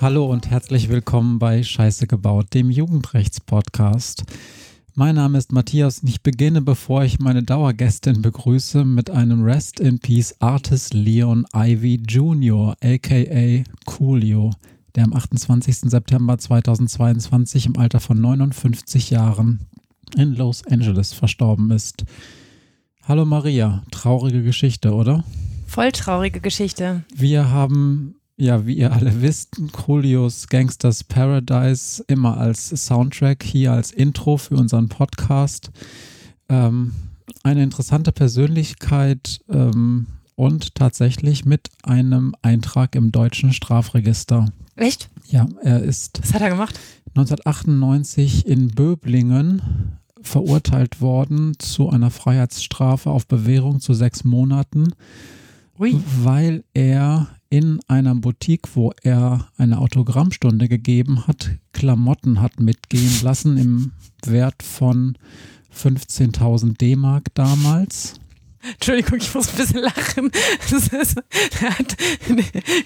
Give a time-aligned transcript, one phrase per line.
[0.00, 4.24] Hallo und herzlich willkommen bei Scheiße gebaut, dem Jugendrechts-Podcast.
[4.94, 9.78] Mein Name ist Matthias und ich beginne, bevor ich meine Dauergästin begrüße, mit einem Rest
[9.78, 14.50] in Peace Artist Leon Ivy Jr., aka Coolio,
[14.96, 15.76] der am 28.
[15.82, 19.60] September 2022 im Alter von 59 Jahren
[20.16, 22.04] in Los Angeles verstorben ist.
[23.04, 25.22] Hallo Maria, traurige Geschichte, oder?
[25.72, 27.02] Voll traurige Geschichte.
[27.14, 33.90] Wir haben ja, wie ihr alle wisst, Coolios Gangsters Paradise immer als Soundtrack, hier als
[33.90, 35.70] Intro für unseren Podcast.
[36.50, 36.92] Ähm,
[37.42, 44.52] eine interessante Persönlichkeit ähm, und tatsächlich mit einem Eintrag im deutschen Strafregister.
[44.76, 45.08] Echt?
[45.30, 46.20] Ja, er ist.
[46.22, 46.78] Was hat er gemacht?
[47.16, 49.62] 1998 in Böblingen
[50.20, 54.92] verurteilt worden zu einer Freiheitsstrafe auf Bewährung zu sechs Monaten,
[55.82, 56.00] Ui.
[56.22, 63.58] weil er in einer Boutique, wo er eine Autogrammstunde gegeben hat, Klamotten hat mitgehen lassen
[63.58, 63.92] im
[64.24, 65.18] Wert von
[65.76, 68.14] 15.000 D-Mark damals.
[68.74, 70.30] Entschuldigung, ich muss ein bisschen lachen.
[70.70, 70.92] Ist,
[71.60, 71.96] er hat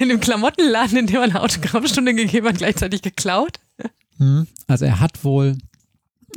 [0.01, 3.61] in dem Klamottenladen, in dem er eine Autogrammstunde gegeben hat, gleichzeitig geklaut.
[4.17, 4.47] Hm.
[4.67, 5.59] Also er hat wohl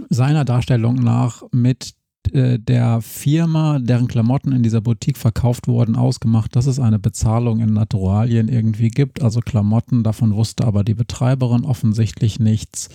[0.09, 1.93] seiner Darstellung nach mit
[2.33, 7.59] äh, der Firma, deren Klamotten in dieser Boutique verkauft wurden, ausgemacht, dass es eine Bezahlung
[7.59, 10.03] in Naturalien irgendwie gibt, also Klamotten.
[10.03, 12.89] Davon wusste aber die Betreiberin offensichtlich nichts.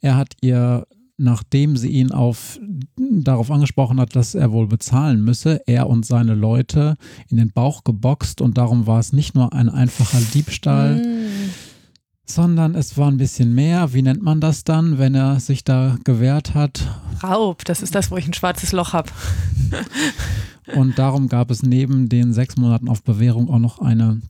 [0.00, 0.86] Er hat ihr,
[1.16, 2.60] nachdem sie ihn auf,
[2.96, 6.96] darauf angesprochen hat, dass er wohl bezahlen müsse, er und seine Leute
[7.28, 10.96] in den Bauch geboxt und darum war es nicht nur ein einfacher Diebstahl.
[10.96, 11.26] Mm
[12.26, 13.92] sondern es war ein bisschen mehr.
[13.92, 16.86] Wie nennt man das dann, wenn er sich da gewehrt hat?
[17.22, 19.10] Raub, das ist das, wo ich ein schwarzes Loch habe.
[20.74, 24.20] Und darum gab es neben den sechs Monaten auf Bewährung auch noch eine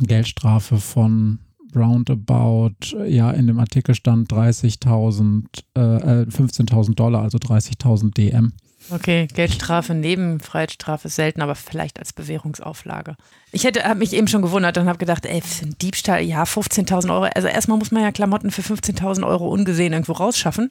[0.00, 1.38] Geldstrafe von
[1.74, 5.44] roundabout, ja, in dem Artikel stand 30.000,
[5.74, 8.52] äh, 15.000 Dollar, also 30.000 DM.
[8.90, 13.16] Okay, Geldstrafe neben Freiheitsstrafe selten, aber vielleicht als Bewährungsauflage.
[13.52, 16.44] Ich hätte habe mich eben schon gewundert und habe gedacht, ey, für einen Diebstahl, ja,
[16.44, 17.28] 15.000 Euro.
[17.34, 20.70] Also erstmal muss man ja Klamotten für 15.000 Euro ungesehen irgendwo rausschaffen.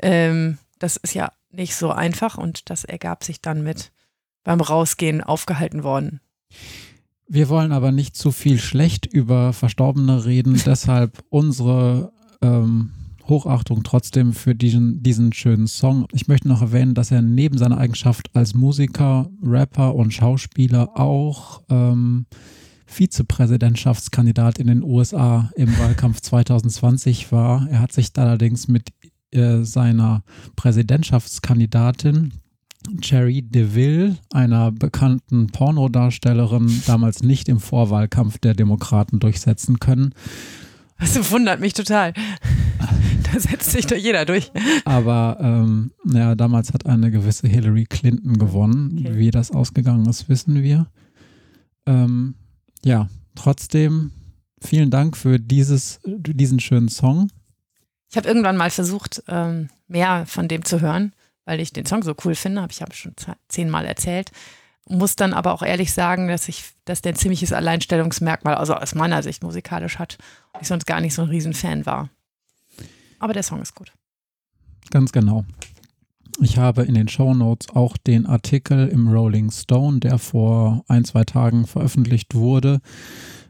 [0.00, 3.92] Ähm, das ist ja nicht so einfach und das ergab sich dann mit
[4.44, 6.20] beim Rausgehen aufgehalten worden.
[7.28, 12.12] Wir wollen aber nicht zu viel schlecht über Verstorbene reden, deshalb unsere
[12.42, 12.92] ähm,
[13.32, 16.06] Hochachtung trotzdem für diesen, diesen schönen Song.
[16.12, 21.62] Ich möchte noch erwähnen, dass er neben seiner Eigenschaft als Musiker, Rapper und Schauspieler auch
[21.70, 22.26] ähm,
[22.84, 27.66] Vizepräsidentschaftskandidat in den USA im Wahlkampf 2020 war.
[27.70, 28.90] Er hat sich allerdings mit
[29.30, 32.34] äh, seiner Präsidentschaftskandidatin
[33.00, 40.14] Cherry DeVille, einer bekannten Pornodarstellerin, damals nicht im Vorwahlkampf der Demokraten durchsetzen können.
[40.98, 42.12] Das wundert mich total.
[43.38, 44.50] Setzt sich doch jeder durch.
[44.84, 48.98] Aber ähm, ja, damals hat eine gewisse Hillary Clinton gewonnen.
[48.98, 49.16] Okay.
[49.16, 50.86] Wie das ausgegangen ist, wissen wir.
[51.86, 52.34] Ähm,
[52.84, 54.12] ja, trotzdem
[54.60, 57.30] vielen Dank für dieses, diesen schönen Song.
[58.10, 61.12] Ich habe irgendwann mal versucht, ähm, mehr von dem zu hören,
[61.44, 63.14] weil ich den Song so cool finde, habe ich habe schon
[63.48, 64.30] zehnmal erzählt.
[64.88, 68.94] Muss dann aber auch ehrlich sagen, dass ich, dass der ein ziemliches Alleinstellungsmerkmal, also aus
[68.94, 70.18] meiner Sicht musikalisch hat.
[70.60, 72.10] Ich sonst gar nicht so ein Riesenfan war.
[73.22, 73.92] Aber der Song ist gut.
[74.90, 75.44] Ganz genau.
[76.40, 81.04] Ich habe in den Show Notes auch den Artikel im Rolling Stone, der vor ein,
[81.04, 82.80] zwei Tagen veröffentlicht wurde,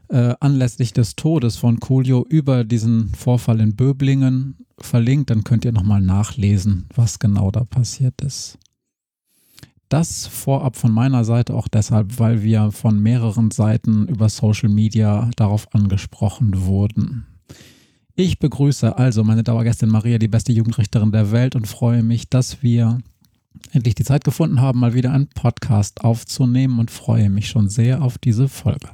[0.09, 5.31] äh, anlässlich des Todes von Coolio über diesen Vorfall in Böblingen verlinkt.
[5.31, 8.59] Dann könnt ihr nochmal nachlesen, was genau da passiert ist.
[9.89, 15.31] Das vorab von meiner Seite auch deshalb, weil wir von mehreren Seiten über Social Media
[15.35, 17.25] darauf angesprochen wurden.
[18.15, 22.61] Ich begrüße also meine Dauergästin Maria, die beste Jugendrichterin der Welt und freue mich, dass
[22.61, 22.99] wir
[23.71, 28.03] endlich die Zeit gefunden haben, mal wieder einen Podcast aufzunehmen und freue mich schon sehr
[28.03, 28.91] auf diese Folge.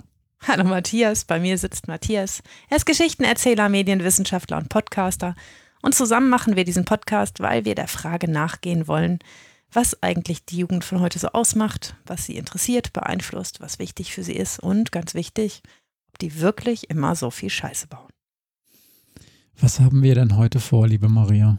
[0.47, 2.41] Hallo Matthias, bei mir sitzt Matthias.
[2.69, 5.35] Er ist Geschichtenerzähler, Medienwissenschaftler und Podcaster.
[5.81, 9.19] Und zusammen machen wir diesen Podcast, weil wir der Frage nachgehen wollen,
[9.69, 14.23] was eigentlich die Jugend von heute so ausmacht, was sie interessiert, beeinflusst, was wichtig für
[14.23, 15.61] sie ist und ganz wichtig,
[16.07, 18.07] ob die wirklich immer so viel Scheiße bauen.
[19.61, 21.57] Was haben wir denn heute vor, liebe Maria?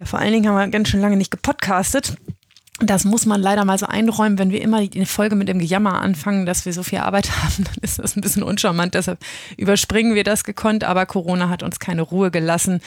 [0.00, 2.16] Ja, vor allen Dingen haben wir ganz schön lange nicht gepodcastet.
[2.80, 6.00] Das muss man leider mal so einräumen, wenn wir immer die Folge mit dem Gejammer
[6.00, 8.94] anfangen, dass wir so viel Arbeit haben, dann ist das ein bisschen uncharmant.
[8.94, 9.20] Deshalb
[9.56, 12.80] überspringen wir das gekonnt, aber Corona hat uns keine Ruhe gelassen.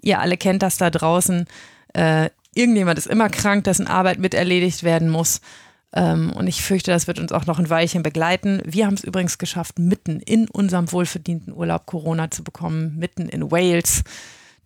[0.00, 1.46] Ihr alle kennt das da draußen.
[1.92, 5.42] Äh, irgendjemand ist immer krank, dessen Arbeit mit erledigt werden muss.
[5.94, 8.60] Ähm, und ich fürchte, das wird uns auch noch ein Weilchen begleiten.
[8.64, 13.50] Wir haben es übrigens geschafft, mitten in unserem wohlverdienten Urlaub Corona zu bekommen, mitten in
[13.50, 14.02] Wales.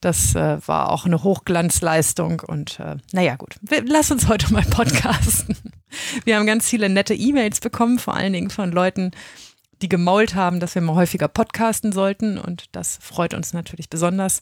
[0.00, 5.56] Das äh, war auch eine Hochglanzleistung und äh, naja gut, lass uns heute mal podcasten.
[6.24, 9.10] Wir haben ganz viele nette E-Mails bekommen, vor allen Dingen von Leuten,
[9.82, 14.40] die gemault haben, dass wir mal häufiger podcasten sollten und das freut uns natürlich besonders.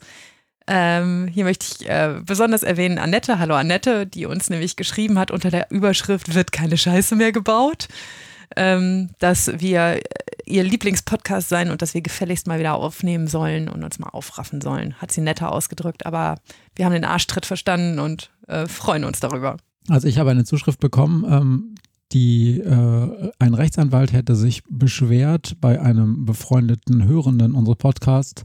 [0.68, 3.38] Ähm, hier möchte ich äh, besonders erwähnen Annette.
[3.38, 7.88] Hallo Annette, die uns nämlich geschrieben hat unter der Überschrift Wird keine Scheiße mehr gebaut.
[8.56, 10.00] Ähm, dass wir äh,
[10.44, 14.60] ihr Lieblingspodcast sein und dass wir gefälligst mal wieder aufnehmen sollen und uns mal aufraffen
[14.60, 14.94] sollen.
[14.94, 16.36] Hat sie netter ausgedrückt, aber
[16.76, 19.56] wir haben den Arschtritt verstanden und äh, freuen uns darüber.
[19.88, 21.74] Also ich habe eine Zuschrift bekommen, ähm,
[22.12, 28.44] die äh, ein Rechtsanwalt hätte sich beschwert bei einem befreundeten Hörenden unseres Podcasts,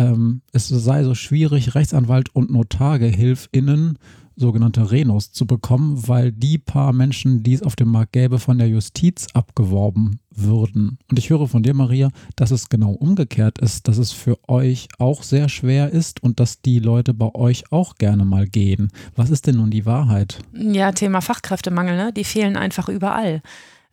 [0.00, 3.98] ähm, es sei so schwierig, Rechtsanwalt und Notargehilfinnen
[4.34, 8.56] sogenannte Renos zu bekommen, weil die paar Menschen, die es auf dem Markt gäbe, von
[8.56, 10.98] der Justiz abgeworben würden.
[11.10, 14.88] Und ich höre von dir, Maria, dass es genau umgekehrt ist, dass es für euch
[14.98, 18.90] auch sehr schwer ist und dass die Leute bei euch auch gerne mal gehen.
[19.14, 20.38] Was ist denn nun die Wahrheit?
[20.54, 22.12] Ja, Thema Fachkräftemangel, ne?
[22.12, 23.42] die fehlen einfach überall.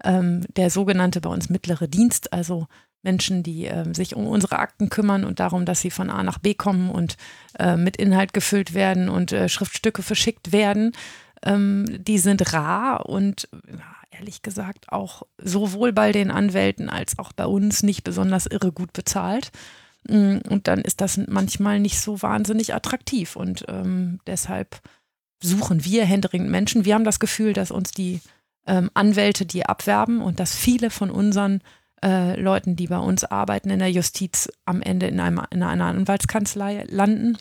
[0.04, 2.68] Ähm, der sogenannte bei uns mittlere Dienst, also
[3.08, 6.40] Menschen, die äh, sich um unsere Akten kümmern und darum, dass sie von A nach
[6.40, 7.16] B kommen und
[7.58, 10.92] äh, mit Inhalt gefüllt werden und äh, Schriftstücke verschickt werden.
[11.42, 13.48] Ähm, die sind rar und
[14.12, 18.92] ehrlich gesagt auch sowohl bei den Anwälten als auch bei uns nicht besonders irre gut
[18.92, 19.52] bezahlt.
[20.10, 23.38] Mm, und dann ist das manchmal nicht so wahnsinnig attraktiv.
[23.38, 24.82] Und ähm, deshalb
[25.42, 26.84] suchen wir händeringend Menschen.
[26.84, 28.20] Wir haben das Gefühl, dass uns die
[28.66, 31.62] ähm, Anwälte die abwerben und dass viele von unseren
[32.04, 35.86] äh, Leuten, die bei uns arbeiten in der Justiz, am Ende in, einem, in einer
[35.86, 37.38] Anwaltskanzlei landen.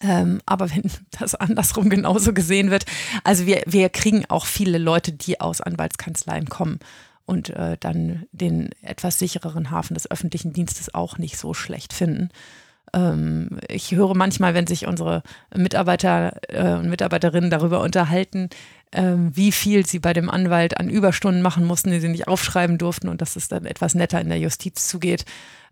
[0.00, 2.84] Ähm, aber wenn das andersrum genauso gesehen wird,
[3.24, 6.78] also wir, wir kriegen auch viele Leute, die aus Anwaltskanzleien kommen
[7.24, 12.30] und äh, dann den etwas sichereren Hafen des öffentlichen Dienstes auch nicht so schlecht finden.
[12.94, 15.22] Ähm, ich höre manchmal, wenn sich unsere
[15.54, 18.50] Mitarbeiter äh, und Mitarbeiterinnen darüber unterhalten,
[18.92, 22.78] ähm, wie viel sie bei dem Anwalt an Überstunden machen mussten, die sie nicht aufschreiben
[22.78, 25.24] durften und dass es dann etwas netter in der Justiz zugeht.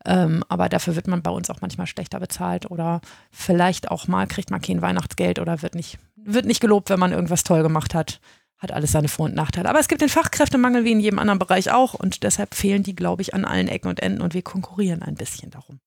[0.04, 4.26] Ähm, aber dafür wird man bei uns auch manchmal schlechter bezahlt oder vielleicht auch mal
[4.26, 7.94] kriegt man kein Weihnachtsgeld oder wird nicht, wird nicht gelobt, wenn man irgendwas toll gemacht
[7.94, 8.20] hat.
[8.58, 9.68] Hat alles seine Vor- und Nachteile.
[9.68, 12.96] Aber es gibt den Fachkräftemangel wie in jedem anderen Bereich auch und deshalb fehlen die,
[12.96, 15.78] glaube ich, an allen Ecken und Enden und wir konkurrieren ein bisschen darum.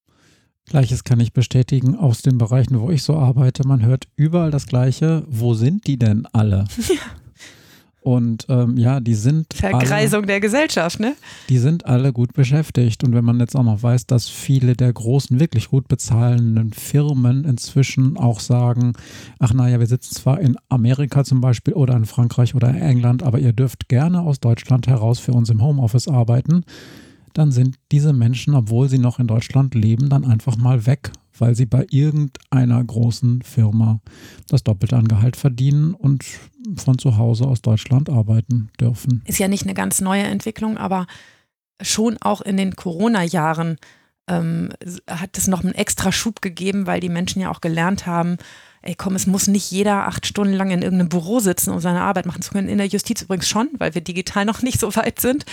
[0.70, 3.68] Gleiches kann ich bestätigen aus den Bereichen, wo ich so arbeite.
[3.68, 5.24] Man hört überall das Gleiche.
[5.28, 6.66] Wo sind die denn alle?
[6.90, 7.20] Ja.
[8.02, 9.54] Und ähm, ja, die sind.
[9.54, 11.16] Vergreisung alle, der Gesellschaft, ne?
[11.50, 13.04] Die sind alle gut beschäftigt.
[13.04, 17.44] Und wenn man jetzt auch noch weiß, dass viele der großen, wirklich gut bezahlenden Firmen
[17.44, 18.94] inzwischen auch sagen:
[19.38, 23.22] Ach, naja, wir sitzen zwar in Amerika zum Beispiel oder in Frankreich oder in England,
[23.22, 26.64] aber ihr dürft gerne aus Deutschland heraus für uns im Homeoffice arbeiten
[27.40, 31.56] dann sind diese Menschen, obwohl sie noch in Deutschland leben, dann einfach mal weg, weil
[31.56, 34.02] sie bei irgendeiner großen Firma
[34.50, 36.26] das Doppelte an Gehalt verdienen und
[36.76, 39.24] von zu Hause aus Deutschland arbeiten dürfen.
[39.26, 41.08] Ist ja nicht eine ganz neue Entwicklung, aber
[41.82, 43.78] schon auch in den Corona-Jahren
[44.28, 44.74] ähm,
[45.10, 48.38] hat es noch einen extra Schub gegeben, weil die Menschen ja auch gelernt haben,
[48.82, 52.02] ey komm, es muss nicht jeder acht Stunden lang in irgendeinem Büro sitzen, um seine
[52.02, 52.68] Arbeit machen zu können.
[52.68, 55.46] In der Justiz übrigens schon, weil wir digital noch nicht so weit sind.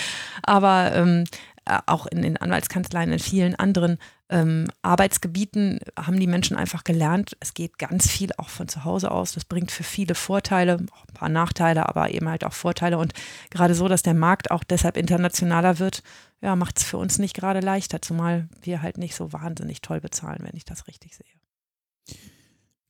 [0.43, 1.25] Aber ähm,
[1.56, 1.56] äh,
[1.87, 7.55] auch in den Anwaltskanzleien, in vielen anderen ähm, Arbeitsgebieten haben die Menschen einfach gelernt, es
[7.55, 9.33] geht ganz viel auch von zu Hause aus.
[9.33, 12.99] Das bringt für viele Vorteile, auch ein paar Nachteile, aber eben halt auch Vorteile.
[12.99, 13.13] Und
[13.51, 16.03] gerade so, dass der Markt auch deshalb internationaler wird,
[16.41, 20.01] ja, macht es für uns nicht gerade leichter, zumal wir halt nicht so wahnsinnig toll
[20.01, 21.36] bezahlen, wenn ich das richtig sehe.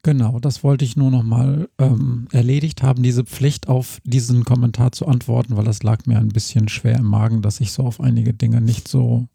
[0.06, 5.08] Genau, das wollte ich nur nochmal ähm, erledigt haben, diese Pflicht auf diesen Kommentar zu
[5.08, 8.32] antworten, weil das lag mir ein bisschen schwer im Magen, dass ich so auf einige
[8.32, 9.26] Dinge nicht so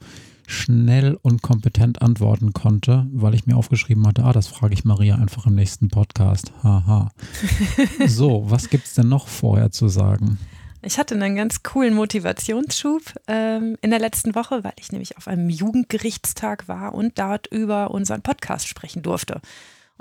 [0.47, 5.15] schnell und kompetent antworten konnte, weil ich mir aufgeschrieben hatte, ah, das frage ich Maria
[5.15, 6.53] einfach im nächsten Podcast.
[6.63, 7.11] Haha.
[8.07, 10.39] so, was gibt es denn noch vorher zu sagen?
[10.81, 15.27] Ich hatte einen ganz coolen Motivationsschub ähm, in der letzten Woche, weil ich nämlich auf
[15.27, 19.41] einem Jugendgerichtstag war und dort über unseren Podcast sprechen durfte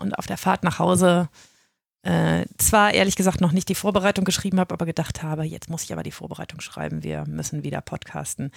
[0.00, 1.28] und auf der Fahrt nach Hause
[2.02, 5.84] äh, zwar ehrlich gesagt noch nicht die Vorbereitung geschrieben habe, aber gedacht habe, jetzt muss
[5.84, 8.50] ich aber die Vorbereitung schreiben, wir müssen wieder podcasten.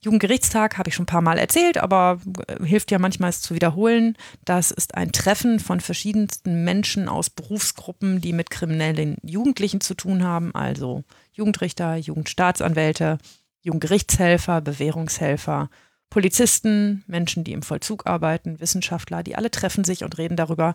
[0.00, 3.54] Jugendgerichtstag habe ich schon ein paar Mal erzählt, aber äh, hilft ja manchmal es zu
[3.54, 4.16] wiederholen.
[4.44, 10.22] Das ist ein Treffen von verschiedensten Menschen aus Berufsgruppen, die mit kriminellen Jugendlichen zu tun
[10.22, 13.18] haben, also Jugendrichter, Jugendstaatsanwälte,
[13.60, 15.68] Jugendgerichtshelfer, Bewährungshelfer
[16.10, 20.74] Polizisten, Menschen, die im Vollzug arbeiten, Wissenschaftler, die alle treffen sich und reden darüber,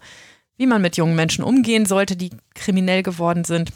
[0.58, 3.72] wie man mit jungen Menschen umgehen sollte, die kriminell geworden sind.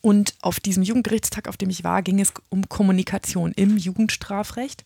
[0.00, 4.84] Und auf diesem Jugendgerichtstag, auf dem ich war, ging es um Kommunikation im Jugendstrafrecht.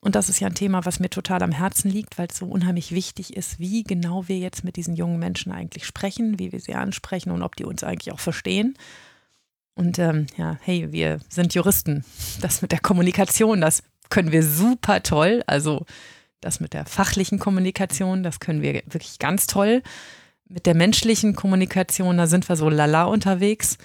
[0.00, 2.46] Und das ist ja ein Thema, was mir total am Herzen liegt, weil es so
[2.46, 6.60] unheimlich wichtig ist, wie genau wir jetzt mit diesen jungen Menschen eigentlich sprechen, wie wir
[6.60, 8.78] sie ansprechen und ob die uns eigentlich auch verstehen.
[9.74, 12.04] Und ähm, ja, hey, wir sind Juristen.
[12.40, 15.42] Das mit der Kommunikation, das können wir super toll.
[15.46, 15.86] Also
[16.40, 19.82] das mit der fachlichen Kommunikation, das können wir wirklich ganz toll.
[20.48, 23.78] Mit der menschlichen Kommunikation, da sind wir so lala unterwegs.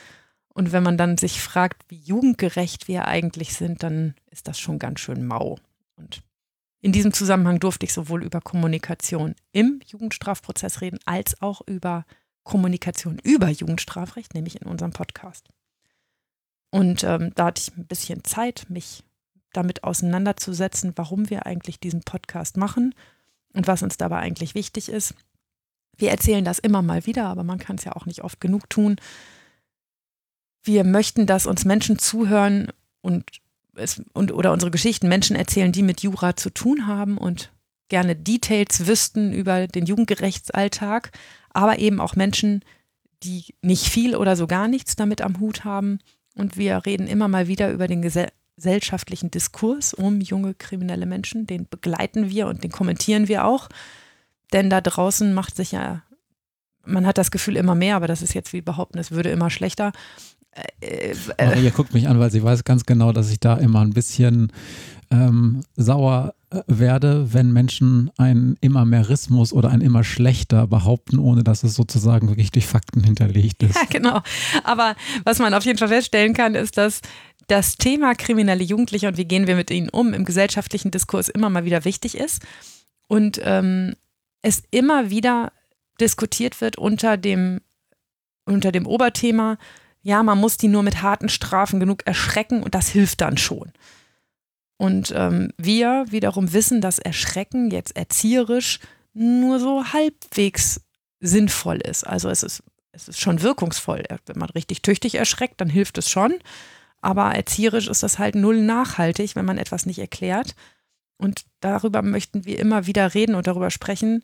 [0.50, 4.80] Und wenn man dann sich fragt, wie jugendgerecht wir eigentlich sind, dann ist das schon
[4.80, 5.58] ganz schön mau.
[5.96, 6.22] Und
[6.82, 12.06] in diesem Zusammenhang durfte ich sowohl über Kommunikation im Jugendstrafprozess reden, als auch über
[12.44, 15.50] Kommunikation über Jugendstrafrecht, nämlich in unserem Podcast.
[16.72, 19.04] Und ähm, da hatte ich ein bisschen Zeit, mich
[19.56, 22.94] damit auseinanderzusetzen, warum wir eigentlich diesen Podcast machen
[23.54, 25.16] und was uns dabei eigentlich wichtig ist.
[25.98, 28.70] Wir erzählen das immer mal wieder, aber man kann es ja auch nicht oft genug
[28.70, 28.98] tun.
[30.64, 32.68] Wir möchten, dass uns Menschen zuhören
[33.02, 33.24] und
[33.76, 37.52] es, und, oder unsere Geschichten Menschen erzählen, die mit Jura zu tun haben und
[37.88, 41.12] gerne Details wüssten über den Jugendgerechtsalltag,
[41.52, 42.64] aber eben auch Menschen,
[43.24, 46.00] die nicht viel oder so gar nichts damit am Hut haben.
[46.36, 48.02] Und wir reden immer mal wieder über den
[48.56, 51.48] gesellschaftlichen Diskurs um junge kriminelle Menschen.
[51.48, 53.70] Den begleiten wir und den kommentieren wir auch.
[54.54, 56.04] Denn da draußen macht sich ja,
[56.86, 59.50] man hat das Gefühl immer mehr, aber das ist jetzt wie behaupten, es würde immer
[59.50, 59.92] schlechter.
[60.80, 63.82] Äh, äh, ihr guckt mich an, weil sie weiß ganz genau, dass ich da immer
[63.82, 64.52] ein bisschen
[65.12, 71.64] ähm, sauer äh, werde, wenn Menschen einen Immerismus oder ein immer schlechter behaupten, ohne dass
[71.64, 73.76] es sozusagen wirklich durch Fakten hinterlegt ist.
[73.76, 74.22] Ja, genau.
[74.64, 74.96] Aber
[75.26, 77.02] was man auf jeden Fall feststellen kann, ist, dass
[77.48, 81.50] das Thema kriminelle Jugendliche und wie gehen wir mit ihnen um im gesellschaftlichen Diskurs immer
[81.50, 82.44] mal wieder wichtig ist
[83.08, 83.96] und ähm,
[84.42, 85.52] es immer wieder
[86.00, 87.62] diskutiert wird unter dem,
[88.46, 89.58] unter dem Oberthema,
[90.02, 93.72] ja, man muss die nur mit harten Strafen genug erschrecken und das hilft dann schon.
[94.78, 98.80] Und ähm, wir wiederum wissen, dass Erschrecken jetzt erzieherisch
[99.14, 100.82] nur so halbwegs
[101.22, 102.06] sinnvoll ist.
[102.06, 102.62] Also es ist,
[102.92, 104.04] es ist schon wirkungsvoll.
[104.26, 106.36] Wenn man richtig tüchtig erschreckt, dann hilft es schon.
[107.06, 110.56] Aber erzieherisch ist das halt null nachhaltig, wenn man etwas nicht erklärt.
[111.18, 114.24] Und darüber möchten wir immer wieder reden und darüber sprechen,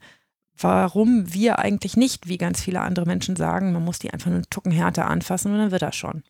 [0.59, 4.37] warum wir eigentlich nicht, wie ganz viele andere Menschen sagen, man muss die einfach nur
[4.37, 6.23] einen Tucken härter anfassen und dann wird das schon.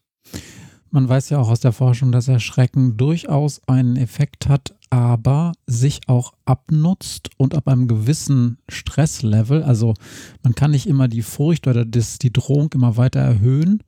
[0.89, 6.01] Man weiß ja auch aus der Forschung, dass Erschrecken durchaus einen Effekt hat, aber sich
[6.07, 9.93] auch abnutzt und ab einem gewissen Stresslevel, also
[10.43, 13.81] man kann nicht immer die Furcht oder das, die Drohung immer weiter erhöhen,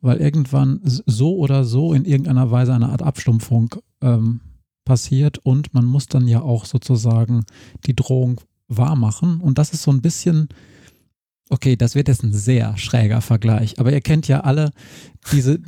[0.00, 4.40] weil irgendwann so oder so in irgendeiner Weise eine Art Abstumpfung ähm,
[4.84, 7.44] passiert und man muss dann ja auch sozusagen
[7.86, 9.40] die Drohung wahr machen.
[9.40, 10.48] Und das ist so ein bisschen,
[11.50, 14.70] okay, das wird jetzt ein sehr schräger Vergleich, aber ihr kennt ja alle
[15.32, 15.60] diese,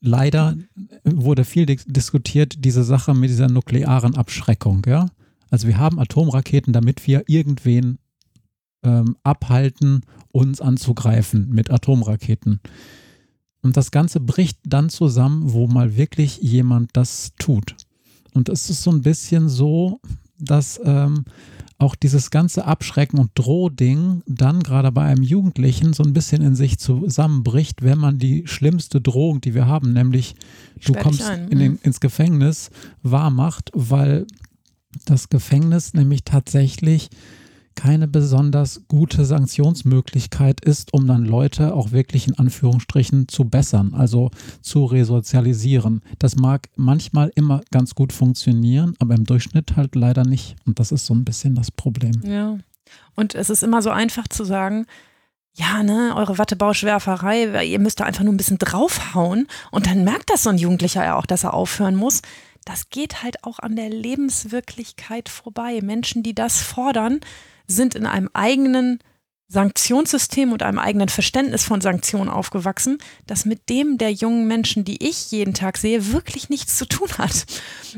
[0.00, 0.56] leider
[1.04, 5.06] wurde viel diskutiert, diese Sache mit dieser nuklearen Abschreckung, ja.
[5.50, 7.98] Also wir haben Atomraketen, damit wir irgendwen
[8.84, 12.60] ähm, abhalten, uns anzugreifen mit Atomraketen.
[13.62, 17.76] Und das Ganze bricht dann zusammen, wo mal wirklich jemand das tut.
[18.32, 20.00] Und es ist so ein bisschen so,
[20.38, 21.24] dass ähm,
[21.78, 26.54] auch dieses ganze Abschrecken und Drohding dann gerade bei einem Jugendlichen so ein bisschen in
[26.54, 30.34] sich zusammenbricht, wenn man die schlimmste Drohung, die wir haben, nämlich
[30.84, 31.78] du kommst in den, mhm.
[31.82, 32.70] ins Gefängnis,
[33.02, 34.26] wahr macht, weil
[35.06, 37.08] das Gefängnis nämlich tatsächlich
[37.74, 44.30] keine besonders gute Sanktionsmöglichkeit ist, um dann Leute auch wirklich in Anführungsstrichen zu bessern, also
[44.60, 46.02] zu resozialisieren.
[46.18, 50.56] Das mag manchmal immer ganz gut funktionieren, aber im Durchschnitt halt leider nicht.
[50.66, 52.20] Und das ist so ein bisschen das Problem.
[52.24, 52.58] Ja.
[53.14, 54.86] Und es ist immer so einfach zu sagen,
[55.54, 60.30] ja, ne, eure Wattebauschwerferei, ihr müsst da einfach nur ein bisschen draufhauen und dann merkt
[60.30, 62.22] das so ein Jugendlicher ja auch, dass er aufhören muss.
[62.64, 65.80] Das geht halt auch an der Lebenswirklichkeit vorbei.
[65.82, 67.20] Menschen, die das fordern,
[67.70, 69.00] sind in einem eigenen
[69.50, 75.04] Sanktionssystem und einem eigenen Verständnis von Sanktionen aufgewachsen, das mit dem der jungen Menschen, die
[75.04, 77.46] ich jeden Tag sehe, wirklich nichts zu tun hat.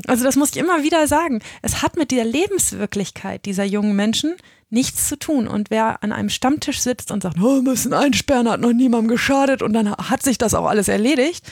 [0.06, 1.40] Also das muss ich immer wieder sagen.
[1.60, 4.34] Es hat mit der Lebenswirklichkeit dieser jungen Menschen
[4.70, 5.46] nichts zu tun.
[5.46, 9.08] Und wer an einem Stammtisch sitzt und sagt, oh, wir müssen einsperren, hat noch niemandem
[9.08, 11.46] geschadet und dann hat sich das auch alles erledigt,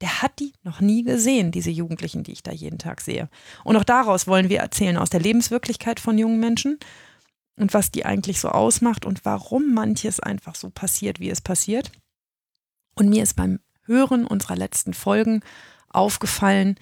[0.00, 3.28] der hat die noch nie gesehen, diese Jugendlichen, die ich da jeden Tag sehe.
[3.62, 6.78] Und auch daraus wollen wir erzählen, aus der Lebenswirklichkeit von jungen Menschen
[7.58, 11.92] und was die eigentlich so ausmacht und warum manches einfach so passiert, wie es passiert.
[12.94, 15.42] Und mir ist beim Hören unserer letzten Folgen
[15.88, 16.76] aufgefallen,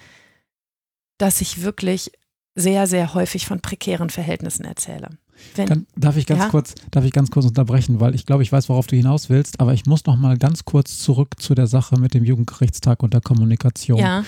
[1.17, 2.11] dass ich wirklich
[2.55, 5.09] sehr, sehr häufig von prekären Verhältnissen erzähle.
[5.55, 6.49] Wenn, Kann, darf ich ganz ja?
[6.49, 9.59] kurz, darf ich ganz kurz unterbrechen, weil ich glaube, ich weiß, worauf du hinaus willst,
[9.59, 13.13] aber ich muss noch mal ganz kurz zurück zu der Sache mit dem Jugendgerichtstag und
[13.13, 13.99] der Kommunikation.
[13.99, 14.23] Ja.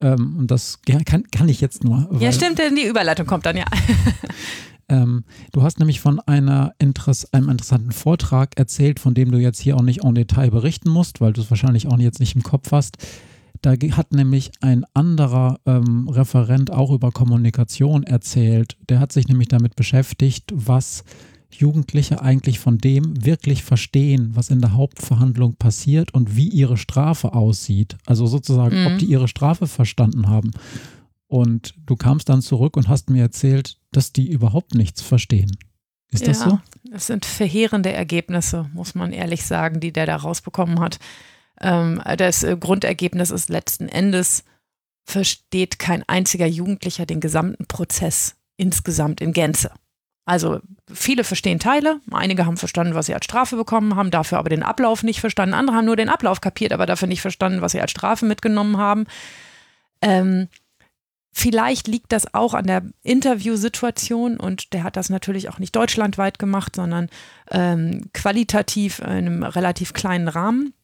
[0.00, 2.08] Ähm, und das kann, kann ich jetzt nur.
[2.20, 3.64] ja, stimmt, denn die Überleitung kommt dann ja.
[4.88, 9.60] ähm, du hast nämlich von einer Interess einem interessanten Vortrag erzählt, von dem du jetzt
[9.60, 12.42] hier auch nicht en Detail berichten musst, weil du es wahrscheinlich auch jetzt nicht im
[12.42, 12.98] Kopf hast.
[13.62, 18.76] Da hat nämlich ein anderer ähm, Referent auch über Kommunikation erzählt.
[18.90, 21.02] Der hat sich nämlich damit beschäftigt, was
[21.50, 27.32] Jugendliche eigentlich von dem wirklich verstehen, was in der Hauptverhandlung passiert und wie ihre Strafe
[27.32, 27.96] aussieht.
[28.06, 28.86] Also sozusagen, mhm.
[28.86, 30.50] ob die ihre Strafe verstanden haben.
[31.34, 35.58] Und du kamst dann zurück und hast mir erzählt, dass die überhaupt nichts verstehen.
[36.12, 36.60] Ist ja, das so?
[36.84, 41.00] Das sind verheerende Ergebnisse, muss man ehrlich sagen, die der da rausbekommen hat.
[41.60, 44.44] Ähm, das äh, Grundergebnis ist letzten Endes,
[45.02, 49.72] versteht kein einziger Jugendlicher den gesamten Prozess insgesamt in Gänze.
[50.26, 54.50] Also viele verstehen Teile, einige haben verstanden, was sie als Strafe bekommen haben, dafür aber
[54.50, 57.72] den Ablauf nicht verstanden, andere haben nur den Ablauf kapiert, aber dafür nicht verstanden, was
[57.72, 59.06] sie als Strafe mitgenommen haben.
[60.00, 60.46] Ähm,
[61.34, 66.38] vielleicht liegt das auch an der Interviewsituation und der hat das natürlich auch nicht deutschlandweit
[66.38, 67.10] gemacht, sondern
[67.50, 70.74] ähm, qualitativ in einem relativ kleinen Rahmen.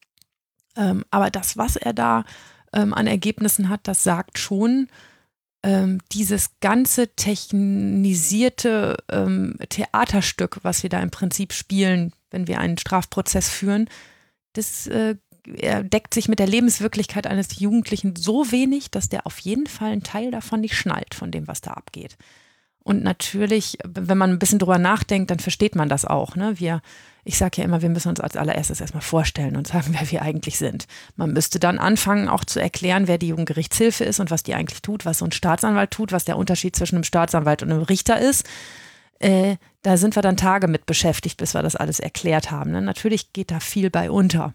[0.77, 2.25] Ähm, aber das, was er da
[2.73, 4.89] ähm, an Ergebnissen hat, das sagt schon,
[5.63, 12.79] ähm, dieses ganze technisierte ähm, Theaterstück, was wir da im Prinzip spielen, wenn wir einen
[12.79, 13.89] Strafprozess führen,
[14.55, 19.67] das äh, deckt sich mit der Lebenswirklichkeit eines Jugendlichen so wenig, dass der auf jeden
[19.67, 22.17] Fall einen Teil davon nicht schnallt, von dem, was da abgeht.
[22.83, 26.35] Und natürlich, wenn man ein bisschen drüber nachdenkt, dann versteht man das auch.
[26.35, 26.59] Ne?
[26.59, 26.81] Wir
[27.25, 30.23] ich sage ja immer, wir müssen uns als allererstes erstmal vorstellen und sagen, wer wir
[30.23, 30.87] eigentlich sind.
[31.17, 34.83] Man müsste dann anfangen, auch zu erklären, wer die Jugendgerichtshilfe ist und was die eigentlich
[34.83, 38.19] tut, was so ein Staatsanwalt tut, was der Unterschied zwischen einem Staatsanwalt und einem Richter
[38.19, 38.47] ist.
[39.19, 42.71] Äh, da sind wir dann Tage mit beschäftigt, bis wir das alles erklärt haben.
[42.71, 42.81] Ne?
[42.81, 44.55] Natürlich geht da viel bei unter.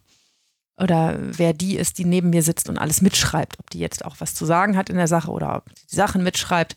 [0.78, 4.18] Oder wer die ist, die neben mir sitzt und alles mitschreibt, ob die jetzt auch
[4.20, 6.76] was zu sagen hat in der Sache oder ob die Sachen mitschreibt.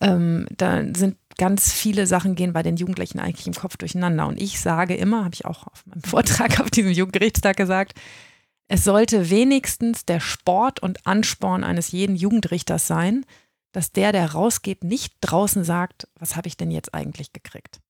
[0.00, 4.26] Ähm, da sind ganz viele Sachen gehen bei den Jugendlichen eigentlich im Kopf durcheinander.
[4.26, 7.98] Und ich sage immer, habe ich auch auf meinem Vortrag auf diesem Jugendgerichtstag gesagt,
[8.68, 13.26] es sollte wenigstens der Sport und Ansporn eines jeden Jugendrichters sein,
[13.72, 17.80] dass der, der rausgeht, nicht draußen sagt, was habe ich denn jetzt eigentlich gekriegt.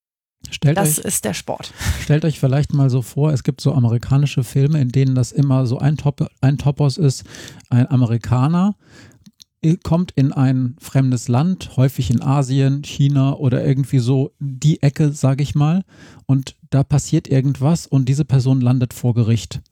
[0.51, 1.73] Stellt das euch, ist der Sport.
[2.03, 5.67] Stellt euch vielleicht mal so vor, es gibt so amerikanische Filme, in denen das immer
[5.67, 7.25] so ein, Top, ein Topos ist,
[7.71, 8.77] ein Amerikaner
[9.83, 15.43] kommt in ein fremdes Land, häufig in Asien, China oder irgendwie so die Ecke, sage
[15.43, 15.85] ich mal,
[16.27, 19.63] und da passiert irgendwas und diese Person landet vor Gericht.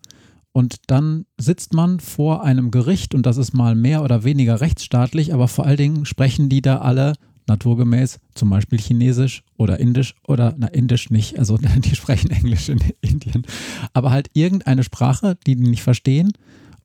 [0.53, 5.33] Und dann sitzt man vor einem Gericht und das ist mal mehr oder weniger rechtsstaatlich,
[5.33, 7.15] aber vor allen Dingen sprechen die da alle
[7.47, 12.81] naturgemäß zum Beispiel Chinesisch oder Indisch oder, na, Indisch nicht, also die sprechen Englisch in
[13.01, 13.47] Indien,
[13.93, 16.33] aber halt irgendeine Sprache, die die nicht verstehen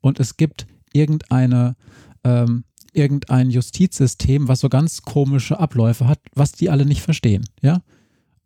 [0.01, 1.75] und es gibt irgendeine
[2.23, 7.81] ähm, irgendein Justizsystem, was so ganz komische Abläufe hat, was die alle nicht verstehen, ja.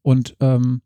[0.02, 0.82] Und ähm,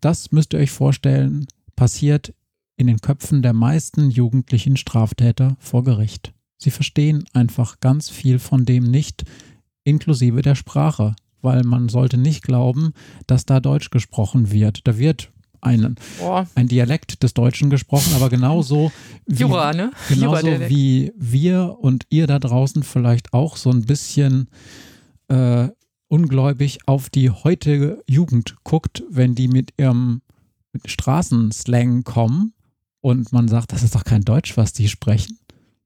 [0.00, 2.34] das müsst ihr euch vorstellen, passiert
[2.76, 6.34] in den Köpfen der meisten jugendlichen Straftäter vor Gericht.
[6.58, 9.24] Sie verstehen einfach ganz viel von dem nicht,
[9.84, 12.92] inklusive der Sprache, weil man sollte nicht glauben,
[13.26, 14.86] dass da Deutsch gesprochen wird.
[14.86, 15.94] Da wird ein,
[16.54, 18.90] ein Dialekt des Deutschen gesprochen, aber genauso
[19.26, 19.92] wie, Jura, ne?
[20.08, 24.48] genauso wie wir und ihr da draußen vielleicht auch so ein bisschen
[25.28, 25.68] äh,
[26.08, 30.22] ungläubig auf die heutige Jugend guckt, wenn die mit ihrem
[30.84, 32.54] Straßenslang kommen
[33.00, 35.38] und man sagt, das ist doch kein Deutsch, was die sprechen.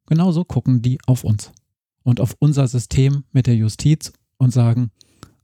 [0.06, 1.52] Genauso gucken die auf uns
[2.06, 4.92] und auf unser System mit der Justiz und sagen,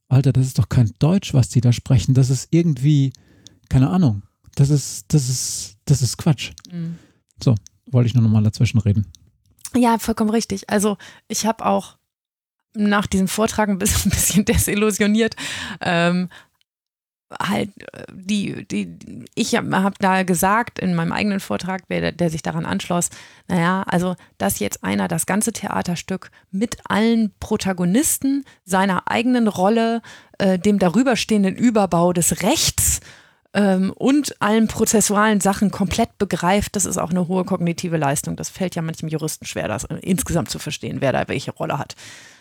[0.08, 2.14] Alter, das ist doch kein Deutsch, was die da sprechen.
[2.14, 3.12] Das ist irgendwie
[3.68, 4.22] keine Ahnung.
[4.54, 6.52] Das ist, das ist, das ist Quatsch.
[6.70, 6.98] Mhm.
[7.42, 7.56] So,
[7.90, 9.10] wollte ich nur nochmal dazwischen reden.
[9.74, 10.70] Ja, vollkommen richtig.
[10.70, 11.96] Also ich habe auch
[12.74, 15.34] nach diesem Vortrag ein bisschen, ein bisschen desillusioniert.
[15.80, 16.28] Ähm,
[17.40, 22.30] halt äh, die, die, ich habe hab da gesagt in meinem eigenen Vortrag, der, der
[22.30, 23.10] sich daran anschloss,
[23.48, 30.02] naja, also dass jetzt einer das ganze Theaterstück mit allen Protagonisten seiner eigenen Rolle,
[30.38, 33.00] äh, dem darüberstehenden Überbau des Rechts
[33.54, 38.36] ähm, und allen prozessualen Sachen komplett begreift, das ist auch eine hohe kognitive Leistung.
[38.36, 41.94] Das fällt ja manchem Juristen schwer, das insgesamt zu verstehen, wer da welche Rolle hat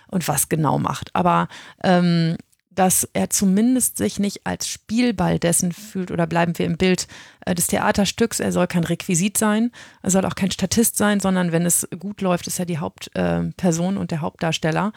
[0.08, 1.14] und was genau macht.
[1.16, 1.48] Aber
[1.84, 2.38] ähm,
[2.74, 7.08] dass er zumindest sich nicht als Spielball dessen fühlt oder bleiben wir im Bild
[7.46, 8.40] äh, des Theaterstücks.
[8.40, 12.22] Er soll kein Requisit sein, er soll auch kein Statist sein, sondern wenn es gut
[12.22, 14.94] läuft, ist er die Hauptperson äh, und der Hauptdarsteller.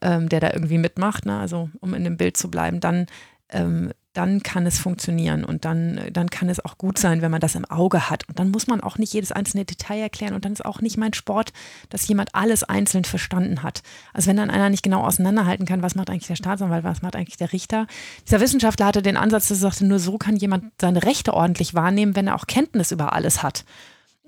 [0.00, 1.38] ähm, der da irgendwie mitmacht, ne?
[1.38, 3.06] also um in dem Bild zu bleiben, dann
[3.50, 7.40] ähm, dann kann es funktionieren und dann, dann kann es auch gut sein, wenn man
[7.40, 8.28] das im Auge hat.
[8.28, 10.96] Und dann muss man auch nicht jedes einzelne Detail erklären und dann ist auch nicht
[10.96, 11.52] mein Sport,
[11.88, 13.82] dass jemand alles einzeln verstanden hat.
[14.12, 17.14] Also wenn dann einer nicht genau auseinanderhalten kann, was macht eigentlich der Staatsanwalt, was macht
[17.14, 17.86] eigentlich der Richter.
[18.26, 21.74] Dieser Wissenschaftler hatte den Ansatz, dass er sagte, nur so kann jemand seine Rechte ordentlich
[21.74, 23.64] wahrnehmen, wenn er auch Kenntnis über alles hat.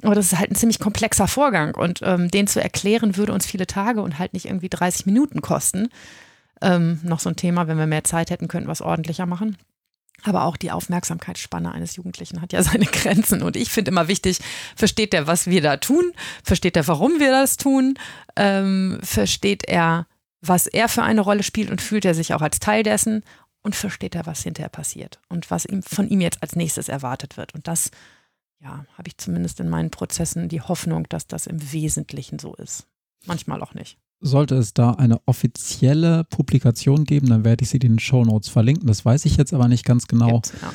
[0.03, 3.45] Aber das ist halt ein ziemlich komplexer Vorgang und ähm, den zu erklären würde uns
[3.45, 5.89] viele Tage und halt nicht irgendwie 30 Minuten kosten.
[6.63, 9.57] Ähm, noch so ein Thema, wenn wir mehr Zeit hätten, könnten wir es ordentlicher machen.
[10.25, 13.43] Aber auch die Aufmerksamkeitsspanne eines Jugendlichen hat ja seine Grenzen.
[13.43, 14.39] Und ich finde immer wichtig,
[14.77, 16.13] versteht er, was wir da tun?
[16.45, 17.99] Versteht er, warum wir das tun?
[18.37, 20.07] Ähm, versteht er,
[20.41, 23.25] was er für eine Rolle spielt und fühlt er sich auch als Teil dessen?
[23.63, 27.37] Und versteht er, was hinterher passiert und was ihm, von ihm jetzt als nächstes erwartet
[27.37, 27.55] wird?
[27.55, 27.91] Und das,
[28.59, 32.87] ja, habe ich zumindest in meinen Prozessen die Hoffnung, dass das im Wesentlichen so ist.
[33.27, 37.95] Manchmal auch nicht sollte es da eine offizielle Publikation geben, dann werde ich sie in
[37.95, 38.87] den Show Notes verlinken.
[38.87, 40.43] Das weiß ich jetzt aber nicht ganz genau.
[40.63, 40.73] Ja.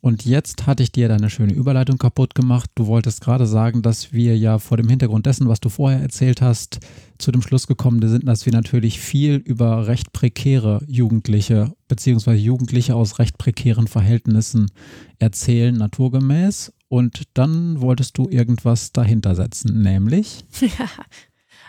[0.00, 2.70] Und jetzt hatte ich dir deine schöne Überleitung kaputt gemacht.
[2.76, 6.40] Du wolltest gerade sagen, dass wir ja vor dem Hintergrund dessen, was du vorher erzählt
[6.40, 6.78] hast,
[7.18, 12.94] zu dem Schluss gekommen sind, dass wir natürlich viel über recht prekäre Jugendliche beziehungsweise Jugendliche
[12.94, 14.70] aus recht prekären Verhältnissen
[15.18, 16.72] erzählen, naturgemäß.
[16.86, 20.44] Und dann wolltest du irgendwas dahinter setzen, nämlich?
[20.60, 20.88] Ja,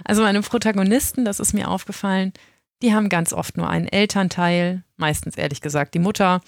[0.03, 2.33] also meine Protagonisten, das ist mir aufgefallen,
[2.81, 6.41] die haben ganz oft nur einen Elternteil, meistens ehrlich gesagt die Mutter,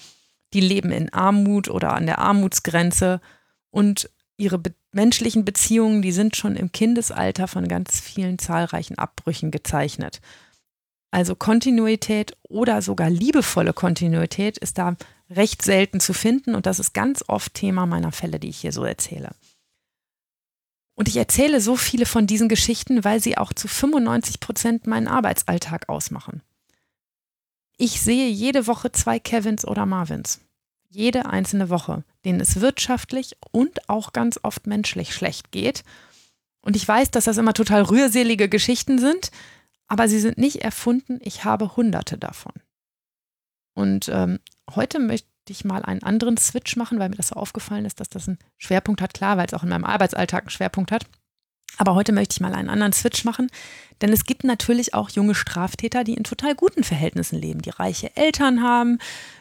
[0.54, 3.20] die leben in Armut oder an der Armutsgrenze
[3.70, 9.50] und ihre be menschlichen Beziehungen, die sind schon im Kindesalter von ganz vielen zahlreichen Abbrüchen
[9.50, 10.20] gezeichnet.
[11.10, 14.96] Also Kontinuität oder sogar liebevolle Kontinuität ist da
[15.30, 18.72] recht selten zu finden und das ist ganz oft Thema meiner Fälle, die ich hier
[18.72, 19.30] so erzähle.
[21.02, 25.08] Und ich erzähle so viele von diesen Geschichten, weil sie auch zu 95 Prozent meinen
[25.08, 26.42] Arbeitsalltag ausmachen.
[27.76, 30.38] Ich sehe jede Woche zwei Kevins oder Marvins.
[30.88, 35.82] Jede einzelne Woche, denen es wirtschaftlich und auch ganz oft menschlich schlecht geht.
[36.60, 39.32] Und ich weiß, dass das immer total rührselige Geschichten sind,
[39.88, 41.18] aber sie sind nicht erfunden.
[41.20, 42.52] Ich habe hunderte davon.
[43.74, 44.38] Und ähm,
[44.72, 48.08] heute möchte ich mal einen anderen Switch machen, weil mir das so aufgefallen ist, dass
[48.08, 49.14] das einen Schwerpunkt hat.
[49.14, 51.06] Klar, weil es auch in meinem Arbeitsalltag einen Schwerpunkt hat.
[51.78, 53.48] Aber heute möchte ich mal einen anderen Switch machen,
[54.02, 58.14] denn es gibt natürlich auch junge Straftäter, die in total guten Verhältnissen leben, die reiche
[58.14, 58.98] Eltern haben,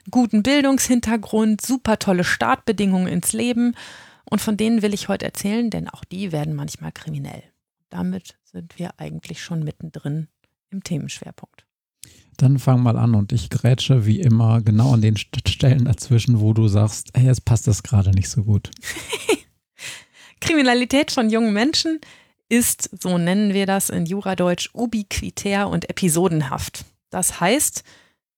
[0.09, 3.75] guten Bildungshintergrund, super tolle Startbedingungen ins Leben.
[4.23, 7.43] Und von denen will ich heute erzählen, denn auch die werden manchmal kriminell.
[7.89, 10.29] Damit sind wir eigentlich schon mittendrin
[10.69, 11.65] im Themenschwerpunkt.
[12.37, 16.53] Dann fang mal an und ich grätsche wie immer genau an den Stellen dazwischen, wo
[16.53, 18.71] du sagst, hey, jetzt passt das gerade nicht so gut.
[20.41, 21.99] Kriminalität von jungen Menschen
[22.49, 26.85] ist, so nennen wir das in Juradeutsch, ubiquitär und episodenhaft.
[27.09, 27.83] Das heißt,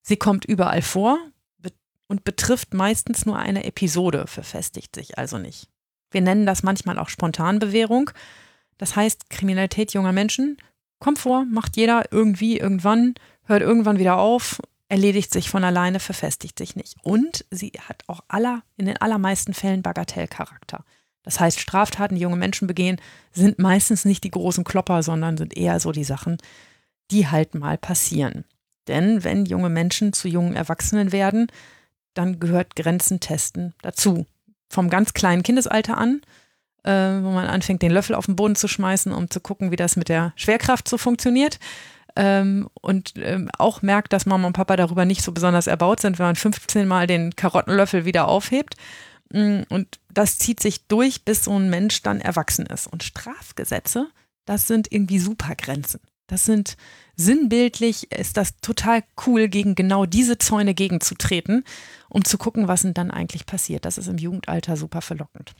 [0.02, 1.18] sie kommt überall vor
[2.08, 5.68] und betrifft meistens nur eine Episode, verfestigt sich also nicht.
[6.12, 8.12] Wir nennen das manchmal auch Spontanbewährung.
[8.78, 10.58] Das heißt, Kriminalität junger Menschen
[11.00, 16.58] kommt vor, macht jeder irgendwie, irgendwann, hört irgendwann wieder auf, erledigt sich von alleine, verfestigt
[16.58, 16.98] sich nicht.
[17.04, 20.84] Und sie hat auch aller, in den allermeisten Fällen Bagatellcharakter.
[21.24, 23.00] Das heißt, Straftaten, die junge Menschen begehen,
[23.32, 26.38] sind meistens nicht die großen Klopper, sondern sind eher so die Sachen,
[27.12, 28.46] die halt mal passieren.
[28.88, 31.48] Denn wenn junge Menschen zu jungen Erwachsenen werden,
[32.14, 34.26] dann gehört Grenzen testen dazu.
[34.70, 36.22] Vom ganz kleinen Kindesalter an,
[36.84, 39.76] äh, wo man anfängt, den Löffel auf den Boden zu schmeißen, um zu gucken, wie
[39.78, 41.60] das mit der Schwerkraft so funktioniert,
[42.16, 46.20] ähm, und ähm, auch merkt, dass Mama und Papa darüber nicht so besonders erbaut sind,
[46.20, 48.76] wenn man 15 Mal den Karottenlöffel wieder aufhebt.
[49.32, 52.88] Mm, und das zieht sich durch, bis so ein Mensch dann erwachsen ist.
[52.88, 54.10] Und Strafgesetze,
[54.46, 56.02] das sind irgendwie Supergrenzen.
[56.28, 56.78] Das sind
[57.16, 61.64] sinnbildlich, ist das total cool, gegen genau diese Zäune gegenzutreten,
[62.10, 63.86] um zu gucken, was denn dann eigentlich passiert.
[63.86, 65.54] Das ist im Jugendalter super verlockend.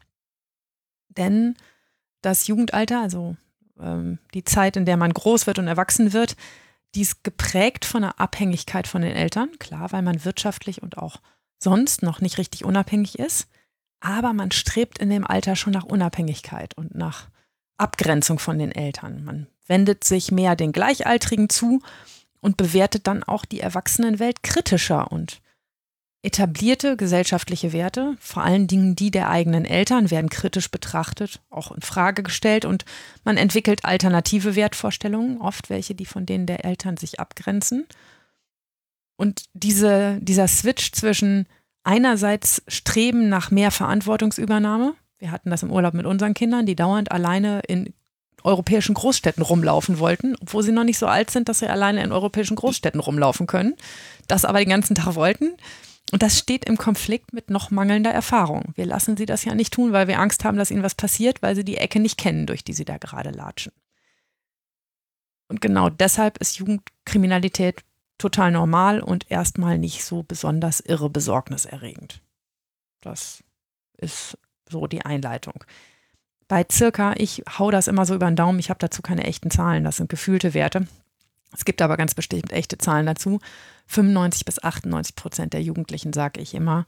[1.10, 1.56] Denn
[2.22, 3.36] das Jugendalter, also
[3.80, 6.36] ähm, die Zeit, in der man groß wird und erwachsen wird,
[6.96, 11.22] die ist geprägt von einer Abhängigkeit von den Eltern, klar, weil man wirtschaftlich und auch
[11.60, 13.48] sonst noch nicht richtig unabhängig ist,
[14.00, 17.30] aber man strebt in dem Alter schon nach Unabhängigkeit und nach
[17.78, 19.24] Abgrenzung von den Eltern.
[19.24, 21.82] Man wendet sich mehr den Gleichaltrigen zu
[22.42, 25.42] und bewertet dann auch die Erwachsenenwelt kritischer und
[26.26, 31.82] Etablierte gesellschaftliche Werte, vor allen Dingen die der eigenen Eltern, werden kritisch betrachtet, auch in
[31.82, 32.86] Frage gestellt und
[33.26, 37.86] man entwickelt alternative Wertvorstellungen, oft welche, die von denen der Eltern sich abgrenzen.
[39.18, 41.46] Und diese, dieser Switch zwischen
[41.84, 47.12] einerseits Streben nach mehr Verantwortungsübernahme, wir hatten das im Urlaub mit unseren Kindern, die dauernd
[47.12, 47.94] alleine in
[48.44, 52.12] europäischen Großstädten rumlaufen wollten, obwohl sie noch nicht so alt sind, dass sie alleine in
[52.12, 53.76] europäischen Großstädten rumlaufen können.
[54.28, 55.54] Das aber den ganzen Tag wollten.
[56.12, 58.74] Und das steht im Konflikt mit noch mangelnder Erfahrung.
[58.76, 61.42] Wir lassen sie das ja nicht tun, weil wir Angst haben, dass ihnen was passiert,
[61.42, 63.72] weil sie die Ecke nicht kennen, durch die sie da gerade latschen.
[65.48, 67.84] Und genau deshalb ist Jugendkriminalität
[68.18, 72.22] total normal und erstmal nicht so besonders irre besorgniserregend.
[73.02, 73.44] Das
[73.98, 74.38] ist
[74.70, 75.64] so die Einleitung.
[76.48, 79.50] Bei circa, ich hau das immer so über den Daumen, ich habe dazu keine echten
[79.52, 80.88] Zahlen, das sind gefühlte Werte.
[81.56, 83.40] Es gibt aber ganz bestimmt echte Zahlen dazu.
[83.88, 86.86] 95 bis 98 Prozent der Jugendlichen, sage ich immer,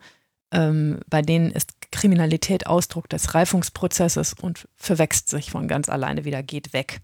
[0.51, 6.43] ähm, bei denen ist Kriminalität Ausdruck des Reifungsprozesses und verwächst sich von ganz alleine wieder,
[6.43, 7.01] geht weg.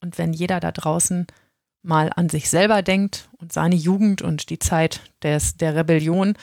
[0.00, 1.26] Und wenn jeder da draußen
[1.82, 6.34] mal an sich selber denkt und seine Jugend und die Zeit des, der Rebellion,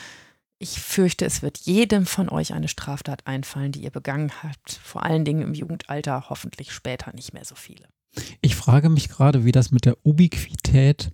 [0.58, 4.72] ich fürchte, es wird jedem von euch eine Straftat einfallen, die ihr begangen habt.
[4.72, 7.86] Vor allen Dingen im Jugendalter, hoffentlich später nicht mehr so viele.
[8.40, 11.10] Ich frage mich gerade, wie das mit der Ubiquität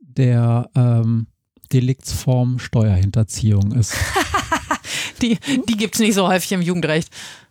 [0.00, 1.26] der ähm,
[1.72, 3.94] Deliktsform Steuerhinterziehung ist.
[5.22, 7.10] die die gibt es nicht so häufig im Jugendrecht.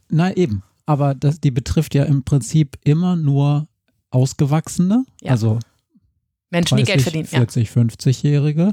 [0.10, 0.64] Nein, eben.
[0.86, 3.68] Aber das, die betrifft ja im Prinzip immer nur
[4.10, 5.32] Ausgewachsene, ja.
[5.32, 5.60] also
[6.50, 7.28] Menschen, 30, die Geld verdienen.
[7.28, 7.82] 40, ja.
[7.82, 8.72] 50-Jährige.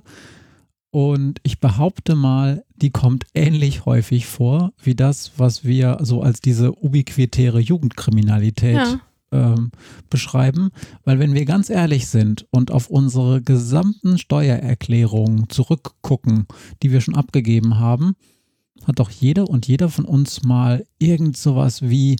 [0.90, 6.40] Und ich behaupte mal, die kommt ähnlich häufig vor wie das, was wir so als
[6.40, 9.00] diese ubiquitäre Jugendkriminalität ja
[9.32, 9.70] ähm,
[10.10, 10.70] beschreiben,
[11.04, 16.46] weil wenn wir ganz ehrlich sind und auf unsere gesamten Steuererklärungen zurückgucken,
[16.82, 18.14] die wir schon abgegeben haben,
[18.86, 22.16] hat doch jeder und jeder von uns mal irgend sowas wie,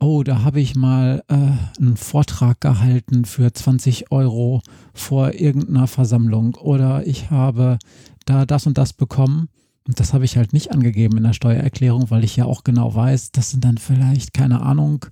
[0.00, 1.34] oh, da habe ich mal äh,
[1.80, 4.60] einen Vortrag gehalten für 20 Euro
[4.92, 7.78] vor irgendeiner Versammlung oder ich habe
[8.26, 9.48] da das und das bekommen.
[9.86, 12.94] Und das habe ich halt nicht angegeben in der Steuererklärung, weil ich ja auch genau
[12.94, 15.04] weiß, das sind dann vielleicht, keine Ahnung,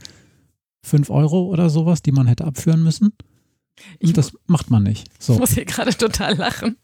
[0.84, 3.12] 5 Euro oder sowas, die man hätte abführen müssen.
[3.98, 5.08] Ich das macht man nicht.
[5.18, 5.32] So.
[5.34, 6.76] Ich muss hier gerade total lachen,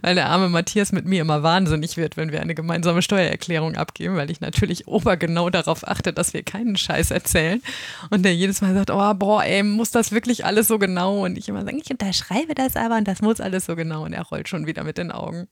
[0.00, 4.16] weil der arme Matthias mit mir immer wahnsinnig wird, wenn wir eine gemeinsame Steuererklärung abgeben,
[4.16, 7.62] weil ich natürlich obergenau darauf achte, dass wir keinen Scheiß erzählen.
[8.10, 11.24] Und der jedes Mal sagt, oh, boah, ey, muss das wirklich alles so genau?
[11.24, 14.04] Und ich immer sage, ich unterschreibe das aber und das muss alles so genau.
[14.04, 15.46] Und er rollt schon wieder mit den Augen.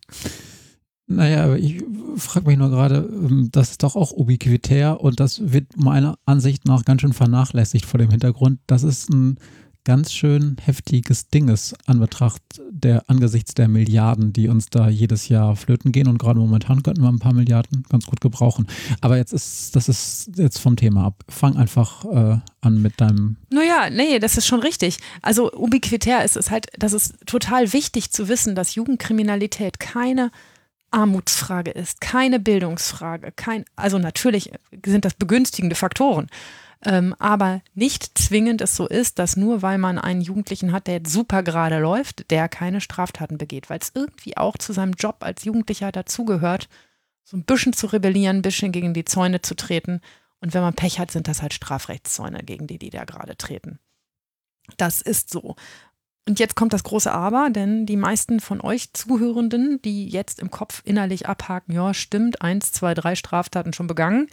[1.09, 1.83] Naja, ich
[2.17, 6.67] frage mich nur gerade, ähm, das ist doch auch ubiquitär und das wird meiner Ansicht
[6.67, 8.61] nach ganz schön vernachlässigt vor dem Hintergrund.
[8.67, 9.39] Das ist ein
[9.85, 11.51] ganz schön heftiges Ding
[11.87, 16.39] an Betracht der angesichts der Milliarden, die uns da jedes Jahr flöten gehen und gerade
[16.39, 18.67] momentan könnten wir ein paar Milliarden ganz gut gebrauchen.
[19.01, 21.25] Aber jetzt ist das ist jetzt vom Thema ab.
[21.31, 23.39] Fang einfach äh, an mit deinem.
[23.49, 24.99] Naja, nee, das ist schon richtig.
[25.23, 30.31] Also ubiquitär ist es halt, das ist total wichtig zu wissen, dass Jugendkriminalität keine
[30.91, 34.53] Armutsfrage ist, keine Bildungsfrage, kein, also natürlich
[34.85, 36.29] sind das begünstigende Faktoren,
[36.85, 40.95] ähm, aber nicht zwingend es so ist, dass nur weil man einen Jugendlichen hat, der
[40.95, 45.17] jetzt super gerade läuft, der keine Straftaten begeht, weil es irgendwie auch zu seinem Job
[45.21, 46.69] als Jugendlicher dazugehört,
[47.25, 50.01] so ein bisschen zu rebellieren, ein bisschen gegen die Zäune zu treten.
[50.41, 53.81] Und wenn man Pech hat, sind das halt Strafrechtszäune, gegen die die da gerade treten.
[54.77, 55.57] Das ist so.
[56.29, 60.51] Und jetzt kommt das große Aber, denn die meisten von euch Zuhörenden, die jetzt im
[60.51, 64.29] Kopf innerlich abhaken, ja, stimmt, eins, zwei, drei Straftaten schon begangen,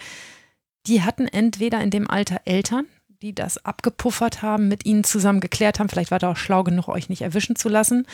[0.88, 2.86] die hatten entweder in dem Alter Eltern,
[3.22, 6.90] die das abgepuffert haben, mit ihnen zusammen geklärt haben, vielleicht war da auch schlau genug,
[6.90, 8.06] euch nicht erwischen zu lassen.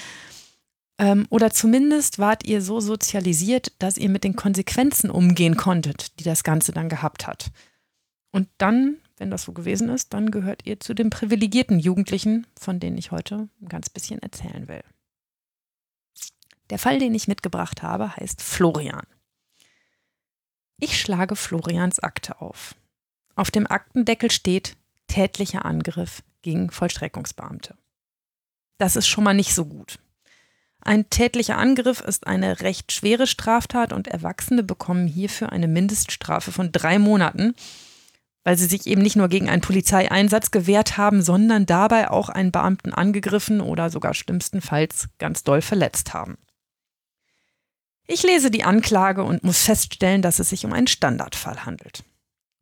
[0.99, 6.23] Ähm, oder zumindest wart ihr so sozialisiert, dass ihr mit den Konsequenzen umgehen konntet, die
[6.23, 7.47] das Ganze dann gehabt hat.
[8.31, 12.79] Und dann wenn das so gewesen ist, dann gehört ihr zu den privilegierten Jugendlichen, von
[12.79, 14.83] denen ich heute ein ganz bisschen erzählen will.
[16.71, 19.05] Der Fall, den ich mitgebracht habe, heißt Florian.
[20.79, 22.73] Ich schlage Florians Akte auf.
[23.35, 27.77] Auf dem Aktendeckel steht tätlicher Angriff gegen Vollstreckungsbeamte.
[28.79, 29.99] Das ist schon mal nicht so gut.
[30.79, 36.71] Ein tätlicher Angriff ist eine recht schwere Straftat und Erwachsene bekommen hierfür eine Mindeststrafe von
[36.71, 37.53] drei Monaten
[38.43, 42.51] weil sie sich eben nicht nur gegen einen Polizeieinsatz gewehrt haben, sondern dabei auch einen
[42.51, 46.37] Beamten angegriffen oder sogar schlimmstenfalls ganz doll verletzt haben.
[48.07, 52.03] Ich lese die Anklage und muss feststellen, dass es sich um einen Standardfall handelt.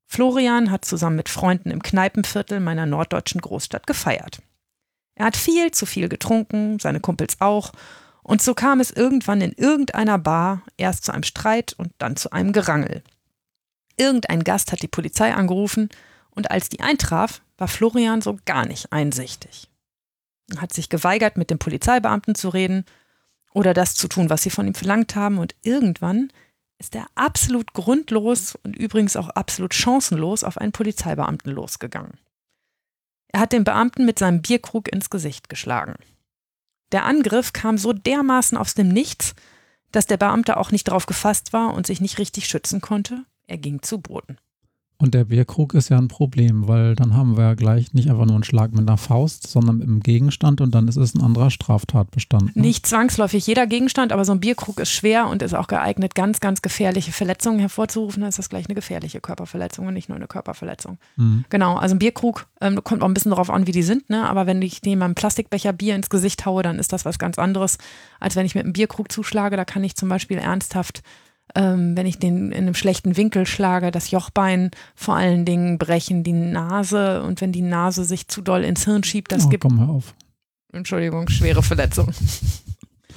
[0.06, 4.42] Florian hat zusammen mit Freunden im Kneipenviertel meiner norddeutschen Großstadt gefeiert.
[5.16, 7.72] Er hat viel zu viel getrunken, seine Kumpels auch,
[8.24, 12.32] und so kam es irgendwann in irgendeiner Bar erst zu einem Streit und dann zu
[12.32, 13.04] einem Gerangel.
[14.00, 15.90] Irgendein Gast hat die Polizei angerufen
[16.32, 19.68] und als die eintraf, war Florian so gar nicht einsichtig.
[20.56, 22.86] Er hat sich geweigert, mit dem Polizeibeamten zu reden
[23.54, 26.32] oder das zu tun, was sie von ihm verlangt haben und irgendwann
[26.78, 32.18] ist er absolut grundlos und übrigens auch absolut chancenlos auf einen Polizeibeamten losgegangen.
[33.28, 35.96] Er hat den Beamten mit seinem Bierkrug ins Gesicht geschlagen.
[36.94, 39.36] Der Angriff kam so dermaßen aus dem Nichts,
[39.92, 43.26] dass der Beamte auch nicht darauf gefasst war und sich nicht richtig schützen konnte.
[43.50, 44.38] Er ging zu Boden.
[45.02, 48.26] Und der Bierkrug ist ja ein Problem, weil dann haben wir ja gleich nicht einfach
[48.26, 51.22] nur einen Schlag mit einer Faust, sondern mit einem Gegenstand und dann ist es ein
[51.22, 52.58] anderer Straftatbestand.
[52.58, 52.62] Ne?
[52.62, 56.42] Nicht zwangsläufig jeder Gegenstand, aber so ein Bierkrug ist schwer und ist auch geeignet, ganz,
[56.42, 58.20] ganz gefährliche Verletzungen hervorzurufen.
[58.22, 61.00] Dann ist das gleich eine gefährliche Körperverletzung und nicht nur eine Körperverletzung.
[61.16, 61.46] Mhm.
[61.50, 64.30] Genau, also ein Bierkrug ähm, kommt auch ein bisschen darauf an, wie die sind, ne?
[64.30, 67.78] aber wenn ich jemandem Plastikbecher Bier ins Gesicht haue, dann ist das was ganz anderes,
[68.20, 69.56] als wenn ich mit einem Bierkrug zuschlage.
[69.56, 71.04] Da kann ich zum Beispiel ernsthaft
[71.56, 76.24] ähm, wenn ich den in einem schlechten Winkel schlage, das Jochbein vor allen Dingen brechen,
[76.24, 79.64] die Nase und wenn die Nase sich zu doll ins Hirn schiebt, das oh, gibt.
[79.64, 80.14] Komm mal auf.
[80.72, 82.12] Entschuldigung, schwere Verletzung.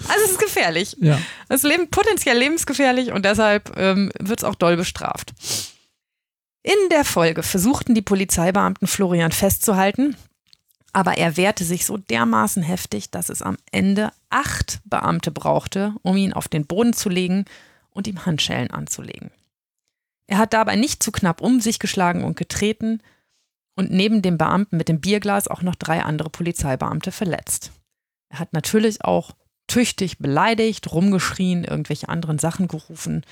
[0.09, 0.97] Also es ist gefährlich.
[1.01, 1.16] Ja.
[1.49, 5.33] Es ist leben, potenziell lebensgefährlich und deshalb ähm, wird es auch doll bestraft.
[6.64, 10.16] In der Folge versuchten die Polizeibeamten Florian festzuhalten,
[10.92, 16.16] aber er wehrte sich so dermaßen heftig, dass es am Ende acht Beamte brauchte, um
[16.16, 17.45] ihn auf den Boden zu legen
[17.92, 19.31] und ihm Handschellen anzulegen.
[20.26, 23.02] Er hat dabei nicht zu knapp um sich geschlagen und getreten
[23.74, 27.72] und neben dem Beamten mit dem Bierglas auch noch drei andere Polizeibeamte verletzt.
[28.28, 29.33] Er hat natürlich auch
[29.66, 33.24] tüchtig beleidigt, rumgeschrien, irgendwelche anderen Sachen gerufen.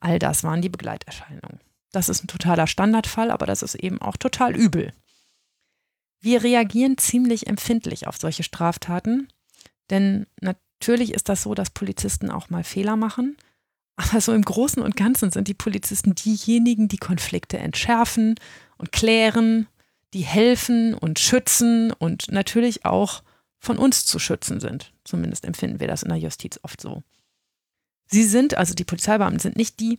[0.00, 1.60] All das waren die Begleiterscheinungen.
[1.92, 4.92] Das ist ein totaler Standardfall, aber das ist eben auch total übel.
[6.20, 9.28] Wir reagieren ziemlich empfindlich auf solche Straftaten,
[9.90, 13.36] denn natürlich ist das so, dass Polizisten auch mal Fehler machen
[13.98, 18.36] aber so im Großen und Ganzen sind die Polizisten diejenigen, die Konflikte entschärfen
[18.76, 19.66] und klären,
[20.14, 23.22] die helfen und schützen und natürlich auch
[23.58, 24.92] von uns zu schützen sind.
[25.04, 27.02] Zumindest empfinden wir das in der Justiz oft so.
[28.06, 29.98] Sie sind, also die Polizeibeamten, sind nicht die,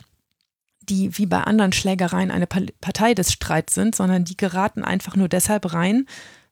[0.81, 5.27] die wie bei anderen Schlägereien eine Partei des Streits sind, sondern die geraten einfach nur
[5.27, 6.07] deshalb rein,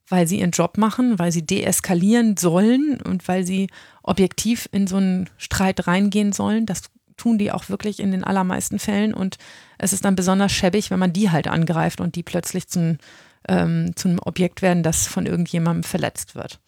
[0.10, 3.70] weil sie ihren Job machen, weil sie deeskalieren sollen und weil sie
[4.04, 6.66] objektiv in so einen Streit reingehen sollen.
[6.66, 6.84] Das
[7.18, 9.14] tun die auch wirklich in den allermeisten Fällen.
[9.14, 9.38] Und
[9.78, 12.98] es ist dann besonders schäbig, wenn man die halt angreift und die plötzlich zum,
[13.48, 16.60] ähm, zum Objekt werden, das von irgendjemandem verletzt wird.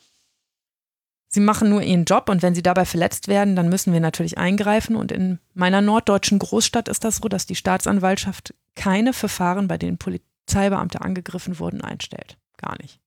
[1.31, 4.39] Sie machen nur ihren Job und wenn sie dabei verletzt werden, dann müssen wir natürlich
[4.39, 4.95] eingreifen.
[4.95, 9.99] Und in meiner norddeutschen Großstadt ist das so, dass die Staatsanwaltschaft keine Verfahren, bei denen
[9.99, 12.37] Polizeibeamte angegriffen wurden, einstellt.
[12.57, 12.99] Gar nicht.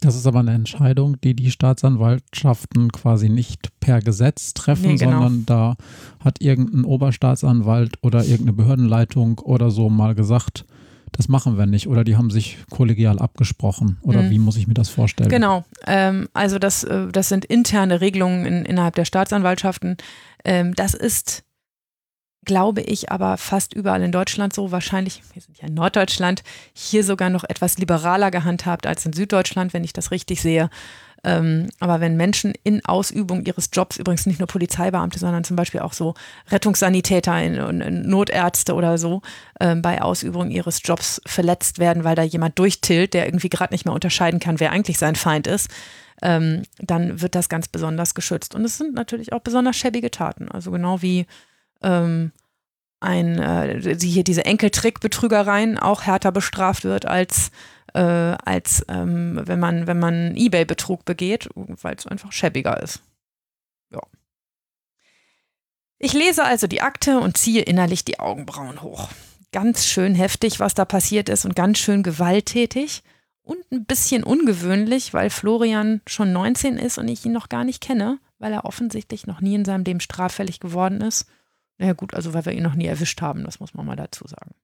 [0.00, 5.22] Das ist aber eine Entscheidung, die die Staatsanwaltschaften quasi nicht per Gesetz treffen, nee, genau.
[5.22, 5.76] sondern da
[6.20, 10.64] hat irgendein Oberstaatsanwalt oder irgendeine Behördenleitung oder so mal gesagt,
[11.12, 14.30] das machen wir nicht oder die haben sich kollegial abgesprochen oder mhm.
[14.30, 15.30] wie muss ich mir das vorstellen?
[15.30, 19.96] Genau, ähm, also das, äh, das sind interne Regelungen in, innerhalb der Staatsanwaltschaften.
[20.44, 21.44] Ähm, das ist
[22.48, 24.72] glaube ich, aber fast überall in Deutschland so.
[24.72, 29.74] Wahrscheinlich, wir sind ja in Norddeutschland, hier sogar noch etwas liberaler gehandhabt als in Süddeutschland,
[29.74, 30.70] wenn ich das richtig sehe.
[31.24, 35.80] Ähm, aber wenn Menschen in Ausübung ihres Jobs, übrigens nicht nur Polizeibeamte, sondern zum Beispiel
[35.80, 36.14] auch so
[36.50, 39.20] Rettungssanitäter, in, in Notärzte oder so,
[39.60, 43.84] ähm, bei Ausübung ihres Jobs verletzt werden, weil da jemand durchtillt, der irgendwie gerade nicht
[43.84, 45.68] mehr unterscheiden kann, wer eigentlich sein Feind ist,
[46.22, 48.54] ähm, dann wird das ganz besonders geschützt.
[48.54, 50.48] Und es sind natürlich auch besonders schäbige Taten.
[50.48, 51.26] Also genau wie
[51.82, 52.32] ähm,
[53.00, 57.50] ein, äh, hier diese Enkeltrick-Betrügereien auch härter bestraft wird als,
[57.94, 63.02] äh, als ähm, wenn man, wenn man Ebay-Betrug begeht, weil es einfach schäbiger ist.
[63.90, 64.00] Ja.
[65.98, 69.08] Ich lese also die Akte und ziehe innerlich die Augenbrauen hoch.
[69.52, 73.02] Ganz schön heftig, was da passiert ist und ganz schön gewalttätig
[73.42, 77.80] und ein bisschen ungewöhnlich, weil Florian schon 19 ist und ich ihn noch gar nicht
[77.80, 81.26] kenne, weil er offensichtlich noch nie in seinem Leben straffällig geworden ist
[81.78, 84.26] naja gut, also weil wir ihn noch nie erwischt haben, das muss man mal dazu
[84.26, 84.54] sagen.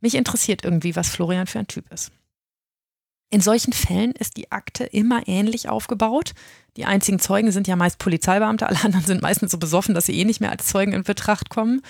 [0.00, 2.10] Mich interessiert irgendwie, was Florian für ein Typ ist.
[3.30, 6.34] In solchen Fällen ist die Akte immer ähnlich aufgebaut.
[6.76, 10.18] Die einzigen Zeugen sind ja meist Polizeibeamte, alle anderen sind meistens so besoffen, dass sie
[10.18, 11.80] eh nicht mehr als Zeugen in Betracht kommen.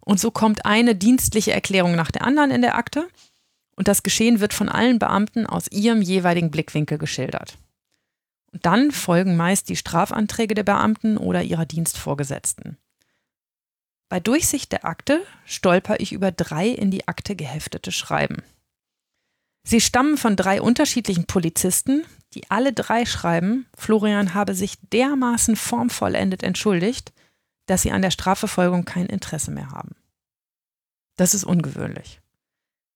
[0.00, 3.08] Und so kommt eine dienstliche Erklärung nach der anderen in der Akte.
[3.74, 7.58] Und das Geschehen wird von allen Beamten aus ihrem jeweiligen Blickwinkel geschildert.
[8.52, 12.78] Und dann folgen meist die Strafanträge der Beamten oder ihrer Dienstvorgesetzten.
[14.08, 18.42] Bei Durchsicht der Akte stolper ich über drei in die Akte geheftete Schreiben.
[19.64, 22.04] Sie stammen von drei unterschiedlichen Polizisten,
[22.34, 27.12] die alle drei schreiben, Florian habe sich dermaßen formvollendet entschuldigt,
[27.66, 29.96] dass sie an der Strafverfolgung kein Interesse mehr haben.
[31.16, 32.20] Das ist ungewöhnlich.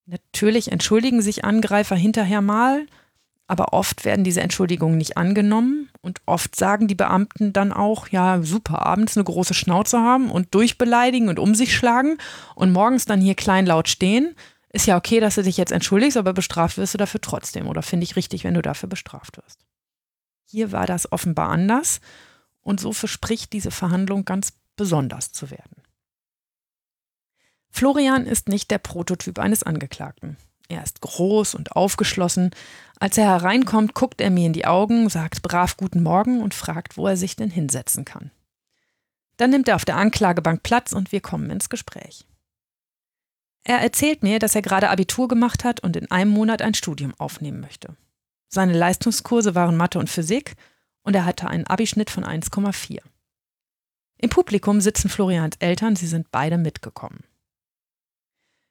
[0.05, 2.85] Natürlich entschuldigen sich Angreifer hinterher mal,
[3.51, 8.41] aber oft werden diese Entschuldigungen nicht angenommen und oft sagen die Beamten dann auch, ja,
[8.43, 12.17] super, abends eine große Schnauze haben und durchbeleidigen und um sich schlagen
[12.55, 14.35] und morgens dann hier kleinlaut stehen.
[14.71, 17.67] ist ja okay, dass du dich jetzt entschuldigst, aber bestraft wirst du dafür trotzdem.
[17.67, 19.59] Oder finde ich richtig, wenn du dafür bestraft wirst.
[20.45, 21.99] Hier war das offenbar anders
[22.61, 25.83] und so verspricht diese Verhandlung ganz besonders zu werden.
[27.69, 30.37] Florian ist nicht der Prototyp eines Angeklagten.
[30.71, 32.51] Er ist groß und aufgeschlossen.
[32.97, 36.95] Als er hereinkommt, guckt er mir in die Augen, sagt brav Guten Morgen und fragt,
[36.95, 38.31] wo er sich denn hinsetzen kann.
[39.35, 42.25] Dann nimmt er auf der Anklagebank Platz und wir kommen ins Gespräch.
[43.65, 47.13] Er erzählt mir, dass er gerade Abitur gemacht hat und in einem Monat ein Studium
[47.17, 47.97] aufnehmen möchte.
[48.47, 50.55] Seine Leistungskurse waren Mathe und Physik
[51.03, 53.01] und er hatte einen Abischnitt von 1,4.
[54.19, 57.25] Im Publikum sitzen Florians Eltern, sie sind beide mitgekommen.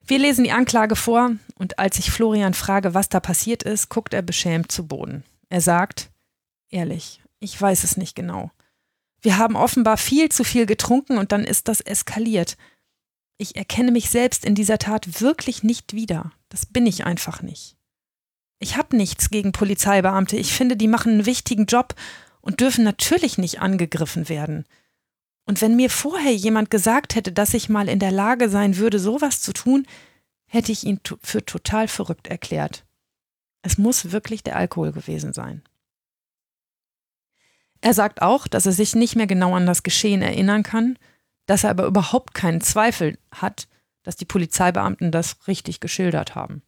[0.07, 4.15] Wir lesen die Anklage vor und als ich Florian frage, was da passiert ist, guckt
[4.15, 5.25] er beschämt zu Boden.
[5.49, 6.11] Er sagt,
[6.69, 8.51] ehrlich, ich weiß es nicht genau.
[9.23, 12.57] Wir haben offenbar viel zu viel getrunken und dann ist das eskaliert.
[13.37, 16.33] Ich erkenne mich selbst in dieser Tat wirklich nicht wieder.
[16.49, 17.77] Das bin ich einfach nicht.
[18.59, 20.37] Ich habe nichts gegen Polizeibeamte.
[20.37, 21.95] Ich finde, die machen einen wichtigen Job
[22.41, 24.67] und dürfen natürlich nicht angegriffen werden.
[25.51, 29.01] Und wenn mir vorher jemand gesagt hätte, dass ich mal in der Lage sein würde,
[29.01, 29.85] sowas zu tun,
[30.47, 32.85] hätte ich ihn für total verrückt erklärt.
[33.63, 35.65] Es muss wirklich der Alkohol gewesen sein.
[37.81, 40.97] Er sagt auch, dass er sich nicht mehr genau an das Geschehen erinnern kann
[41.51, 43.67] dass er aber überhaupt keinen Zweifel hat,
[44.05, 46.63] dass die Polizeibeamten das richtig geschildert haben.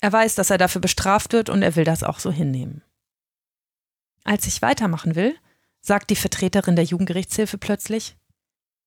[0.00, 2.84] Er weiß, dass er dafür bestraft wird und er will das auch so hinnehmen.
[4.22, 5.34] Als ich weitermachen will,
[5.80, 8.16] sagt die Vertreterin der Jugendgerichtshilfe plötzlich,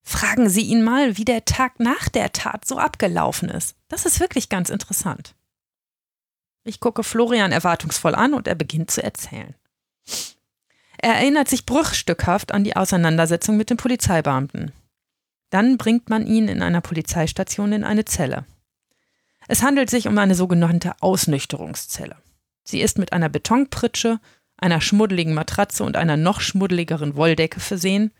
[0.03, 3.77] Fragen Sie ihn mal, wie der Tag nach der Tat so abgelaufen ist.
[3.87, 5.33] Das ist wirklich ganz interessant.
[6.65, 9.55] Ich gucke Florian erwartungsvoll an und er beginnt zu erzählen.
[10.97, 14.71] Er erinnert sich bruchstückhaft an die Auseinandersetzung mit den Polizeibeamten.
[15.49, 18.45] Dann bringt man ihn in einer Polizeistation in eine Zelle.
[19.47, 22.15] Es handelt sich um eine sogenannte Ausnüchterungszelle.
[22.63, 24.19] Sie ist mit einer Betonpritsche,
[24.63, 28.11] einer schmuddeligen Matratze und einer noch schmuddeligeren Wolldecke versehen,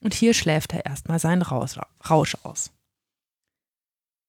[0.00, 2.70] und hier schläft er erstmal seinen Rausch aus.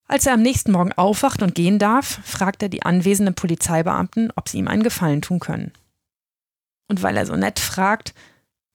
[0.07, 4.47] Als er am nächsten Morgen aufwacht und gehen darf, fragt er die anwesenden Polizeibeamten, ob
[4.47, 5.73] sie ihm einen Gefallen tun können.
[6.87, 8.13] Und weil er so nett fragt,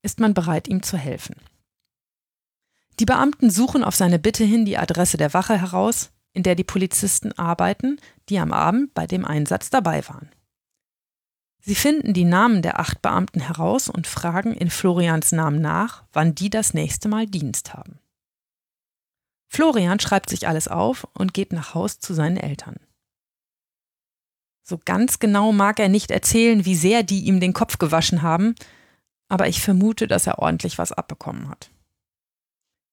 [0.03, 1.36] ist man bereit, ihm zu helfen.
[3.01, 6.64] Die Beamten suchen auf seine Bitte hin die Adresse der Wache heraus, in der die
[6.64, 10.28] Polizisten arbeiten, die am Abend bei dem Einsatz dabei waren.
[11.65, 16.35] Sie finden die Namen der acht Beamten heraus und fragen in Florians Namen nach, wann
[16.35, 18.01] die das nächste Mal Dienst haben.
[19.47, 22.81] Florian schreibt sich alles auf und geht nach Haus zu seinen Eltern.
[24.65, 28.57] So ganz genau mag er nicht erzählen, wie sehr die ihm den Kopf gewaschen haben,
[29.29, 31.71] aber ich vermute, dass er ordentlich was abbekommen hat.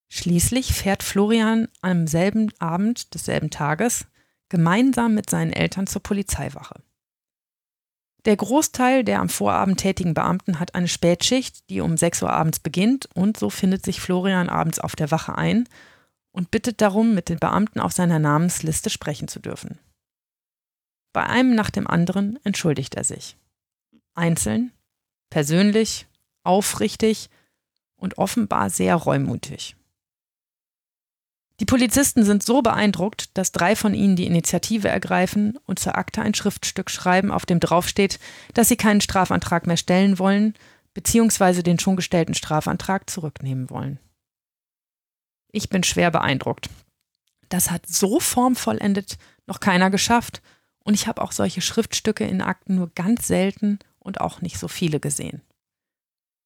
[0.09, 4.05] Schließlich fährt Florian am selben Abend desselben Tages
[4.49, 6.81] gemeinsam mit seinen Eltern zur Polizeiwache.
[8.25, 12.59] Der Großteil der am Vorabend tätigen Beamten hat eine Spätschicht, die um 6 Uhr abends
[12.59, 15.67] beginnt, und so findet sich Florian abends auf der Wache ein
[16.31, 19.79] und bittet darum, mit den Beamten auf seiner Namensliste sprechen zu dürfen.
[21.13, 23.37] Bei einem nach dem anderen entschuldigt er sich.
[24.13, 24.71] Einzeln,
[25.29, 26.07] persönlich,
[26.43, 27.29] aufrichtig
[27.95, 29.75] und offenbar sehr reumutig.
[31.59, 36.21] Die Polizisten sind so beeindruckt, dass drei von ihnen die Initiative ergreifen und zur Akte
[36.21, 38.19] ein Schriftstück schreiben, auf dem draufsteht,
[38.53, 40.53] dass sie keinen Strafantrag mehr stellen wollen,
[40.93, 43.99] beziehungsweise den schon gestellten Strafantrag zurücknehmen wollen.
[45.51, 46.69] Ich bin schwer beeindruckt.
[47.49, 50.41] Das hat so formvollendet noch keiner geschafft
[50.83, 54.67] und ich habe auch solche Schriftstücke in Akten nur ganz selten und auch nicht so
[54.67, 55.41] viele gesehen.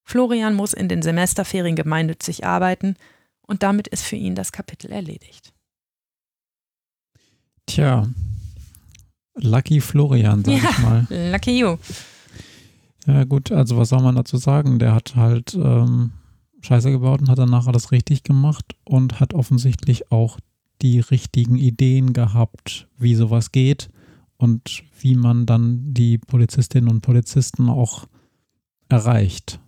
[0.05, 2.95] Florian muss in den Semesterferien gemeinnützig arbeiten,
[3.53, 5.53] und damit ist für ihn das Kapitel erledigt.
[7.67, 8.07] Tja,
[9.35, 11.07] Lucky Florian, sag ja, ich mal.
[11.31, 11.77] Lucky you.
[13.05, 14.79] Ja, gut, also was soll man dazu sagen?
[14.79, 16.13] Der hat halt ähm,
[16.61, 20.39] Scheiße gebaut und hat danach alles richtig gemacht und hat offensichtlich auch
[20.81, 23.91] die richtigen Ideen gehabt, wie sowas geht
[24.37, 28.07] und wie man dann die Polizistinnen und Polizisten auch
[28.89, 29.59] erreicht.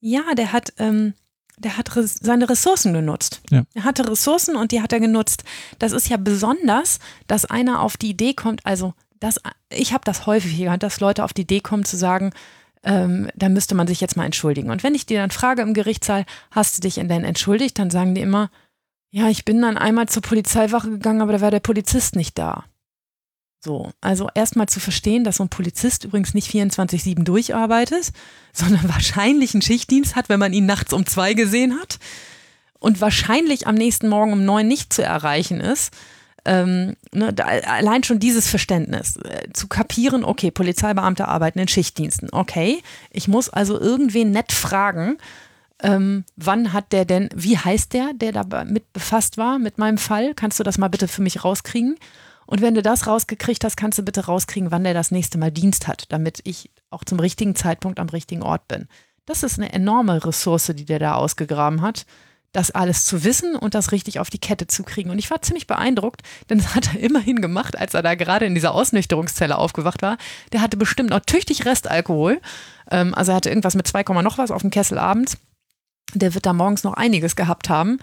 [0.00, 1.14] Ja, der hat ähm,
[1.58, 3.40] der hat seine Ressourcen genutzt.
[3.50, 3.62] Ja.
[3.74, 5.44] Er hatte Ressourcen und die hat er genutzt.
[5.78, 9.40] Das ist ja besonders, dass einer auf die Idee kommt, also das,
[9.70, 12.32] ich habe das häufiger, dass Leute auf die Idee kommen zu sagen,
[12.82, 14.70] ähm, da müsste man sich jetzt mal entschuldigen.
[14.70, 18.14] Und wenn ich dir dann frage im Gerichtssaal, hast du dich denn entschuldigt, dann sagen
[18.14, 18.50] die immer,
[19.10, 22.64] ja, ich bin dann einmal zur Polizeiwache gegangen, aber da war der Polizist nicht da.
[23.64, 28.12] So, also erstmal zu verstehen, dass so ein Polizist übrigens nicht 24-7 durcharbeitet,
[28.52, 31.98] sondern wahrscheinlich einen Schichtdienst hat, wenn man ihn nachts um zwei gesehen hat
[32.78, 35.94] und wahrscheinlich am nächsten Morgen um neun nicht zu erreichen ist.
[36.44, 42.28] Ähm, ne, da, allein schon dieses Verständnis äh, zu kapieren, okay, Polizeibeamte arbeiten in Schichtdiensten,
[42.32, 45.16] okay, ich muss also irgendwen nett fragen,
[45.82, 49.96] ähm, wann hat der denn, wie heißt der, der da mit befasst war mit meinem
[49.96, 50.34] Fall?
[50.34, 51.96] Kannst du das mal bitte für mich rauskriegen?
[52.46, 55.50] Und wenn du das rausgekriegt hast, kannst du bitte rauskriegen, wann der das nächste Mal
[55.50, 58.88] Dienst hat, damit ich auch zum richtigen Zeitpunkt am richtigen Ort bin.
[59.26, 62.04] Das ist eine enorme Ressource, die der da ausgegraben hat,
[62.52, 65.10] das alles zu wissen und das richtig auf die Kette zu kriegen.
[65.10, 68.46] Und ich war ziemlich beeindruckt, denn das hat er immerhin gemacht, als er da gerade
[68.46, 70.18] in dieser Ausnüchterungszelle aufgewacht war.
[70.52, 72.40] Der hatte bestimmt noch tüchtig Restalkohol.
[72.90, 75.38] Ähm, also er hatte irgendwas mit 2, noch was auf dem Kessel abends.
[76.14, 77.98] Der wird da morgens noch einiges gehabt haben.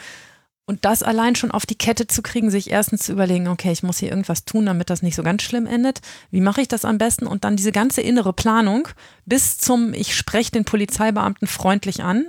[0.71, 3.83] Und das allein schon auf die Kette zu kriegen, sich erstens zu überlegen, okay, ich
[3.83, 5.99] muss hier irgendwas tun, damit das nicht so ganz schlimm endet.
[6.29, 7.27] Wie mache ich das am besten?
[7.27, 8.87] Und dann diese ganze innere Planung
[9.25, 12.25] bis zum, ich spreche den Polizeibeamten freundlich an,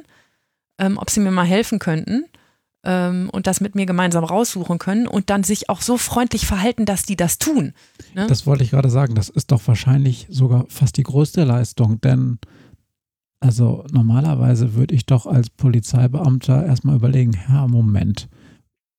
[0.78, 2.24] ähm, ob sie mir mal helfen könnten
[2.82, 6.84] ähm, und das mit mir gemeinsam raussuchen können und dann sich auch so freundlich verhalten,
[6.84, 7.74] dass die das tun.
[8.12, 8.26] Ne?
[8.26, 9.14] Das wollte ich gerade sagen.
[9.14, 12.40] Das ist doch wahrscheinlich sogar fast die größte Leistung, denn
[13.42, 18.28] also normalerweise würde ich doch als Polizeibeamter erstmal überlegen, Herr, Moment,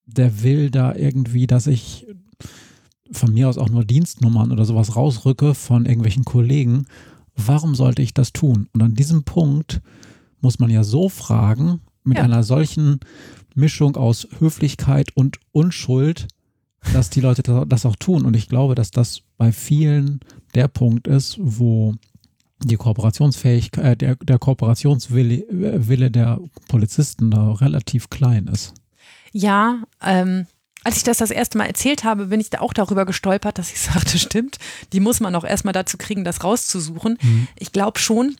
[0.04, 2.06] der will da irgendwie, dass ich
[3.10, 6.84] von mir aus auch nur Dienstnummern oder sowas rausrücke von irgendwelchen Kollegen.
[7.34, 8.68] Warum sollte ich das tun?
[8.74, 9.80] Und an diesem Punkt
[10.42, 12.24] muss man ja so fragen, mit ja.
[12.24, 13.00] einer solchen
[13.54, 16.28] Mischung aus Höflichkeit und Unschuld,
[16.92, 18.26] dass die Leute das auch tun.
[18.26, 20.20] Und ich glaube, dass das bei vielen
[20.54, 21.94] der Punkt ist, wo
[22.62, 28.74] die Kooperationsfähigkeit, äh, der, der Kooperationswille äh, Wille der Polizisten da relativ klein ist.
[29.32, 30.46] Ja, ähm,
[30.84, 33.72] als ich das das erste Mal erzählt habe, bin ich da auch darüber gestolpert, dass
[33.72, 34.58] ich sagte, stimmt,
[34.92, 37.18] die muss man auch erstmal dazu kriegen, das rauszusuchen.
[37.20, 37.48] Mhm.
[37.58, 38.36] Ich glaube schon,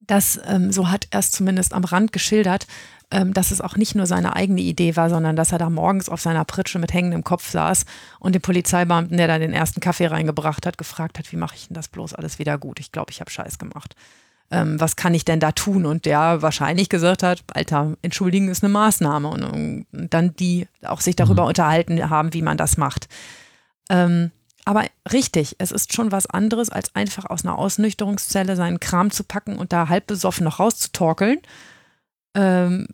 [0.00, 2.66] dass, ähm, so hat er es zumindest am Rand geschildert,
[3.10, 6.20] dass es auch nicht nur seine eigene Idee war, sondern dass er da morgens auf
[6.20, 7.84] seiner Pritsche mit hängendem Kopf saß
[8.20, 11.66] und den Polizeibeamten, der da den ersten Kaffee reingebracht hat, gefragt hat, wie mache ich
[11.66, 12.78] denn das bloß alles wieder gut?
[12.78, 13.96] Ich glaube, ich habe Scheiß gemacht.
[14.52, 15.86] Ähm, was kann ich denn da tun?
[15.86, 19.28] Und der wahrscheinlich gesagt hat, Alter, entschuldigen ist eine Maßnahme.
[19.28, 19.42] Und,
[19.92, 21.48] und dann die auch sich darüber mhm.
[21.48, 23.08] unterhalten haben, wie man das macht.
[23.88, 24.32] Ähm,
[24.64, 29.24] aber richtig, es ist schon was anderes, als einfach aus einer Ausnüchterungszelle seinen Kram zu
[29.24, 31.38] packen und da halb besoffen noch rauszutorkeln.
[32.34, 32.86] Ähm,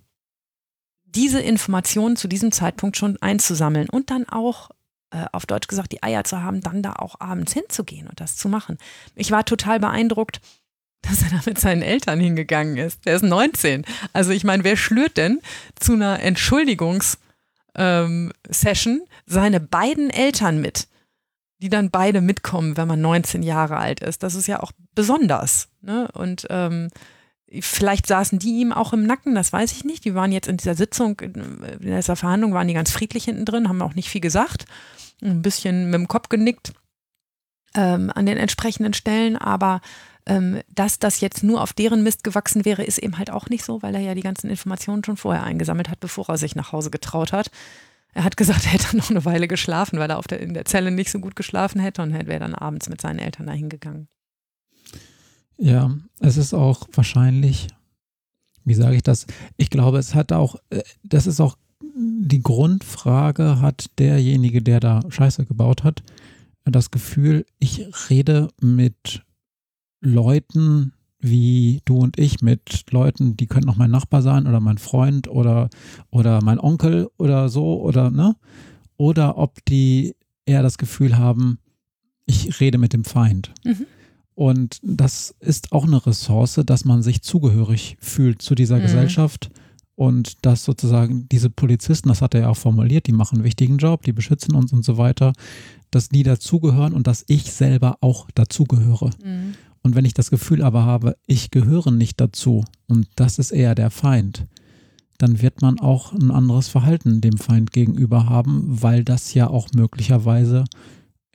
[1.16, 4.70] diese Informationen zu diesem Zeitpunkt schon einzusammeln und dann auch
[5.10, 8.36] äh, auf Deutsch gesagt die Eier zu haben, dann da auch abends hinzugehen und das
[8.36, 8.76] zu machen.
[9.14, 10.40] Ich war total beeindruckt,
[11.02, 13.06] dass er da mit seinen Eltern hingegangen ist.
[13.06, 13.84] Der ist 19.
[14.12, 15.40] Also ich meine, wer schlürt denn
[15.78, 17.16] zu einer Entschuldigungssession
[17.76, 20.88] ähm, seine beiden Eltern mit,
[21.58, 24.22] die dann beide mitkommen, wenn man 19 Jahre alt ist?
[24.22, 25.68] Das ist ja auch besonders.
[25.80, 26.10] Ne?
[26.12, 26.88] Und ähm,
[27.60, 30.04] Vielleicht saßen die ihm auch im Nacken, das weiß ich nicht.
[30.04, 33.68] Die waren jetzt in dieser Sitzung, in dieser Verhandlung, waren die ganz friedlich hinten drin,
[33.68, 34.64] haben auch nicht viel gesagt,
[35.22, 36.72] ein bisschen mit dem Kopf genickt
[37.74, 39.80] ähm, an den entsprechenden Stellen, aber
[40.26, 43.64] ähm, dass das jetzt nur auf deren Mist gewachsen wäre, ist eben halt auch nicht
[43.64, 46.72] so, weil er ja die ganzen Informationen schon vorher eingesammelt hat, bevor er sich nach
[46.72, 47.50] Hause getraut hat.
[48.12, 50.64] Er hat gesagt, er hätte noch eine Weile geschlafen, weil er auf der, in der
[50.64, 54.08] Zelle nicht so gut geschlafen hätte und wäre dann abends mit seinen Eltern dahin gegangen.
[55.58, 57.68] Ja, es ist auch wahrscheinlich,
[58.64, 59.26] wie sage ich das?
[59.56, 61.56] Ich glaube, es hat auch, äh, das ist auch
[61.94, 66.02] die Grundfrage, hat derjenige, der da Scheiße gebaut hat,
[66.64, 69.22] das Gefühl, ich rede mit
[70.00, 74.78] Leuten wie du und ich, mit Leuten, die könnten auch mein Nachbar sein oder mein
[74.78, 75.70] Freund oder,
[76.10, 78.36] oder mein Onkel oder so oder ne?
[78.96, 81.58] Oder ob die eher das Gefühl haben,
[82.26, 83.52] ich rede mit dem Feind.
[83.64, 83.86] Mhm.
[84.36, 88.82] Und das ist auch eine Ressource, dass man sich zugehörig fühlt zu dieser mhm.
[88.82, 89.50] Gesellschaft
[89.94, 93.78] und dass sozusagen diese Polizisten, das hat er ja auch formuliert, die machen einen wichtigen
[93.78, 95.32] Job, die beschützen uns und so weiter,
[95.90, 99.10] dass die dazugehören und dass ich selber auch dazugehöre.
[99.24, 99.54] Mhm.
[99.80, 103.74] Und wenn ich das Gefühl aber habe, ich gehöre nicht dazu und das ist eher
[103.74, 104.46] der Feind,
[105.16, 109.68] dann wird man auch ein anderes Verhalten dem Feind gegenüber haben, weil das ja auch
[109.74, 110.64] möglicherweise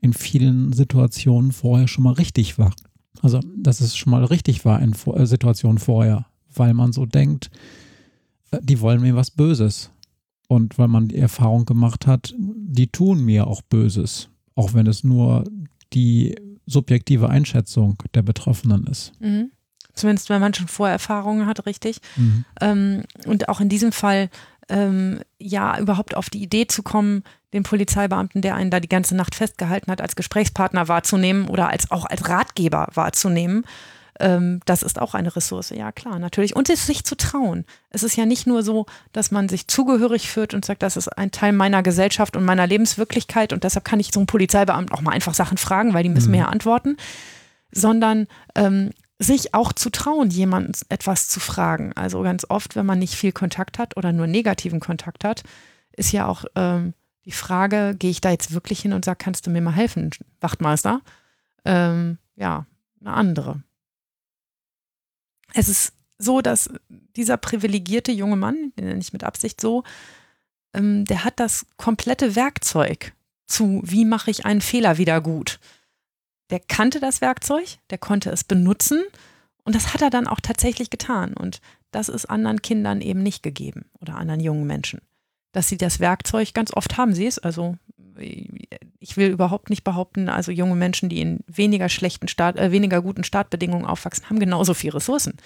[0.02, 2.76] in vielen Situationen vorher schon mal richtig war.
[3.22, 7.50] Also, dass es schon mal richtig war in äh, Situationen vorher, weil man so denkt,
[8.52, 9.92] äh, die wollen mir was Böses.
[10.48, 15.04] Und weil man die Erfahrung gemacht hat, die tun mir auch Böses, auch wenn es
[15.04, 15.46] nur
[15.94, 19.14] die subjektive Einschätzung der Betroffenen ist.
[19.22, 19.52] Mhm.
[19.94, 22.00] Zumindest wenn man schon Vorerfahrungen hat, richtig.
[22.16, 22.46] Mhm.
[22.60, 24.30] Ähm, und auch in diesem Fall
[24.72, 29.16] ähm, ja überhaupt auf die Idee zu kommen, den Polizeibeamten, der einen da die ganze
[29.16, 33.66] Nacht festgehalten hat, als Gesprächspartner wahrzunehmen oder als auch als Ratgeber wahrzunehmen.
[34.20, 36.56] ähm, das ist auch eine Ressource, ja klar, natürlich.
[36.56, 37.66] Und es sich zu trauen.
[37.90, 41.10] Es ist ja nicht nur so, dass man sich zugehörig führt und sagt, das ist
[41.10, 45.02] ein Teil meiner Gesellschaft und meiner Lebenswirklichkeit und deshalb kann ich so einen Polizeibeamten auch
[45.02, 46.38] mal einfach Sachen fragen, weil die müssen mhm.
[46.38, 46.98] mir ja antworten,
[47.72, 48.92] sondern ähm,
[49.22, 51.94] sich auch zu trauen, jemanden etwas zu fragen.
[51.94, 55.44] Also ganz oft, wenn man nicht viel Kontakt hat oder nur negativen Kontakt hat,
[55.92, 56.94] ist ja auch ähm,
[57.26, 60.10] die Frage, gehe ich da jetzt wirklich hin und sage, kannst du mir mal helfen,
[60.40, 61.02] Wachtmeister?
[61.66, 62.66] Ähm, ja,
[63.00, 63.62] eine andere.
[65.54, 66.72] Es ist so, dass
[67.16, 69.84] dieser privilegierte junge Mann, den nenne ich mit Absicht so,
[70.74, 73.14] ähm, der hat das komplette Werkzeug
[73.46, 75.60] zu, wie mache ich einen Fehler wieder gut.
[76.52, 79.04] Der kannte das Werkzeug, der konnte es benutzen
[79.64, 81.34] und das hat er dann auch tatsächlich getan.
[81.34, 85.02] Und das ist anderen Kindern eben nicht gegeben oder anderen jungen Menschen
[85.52, 87.76] dass sie das Werkzeug, ganz oft haben sie es, also
[89.00, 93.02] ich will überhaupt nicht behaupten, also junge Menschen, die in weniger schlechten Start, äh, weniger
[93.02, 95.38] guten Startbedingungen aufwachsen, haben genauso viele Ressourcen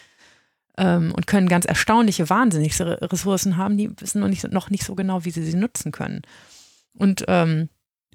[0.78, 4.95] ähm, und können ganz erstaunliche, wahnsinnige Ressourcen haben, die wissen noch nicht, noch nicht so
[4.95, 6.22] genau, wie sie sie nutzen können.
[6.93, 7.70] Und ähm,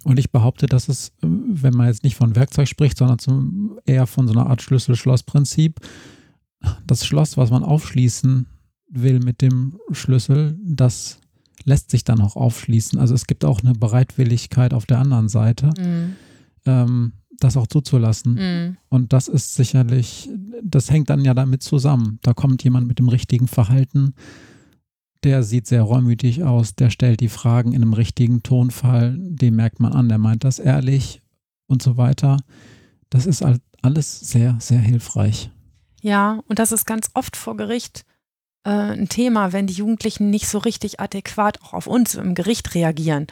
[0.05, 4.07] und ich behaupte, dass es, wenn man jetzt nicht von Werkzeug spricht, sondern zum, eher
[4.07, 5.81] von so einer Art Schlüssel-Schloss-Prinzip,
[6.87, 8.47] das Schloss, was man aufschließen
[8.91, 11.19] will mit dem Schlüssel, das
[11.65, 12.99] lässt sich dann auch aufschließen.
[12.99, 16.17] Also es gibt auch eine Bereitwilligkeit auf der anderen Seite, mhm.
[16.67, 18.35] ähm, das auch zuzulassen.
[18.35, 18.77] Mhm.
[18.89, 20.29] Und das ist sicherlich,
[20.63, 22.19] das hängt dann ja damit zusammen.
[22.23, 24.15] Da kommt jemand mit dem richtigen Verhalten,
[25.25, 29.81] der sieht sehr reumütig aus, der stellt die Fragen in einem richtigen Tonfall, dem merkt
[29.81, 31.21] man an, der meint das ehrlich
[31.67, 32.39] und so weiter.
[33.11, 33.45] Das ist
[33.83, 35.51] alles sehr, sehr hilfreich.
[36.03, 38.05] Ja, und das ist ganz oft vor Gericht
[38.65, 42.75] äh, ein Thema, wenn die Jugendlichen nicht so richtig adäquat auch auf uns im Gericht
[42.75, 43.27] reagieren.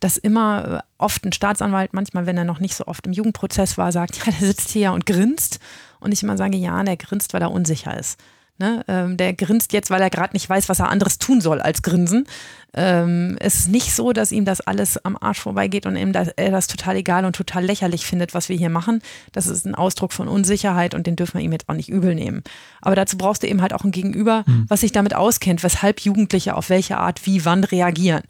[0.00, 3.78] Dass immer äh, oft ein Staatsanwalt, manchmal, wenn er noch nicht so oft im Jugendprozess
[3.78, 5.58] war, sagt, ja, der sitzt hier und grinst.
[6.00, 8.18] Und ich immer sage, ja, der grinst, weil er unsicher ist.
[8.56, 8.84] Ne?
[8.86, 11.82] Ähm, der grinst jetzt, weil er gerade nicht weiß, was er anderes tun soll als
[11.82, 12.26] grinsen.
[12.72, 16.28] Ähm, es ist nicht so, dass ihm das alles am Arsch vorbeigeht und ihm das,
[16.28, 19.02] er das total egal und total lächerlich findet, was wir hier machen.
[19.32, 22.14] Das ist ein Ausdruck von Unsicherheit und den dürfen wir ihm jetzt auch nicht übel
[22.14, 22.44] nehmen.
[22.80, 24.66] Aber dazu brauchst du eben halt auch ein Gegenüber, mhm.
[24.68, 28.22] was sich damit auskennt, weshalb Jugendliche auf welche Art wie wann reagieren.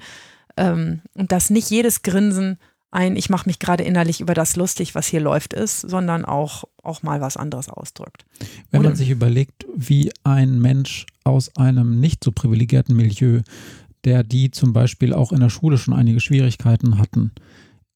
[0.57, 2.59] Ähm, und dass nicht jedes Grinsen
[2.95, 6.65] ein, ich mache mich gerade innerlich über das lustig, was hier läuft, ist, sondern auch,
[6.83, 8.25] auch mal was anderes ausdrückt.
[8.71, 13.41] Wenn man sich überlegt, wie ein Mensch aus einem nicht so privilegierten Milieu,
[14.05, 17.33] der die zum Beispiel auch in der Schule schon einige Schwierigkeiten hatten,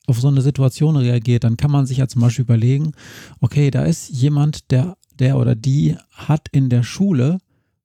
[0.07, 2.93] auf so eine Situation reagiert, dann kann man sich ja zum Beispiel überlegen,
[3.41, 7.39] okay, da ist jemand, der, der oder die hat in der Schule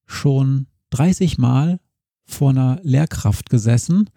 [0.05, 1.79] schon 30 Mal
[2.25, 4.09] vor einer Lehrkraft gesessen,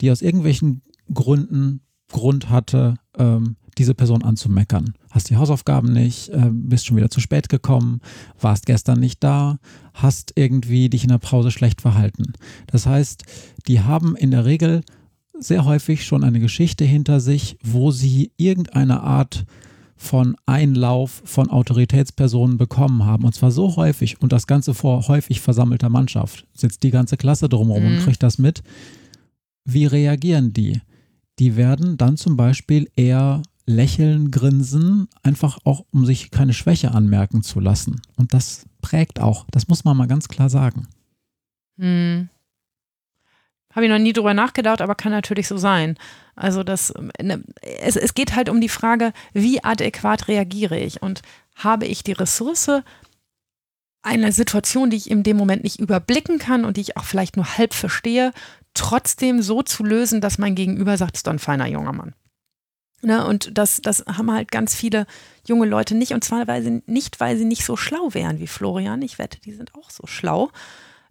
[0.00, 0.82] die aus irgendwelchen
[1.12, 4.94] Gründen Grund hatte, ähm, diese Person anzumeckern.
[5.10, 8.00] Hast die Hausaufgaben nicht, äh, bist schon wieder zu spät gekommen,
[8.40, 9.58] warst gestern nicht da,
[9.94, 12.32] hast irgendwie dich in der Pause schlecht verhalten.
[12.66, 13.24] Das heißt,
[13.66, 14.82] die haben in der Regel
[15.38, 19.46] sehr häufig schon eine Geschichte hinter sich, wo sie irgendeine Art
[19.96, 23.24] von Einlauf von Autoritätspersonen bekommen haben.
[23.24, 26.46] Und zwar so häufig und das Ganze vor häufig versammelter Mannschaft.
[26.54, 27.96] Sitzt die ganze Klasse drumherum mhm.
[27.98, 28.62] und kriegt das mit.
[29.64, 30.80] Wie reagieren die?
[31.40, 37.42] Die werden dann zum Beispiel eher lächeln, grinsen, einfach auch, um sich keine Schwäche anmerken
[37.42, 38.02] zu lassen.
[38.16, 40.86] Und das prägt auch, das muss man mal ganz klar sagen.
[41.78, 42.28] Hm.
[43.72, 45.96] Habe ich noch nie drüber nachgedacht, aber kann natürlich so sein.
[46.34, 47.42] Also das, ne,
[47.80, 51.22] es, es geht halt um die Frage, wie adäquat reagiere ich und
[51.54, 52.82] habe ich die Ressource,
[54.02, 57.36] eine Situation, die ich in dem Moment nicht überblicken kann und die ich auch vielleicht
[57.36, 58.32] nur halb verstehe,
[58.74, 62.14] trotzdem so zu lösen, dass mein Gegenüber sagt, ist doch ein feiner junger Mann.
[63.02, 65.06] Ne, und das, das haben halt ganz viele
[65.46, 66.12] junge Leute nicht.
[66.12, 69.00] Und zwar weil sie, nicht, weil sie nicht so schlau wären wie Florian.
[69.00, 70.50] Ich wette, die sind auch so schlau,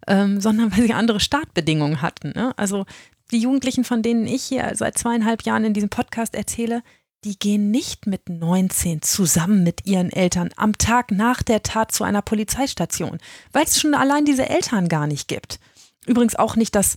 [0.06, 2.32] ähm, sondern weil sie andere Startbedingungen hatten.
[2.34, 2.52] Ne?
[2.56, 2.86] Also
[3.32, 6.82] die Jugendlichen, von denen ich hier seit zweieinhalb Jahren in diesem Podcast erzähle,
[7.24, 12.04] die gehen nicht mit 19 zusammen mit ihren Eltern am Tag nach der Tat zu
[12.04, 13.18] einer Polizeistation,
[13.52, 15.60] weil es schon allein diese Eltern gar nicht gibt.
[16.06, 16.96] Übrigens auch nicht das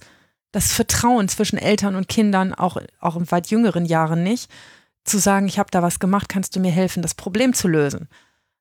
[0.53, 4.49] das Vertrauen zwischen Eltern und Kindern, auch, auch in weit jüngeren Jahren nicht,
[5.03, 8.07] zu sagen, ich habe da was gemacht, kannst du mir helfen, das Problem zu lösen.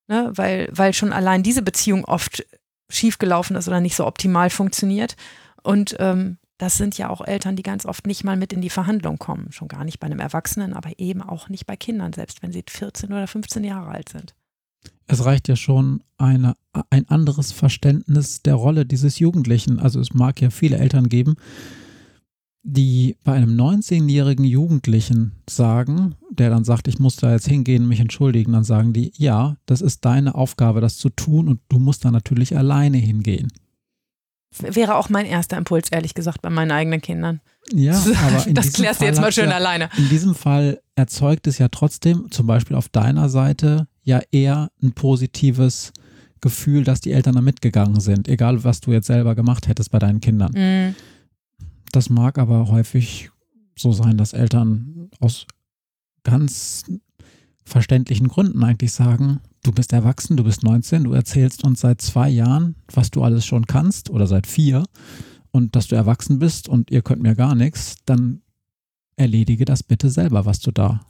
[0.08, 0.32] Ne?
[0.34, 2.44] Weil, weil schon allein diese Beziehung oft
[2.88, 5.16] schiefgelaufen ist oder nicht so optimal funktioniert.
[5.62, 8.70] Und ähm, das sind ja auch Eltern, die ganz oft nicht mal mit in die
[8.70, 9.52] Verhandlung kommen.
[9.52, 12.64] Schon gar nicht bei einem Erwachsenen, aber eben auch nicht bei Kindern, selbst wenn sie
[12.66, 14.34] 14 oder 15 Jahre alt sind.
[15.06, 16.54] Es reicht ja schon eine,
[16.88, 19.78] ein anderes Verständnis der Rolle dieses Jugendlichen.
[19.78, 21.36] Also es mag ja viele Eltern geben,
[22.62, 28.00] die bei einem 19-jährigen Jugendlichen sagen, der dann sagt, ich muss da jetzt hingehen, mich
[28.00, 32.04] entschuldigen, dann sagen die, ja, das ist deine Aufgabe, das zu tun und du musst
[32.04, 33.52] da natürlich alleine hingehen.
[34.58, 37.40] Wäre auch mein erster Impuls, ehrlich gesagt, bei meinen eigenen Kindern.
[37.72, 37.94] Ja,
[38.26, 39.88] aber in das klärst du jetzt mal schön ja, alleine.
[39.96, 44.92] In diesem Fall erzeugt es ja trotzdem, zum Beispiel auf deiner Seite, ja eher ein
[44.92, 45.92] positives
[46.40, 49.98] Gefühl, dass die Eltern da mitgegangen sind, egal was du jetzt selber gemacht hättest bei
[49.98, 50.52] deinen Kindern.
[50.52, 50.94] Mhm.
[51.92, 53.30] Das mag aber häufig
[53.76, 55.46] so sein, dass Eltern aus
[56.24, 56.84] ganz
[57.64, 62.28] verständlichen Gründen eigentlich sagen, du bist erwachsen, du bist 19, du erzählst uns seit zwei
[62.28, 64.84] Jahren, was du alles schon kannst oder seit vier
[65.52, 68.42] und dass du erwachsen bist und ihr könnt mir gar nichts, dann
[69.16, 71.00] erledige das bitte selber, was du da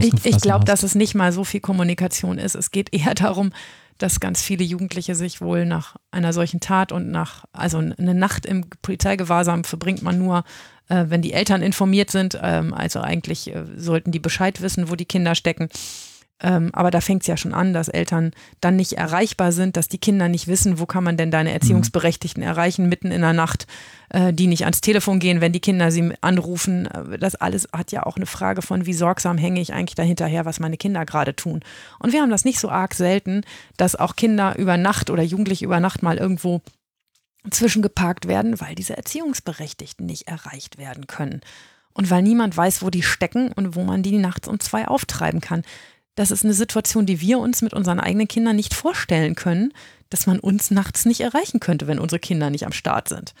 [0.00, 2.54] Ich, ich glaube, dass es nicht mal so viel Kommunikation ist.
[2.54, 3.52] Es geht eher darum,
[3.98, 8.44] dass ganz viele Jugendliche sich wohl nach einer solchen Tat und nach, also eine Nacht
[8.44, 10.44] im Polizeigewahrsam verbringt man nur,
[10.88, 12.38] äh, wenn die Eltern informiert sind.
[12.42, 15.68] Ähm, also eigentlich äh, sollten die Bescheid wissen, wo die Kinder stecken.
[16.42, 19.88] Ähm, aber da fängt es ja schon an, dass Eltern dann nicht erreichbar sind, dass
[19.88, 23.66] die Kinder nicht wissen, wo kann man denn deine Erziehungsberechtigten erreichen, mitten in der Nacht,
[24.10, 26.86] äh, die nicht ans Telefon gehen, wenn die Kinder sie anrufen.
[26.86, 30.44] Äh, Das alles hat ja auch eine Frage von, wie sorgsam hänge ich eigentlich dahinterher,
[30.44, 31.60] was meine Kinder gerade tun.
[32.00, 33.40] Und wir haben das nicht so arg selten,
[33.78, 36.60] dass auch Kinder über Nacht oder Jugendliche über Nacht mal irgendwo
[37.50, 41.40] zwischengeparkt werden, weil diese Erziehungsberechtigten nicht erreicht werden können.
[41.94, 45.40] Und weil niemand weiß, wo die stecken und wo man die nachts um zwei auftreiben
[45.40, 45.62] kann
[46.16, 49.72] das ist eine Situation, die wir uns mit unseren eigenen Kindern nicht vorstellen können,
[50.10, 53.34] dass man uns nachts nicht erreichen könnte, wenn unsere Kinder nicht am Start sind.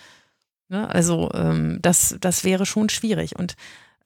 [0.68, 0.88] Ne?
[0.88, 3.34] Also ähm, das, das wäre schon schwierig.
[3.36, 3.56] Und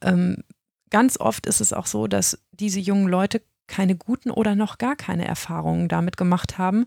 [0.03, 0.45] ähm,
[0.89, 4.97] ganz oft ist es auch so, dass diese jungen Leute keine guten oder noch gar
[4.97, 6.87] keine Erfahrungen damit gemacht haben,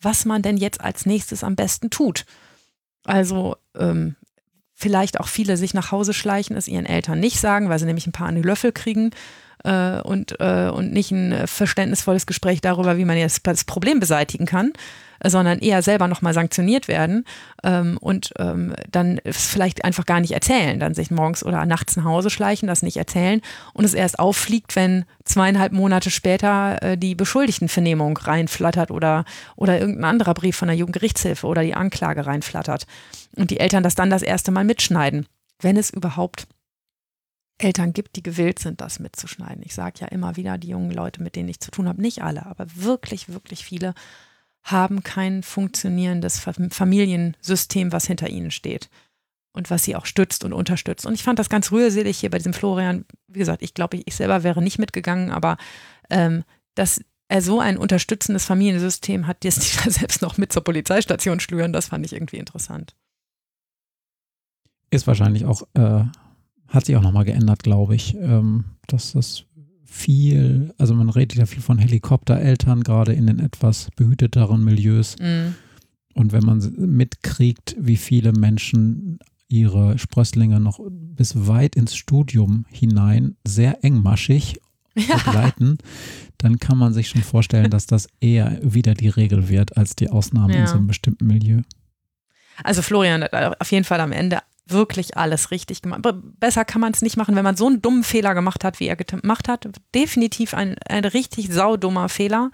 [0.00, 2.26] was man denn jetzt als nächstes am besten tut.
[3.04, 4.16] Also ähm,
[4.74, 8.06] vielleicht auch viele sich nach Hause schleichen, es ihren Eltern nicht sagen, weil sie nämlich
[8.06, 9.12] ein paar an die Löffel kriegen
[9.66, 14.46] äh, und, äh, und nicht ein verständnisvolles Gespräch darüber, wie man jetzt das Problem beseitigen
[14.46, 14.72] kann,
[15.20, 17.24] äh, sondern eher selber nochmal sanktioniert werden
[17.64, 22.04] ähm, und ähm, dann vielleicht einfach gar nicht erzählen, dann sich morgens oder nachts nach
[22.04, 23.40] Hause schleichen, das nicht erzählen
[23.74, 29.24] und es erst auffliegt, wenn zweieinhalb Monate später äh, die Beschuldigtenvernehmung reinflattert oder,
[29.56, 32.86] oder irgendein anderer Brief von der Jugendgerichtshilfe oder die Anklage reinflattert
[33.36, 35.26] und die Eltern das dann das erste Mal mitschneiden,
[35.60, 36.46] wenn es überhaupt
[37.58, 39.62] Eltern gibt, die gewillt sind, das mitzuschneiden.
[39.64, 42.22] Ich sage ja immer wieder, die jungen Leute, mit denen ich zu tun habe, nicht
[42.22, 43.94] alle, aber wirklich, wirklich viele
[44.62, 48.90] haben kein funktionierendes Familiensystem, was hinter ihnen steht
[49.52, 51.06] und was sie auch stützt und unterstützt.
[51.06, 53.04] Und ich fand das ganz rührselig hier bei diesem Florian.
[53.28, 55.56] Wie gesagt, ich glaube, ich selber wäre nicht mitgegangen, aber
[56.10, 56.44] ähm,
[56.74, 61.40] dass er so ein unterstützendes Familiensystem hat, das die da selbst noch mit zur Polizeistation
[61.40, 62.94] schlüren, das fand ich irgendwie interessant.
[64.90, 66.04] Ist wahrscheinlich auch äh
[66.68, 69.44] hat sich auch nochmal geändert, glaube ich, ähm, dass das
[69.84, 75.16] viel, also man redet ja viel von Helikoptereltern, gerade in den etwas behüteteren Milieus.
[75.20, 75.54] Mhm.
[76.14, 83.36] Und wenn man mitkriegt, wie viele Menschen ihre Sprösslinge noch bis weit ins Studium hinein
[83.46, 84.60] sehr engmaschig
[84.96, 85.16] Ja.
[85.24, 85.78] begleiten,
[86.38, 90.10] dann kann man sich schon vorstellen, dass das eher wieder die Regel wird als die
[90.10, 90.66] Ausnahme in Ja.
[90.66, 91.60] so einem bestimmten Milieu.
[92.64, 96.02] Also Florian hat auf jeden Fall am Ende wirklich alles richtig gemacht.
[96.40, 98.88] Besser kann man es nicht machen, wenn man so einen dummen Fehler gemacht hat, wie
[98.88, 99.68] er gemacht hat.
[99.94, 102.50] Definitiv ein, ein richtig saudummer Fehler.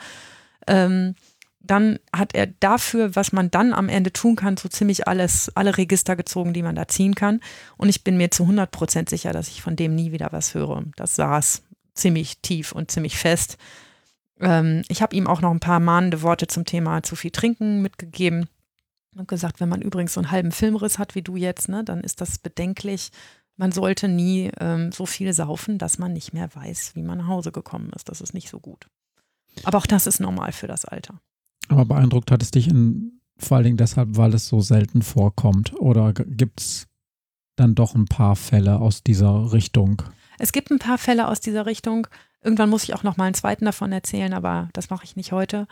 [0.66, 1.14] Ähm,
[1.60, 5.76] dann hat er dafür, was man dann am Ende tun kann, so ziemlich alles, alle
[5.78, 7.40] Register gezogen, die man da ziehen kann.
[7.76, 10.54] Und ich bin mir zu 100 Prozent sicher, dass ich von dem nie wieder was
[10.54, 10.82] höre.
[10.96, 11.62] Das saß
[11.94, 13.58] ziemlich tief und ziemlich fest.
[14.40, 17.80] Ähm, ich habe ihm auch noch ein paar mahnende Worte zum Thema zu viel trinken
[17.80, 18.48] mitgegeben
[19.16, 22.00] und gesagt, wenn man übrigens so einen halben Filmriss hat wie du jetzt, ne, dann
[22.00, 23.10] ist das bedenklich.
[23.56, 27.26] Man sollte nie ähm, so viel saufen, dass man nicht mehr weiß, wie man nach
[27.26, 28.08] Hause gekommen ist.
[28.08, 28.88] Das ist nicht so gut.
[29.64, 31.20] Aber auch das ist normal für das Alter.
[31.68, 35.78] Aber beeindruckt hat es dich in, vor allen Dingen deshalb, weil es so selten vorkommt.
[35.78, 36.88] Oder gibt es
[37.56, 40.02] dann doch ein paar Fälle aus dieser Richtung?
[40.38, 42.06] Es gibt ein paar Fälle aus dieser Richtung.
[42.42, 45.32] Irgendwann muss ich auch noch mal einen zweiten davon erzählen, aber das mache ich nicht
[45.32, 45.68] heute.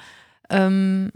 [0.51, 1.11] Ähm,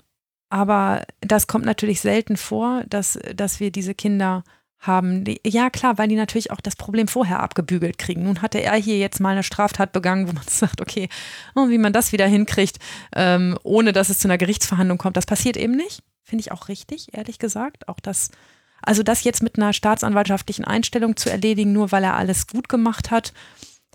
[0.50, 4.44] aber das kommt natürlich selten vor, dass, dass wir diese Kinder
[4.86, 5.24] haben.
[5.24, 8.24] Die, ja, klar, weil die natürlich auch das Problem vorher abgebügelt kriegen.
[8.24, 11.08] Nun hatte er hier jetzt mal eine Straftat begangen, wo man sagt, okay,
[11.54, 12.78] oh, wie man das wieder hinkriegt,
[13.14, 15.16] ähm, ohne dass es zu einer Gerichtsverhandlung kommt.
[15.16, 16.02] Das passiert eben nicht.
[16.22, 17.88] Finde ich auch richtig, ehrlich gesagt.
[17.88, 18.30] Auch das,
[18.82, 23.10] also das jetzt mit einer staatsanwaltschaftlichen Einstellung zu erledigen, nur weil er alles gut gemacht
[23.10, 23.32] hat,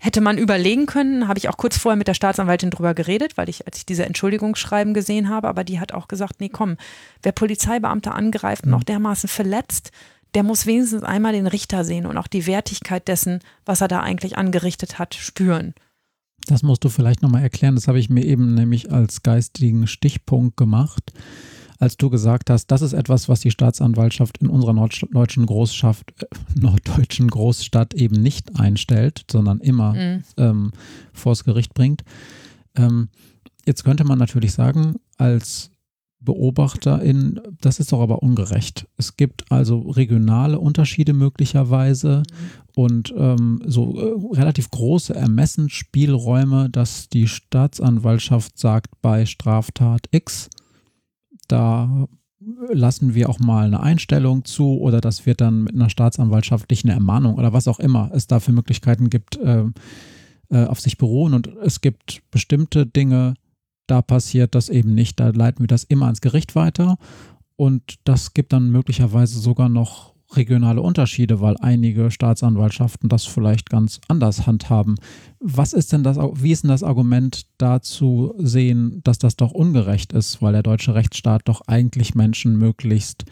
[0.00, 3.48] hätte man überlegen können, habe ich auch kurz vorher mit der Staatsanwaltin drüber geredet, weil
[3.48, 6.76] ich, als ich diese Entschuldigungsschreiben gesehen habe, aber die hat auch gesagt, nee, komm,
[7.22, 9.92] wer Polizeibeamte angreift und auch dermaßen verletzt,
[10.34, 14.00] der muss wenigstens einmal den Richter sehen und auch die Wertigkeit dessen, was er da
[14.00, 15.74] eigentlich angerichtet hat, spüren.
[16.46, 17.74] Das musst du vielleicht nochmal erklären.
[17.74, 21.12] Das habe ich mir eben nämlich als geistigen Stichpunkt gemacht,
[21.80, 26.26] als du gesagt hast, das ist etwas, was die Staatsanwaltschaft in unserer norddeutschen Großstadt, äh,
[26.60, 30.22] norddeutschen Großstadt eben nicht einstellt, sondern immer mhm.
[30.36, 30.72] ähm,
[31.12, 32.04] vors Gericht bringt.
[32.76, 33.08] Ähm,
[33.66, 35.70] jetzt könnte man natürlich sagen, als
[36.22, 38.86] Beobachterin, das ist doch aber ungerecht.
[38.98, 42.82] Es gibt also regionale Unterschiede möglicherweise mhm.
[42.82, 50.50] und ähm, so äh, relativ große Ermessensspielräume, dass die Staatsanwaltschaft sagt bei Straftat X,
[51.52, 52.06] da
[52.72, 57.34] lassen wir auch mal eine Einstellung zu oder das wird dann mit einer staatsanwaltschaftlichen Ermahnung
[57.34, 59.64] oder was auch immer es da für Möglichkeiten gibt, äh,
[60.50, 61.34] äh, auf sich beruhen.
[61.34, 63.34] Und es gibt bestimmte Dinge,
[63.86, 65.20] da passiert das eben nicht.
[65.20, 66.96] Da leiten wir das immer ans Gericht weiter.
[67.56, 74.00] Und das gibt dann möglicherweise sogar noch regionale Unterschiede, weil einige Staatsanwaltschaften das vielleicht ganz
[74.08, 74.96] anders handhaben.
[75.40, 80.12] Was ist denn das, wie ist denn das Argument dazu sehen, dass das doch ungerecht
[80.12, 83.24] ist, weil der deutsche Rechtsstaat doch eigentlich Menschen möglichst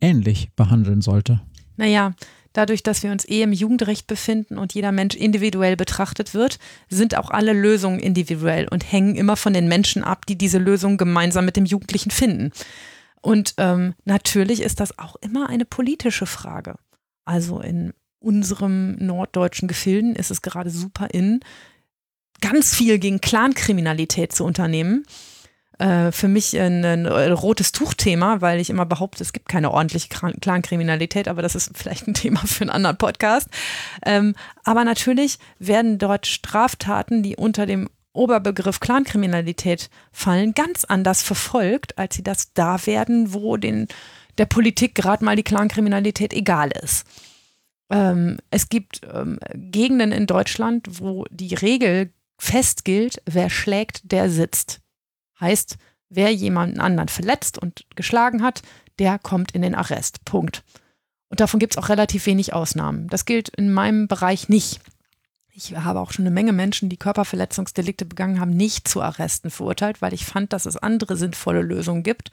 [0.00, 1.40] ähnlich behandeln sollte?
[1.76, 2.14] Naja,
[2.56, 7.14] Dadurch, dass wir uns eh im Jugendrecht befinden und jeder Mensch individuell betrachtet wird, sind
[7.14, 11.44] auch alle Lösungen individuell und hängen immer von den Menschen ab, die diese Lösung gemeinsam
[11.44, 12.52] mit dem Jugendlichen finden.
[13.26, 16.76] Und ähm, natürlich ist das auch immer eine politische Frage.
[17.24, 21.40] Also in unserem norddeutschen Gefilden ist es gerade super in,
[22.40, 25.04] ganz viel gegen Clankriminalität zu unternehmen
[25.78, 30.08] äh, für mich ein, ein, rotes Tuchthema, weil ich immer behaupte, es gibt keine ordentliche
[30.08, 33.48] Clankriminalität, aber das ist vielleicht ein Thema für einen anderen Podcast.
[34.04, 41.98] Ähm, aber natürlich werden dort Straftaten, die unter dem Oberbegriff Clankriminalität fallen, ganz anders verfolgt,
[41.98, 43.88] als sie das da werden, wo den,
[44.38, 47.06] der Politik gerade mal die Clankriminalität egal ist.
[47.90, 54.30] Ähm, es gibt ähm, Gegenden in Deutschland, wo die Regel fest gilt, wer schlägt, der
[54.30, 54.80] sitzt.
[55.40, 55.76] Heißt,
[56.08, 58.62] wer jemanden anderen verletzt und geschlagen hat,
[58.98, 60.24] der kommt in den Arrest.
[60.24, 60.64] Punkt.
[61.28, 63.08] Und davon gibt es auch relativ wenig Ausnahmen.
[63.08, 64.80] Das gilt in meinem Bereich nicht.
[65.58, 70.02] Ich habe auch schon eine Menge Menschen, die Körperverletzungsdelikte begangen haben, nicht zu Arresten verurteilt,
[70.02, 72.30] weil ich fand, dass es andere sinnvolle Lösungen gibt.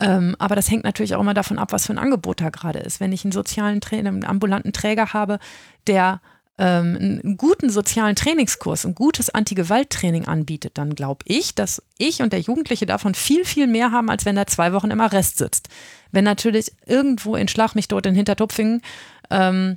[0.00, 2.78] Ähm, aber das hängt natürlich auch immer davon ab, was für ein Angebot da gerade
[2.78, 3.00] ist.
[3.00, 5.40] Wenn ich einen sozialen einen ambulanten Träger habe,
[5.88, 6.20] der
[6.58, 12.32] ähm, einen guten sozialen Trainingskurs, ein gutes Anti-Gewalt-Training anbietet, dann glaube ich, dass ich und
[12.32, 15.68] der Jugendliche davon viel, viel mehr haben, als wenn er zwei Wochen im Arrest sitzt.
[16.12, 18.82] Wenn natürlich irgendwo in Schlag mich dort in Hintertupfingen
[19.30, 19.76] ähm,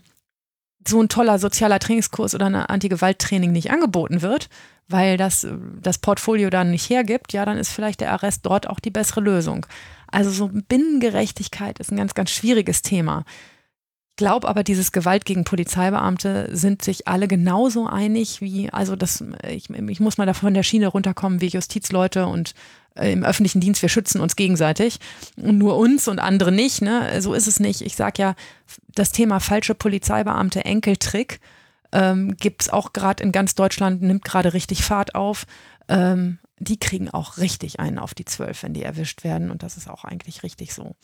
[0.88, 4.49] so ein toller sozialer Trainingskurs oder ein Anti-Gewalt-Training nicht angeboten wird,
[4.88, 5.47] weil das
[5.82, 9.21] das Portfolio dann nicht hergibt, ja, dann ist vielleicht der Arrest dort auch die bessere
[9.21, 9.65] Lösung.
[10.07, 13.23] Also so Binnengerechtigkeit ist ein ganz, ganz schwieriges Thema
[14.21, 19.67] glaube aber, dieses Gewalt gegen Polizeibeamte sind sich alle genauso einig wie, also das, ich,
[19.71, 22.53] ich muss mal da von der Schiene runterkommen, wir Justizleute und äh,
[22.95, 24.99] im öffentlichen Dienst, wir schützen uns gegenseitig
[25.37, 26.81] und nur uns und andere nicht.
[26.81, 27.21] Ne?
[27.21, 27.81] So ist es nicht.
[27.81, 28.35] Ich sage ja,
[28.93, 31.39] das Thema falsche Polizeibeamte, Enkeltrick,
[31.93, 35.45] ähm, gibt es auch gerade in ganz Deutschland, nimmt gerade richtig Fahrt auf.
[35.87, 39.51] Ähm, die kriegen auch richtig einen auf die Zwölf, wenn die erwischt werden.
[39.51, 40.95] Und das ist auch eigentlich richtig so.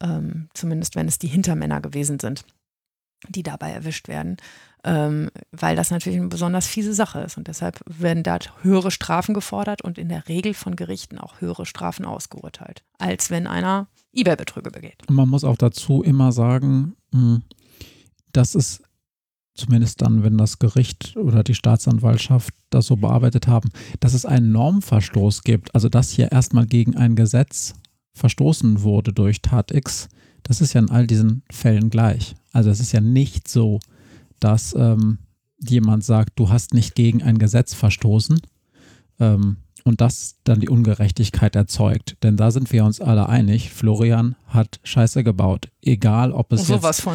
[0.00, 2.44] Ähm, zumindest wenn es die Hintermänner gewesen sind
[3.28, 4.36] die dabei erwischt werden,
[4.84, 7.36] ähm, weil das natürlich eine besonders fiese Sache ist.
[7.36, 11.66] Und deshalb werden da höhere Strafen gefordert und in der Regel von Gerichten auch höhere
[11.66, 15.02] Strafen ausgeurteilt, als wenn einer eBay-Betrüge begeht.
[15.08, 17.42] Und man muss auch dazu immer sagen, hm,
[18.32, 18.82] dass es
[19.54, 24.52] zumindest dann, wenn das Gericht oder die Staatsanwaltschaft das so bearbeitet haben, dass es einen
[24.52, 27.74] Normverstoß gibt, also dass hier erstmal gegen ein Gesetz
[28.14, 30.08] verstoßen wurde durch Tat X,
[30.44, 32.34] das ist ja in all diesen Fällen gleich.
[32.58, 33.78] Also es ist ja nicht so,
[34.40, 35.18] dass ähm,
[35.60, 38.40] jemand sagt, du hast nicht gegen ein Gesetz verstoßen
[39.20, 42.16] ähm, und das dann die Ungerechtigkeit erzeugt.
[42.24, 45.68] Denn da sind wir uns alle einig, Florian hat Scheiße gebaut.
[45.80, 47.06] Egal, ob es so jetzt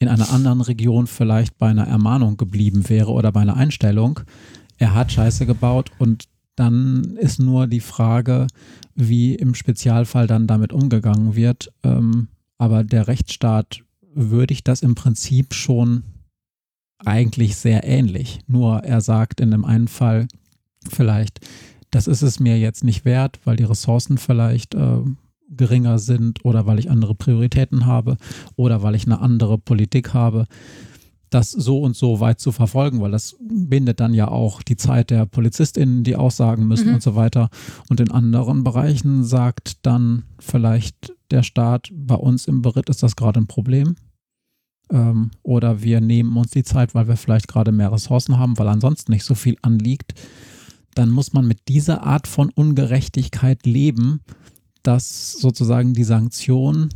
[0.00, 4.18] in einer anderen Region vielleicht bei einer Ermahnung geblieben wäre oder bei einer Einstellung.
[4.78, 6.24] Er hat Scheiße gebaut und
[6.56, 8.48] dann ist nur die Frage,
[8.96, 11.72] wie im Spezialfall dann damit umgegangen wird.
[11.84, 12.26] Ähm,
[12.58, 13.84] aber der Rechtsstaat
[14.18, 16.02] würdigt das im Prinzip schon
[16.98, 18.40] eigentlich sehr ähnlich.
[18.46, 20.26] Nur er sagt in dem einen Fall
[20.88, 21.40] vielleicht,
[21.90, 25.00] das ist es mir jetzt nicht wert, weil die Ressourcen vielleicht äh,
[25.48, 28.16] geringer sind oder weil ich andere Prioritäten habe
[28.56, 30.46] oder weil ich eine andere Politik habe
[31.30, 35.10] das so und so weit zu verfolgen, weil das bindet dann ja auch die Zeit
[35.10, 36.94] der PolizistInnen, die aussagen müssen mhm.
[36.94, 37.50] und so weiter.
[37.88, 43.16] Und in anderen Bereichen sagt dann vielleicht der Staat, bei uns im Beritt ist das
[43.16, 43.96] gerade ein Problem.
[44.90, 48.68] Ähm, oder wir nehmen uns die Zeit, weil wir vielleicht gerade mehr Ressourcen haben, weil
[48.68, 50.14] ansonsten nicht so viel anliegt.
[50.94, 54.20] dann muss man mit dieser Art von Ungerechtigkeit leben,
[54.82, 56.88] dass sozusagen die Sanktion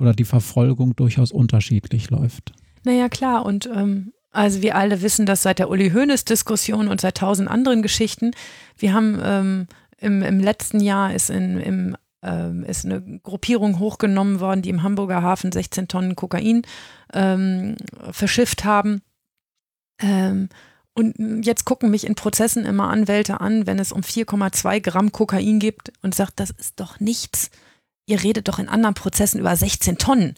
[0.00, 2.52] oder die Verfolgung durchaus unterschiedlich läuft.
[2.84, 3.44] Naja, klar.
[3.44, 7.82] Und ähm, also wir alle wissen das seit der Uli Hoeneß-Diskussion und seit tausend anderen
[7.82, 8.32] Geschichten.
[8.76, 9.66] Wir haben ähm,
[9.98, 14.82] im, im letzten Jahr ist, in, im, ähm, ist eine Gruppierung hochgenommen worden, die im
[14.82, 16.62] Hamburger Hafen 16 Tonnen Kokain
[17.12, 17.76] ähm,
[18.10, 19.02] verschifft haben.
[20.00, 20.48] Ähm,
[20.94, 25.60] und jetzt gucken mich in Prozessen immer Anwälte an, wenn es um 4,2 Gramm Kokain
[25.60, 27.50] gibt und sagt, das ist doch nichts.
[28.06, 30.34] Ihr redet doch in anderen Prozessen über 16 Tonnen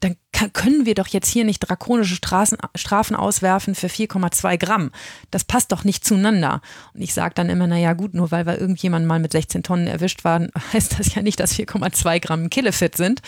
[0.00, 0.16] dann
[0.54, 4.90] können wir doch jetzt hier nicht drakonische Straßen, Strafen auswerfen für 4,2 Gramm.
[5.30, 6.62] Das passt doch nicht zueinander.
[6.94, 9.86] Und ich sage dann immer, naja gut, nur weil wir irgendjemand mal mit 16 Tonnen
[9.86, 13.20] erwischt waren, heißt das ja nicht, dass 4,2 Gramm Killefit sind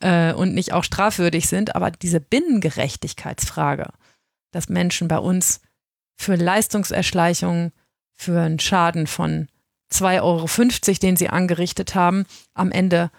[0.00, 1.76] äh, und nicht auch strafwürdig sind.
[1.76, 3.90] Aber diese Binnengerechtigkeitsfrage,
[4.52, 5.60] dass Menschen bei uns
[6.16, 7.72] für Leistungserschleichung,
[8.14, 9.48] für einen Schaden von
[9.92, 13.10] 2,50 Euro, den sie angerichtet haben, am Ende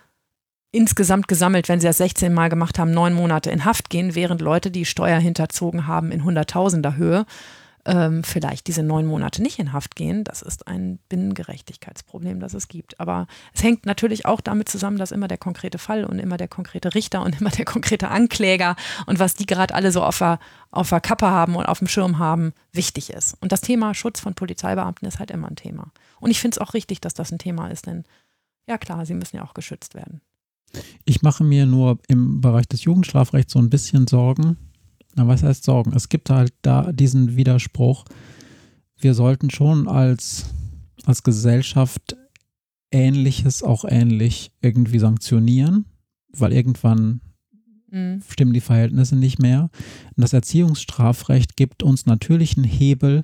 [0.72, 4.41] insgesamt gesammelt, wenn sie das 16 Mal gemacht haben, neun Monate in Haft gehen, während
[4.41, 7.26] Leute, die Steuer hinterzogen haben in Hunderttausender Höhe,
[7.88, 10.26] ähm, vielleicht diese neun Monate nicht in Haft gehen.
[10.26, 12.99] Das ist ein Binnengerechtigkeitsproblem, das es gibt.
[12.99, 16.49] Aber es hängt natürlich auch damit zusammen, dass immer der konkrete Fall und immer der
[16.49, 20.39] konkrete Richter und immer der konkrete Ankläger und was die gerade alle so auf der,
[20.70, 23.38] auf der Kappe haben und auf dem Schirm haben, wichtig ist.
[23.41, 25.91] Und das Thema Schutz von Polizeibeamten ist halt immer ein Thema.
[26.20, 28.03] Und ich finde es auch richtig, dass das ein Thema ist, denn
[28.68, 30.22] ja klar, sie müssen ja auch geschützt werden.
[31.05, 34.57] Ich mache mir nur im Bereich des Jugendstrafrechts so ein bisschen Sorgen.
[35.15, 35.93] Na, was heißt Sorgen?
[35.95, 38.05] Es gibt halt da diesen Widerspruch.
[38.97, 40.45] Wir sollten schon als,
[41.05, 42.15] als Gesellschaft
[42.91, 45.86] Ähnliches auch ähnlich irgendwie sanktionieren,
[46.32, 47.21] weil irgendwann
[47.91, 48.21] mhm.
[48.30, 49.69] stimmen die Verhältnisse nicht mehr.
[50.15, 53.23] Und das Erziehungsstrafrecht gibt uns natürlich einen Hebel,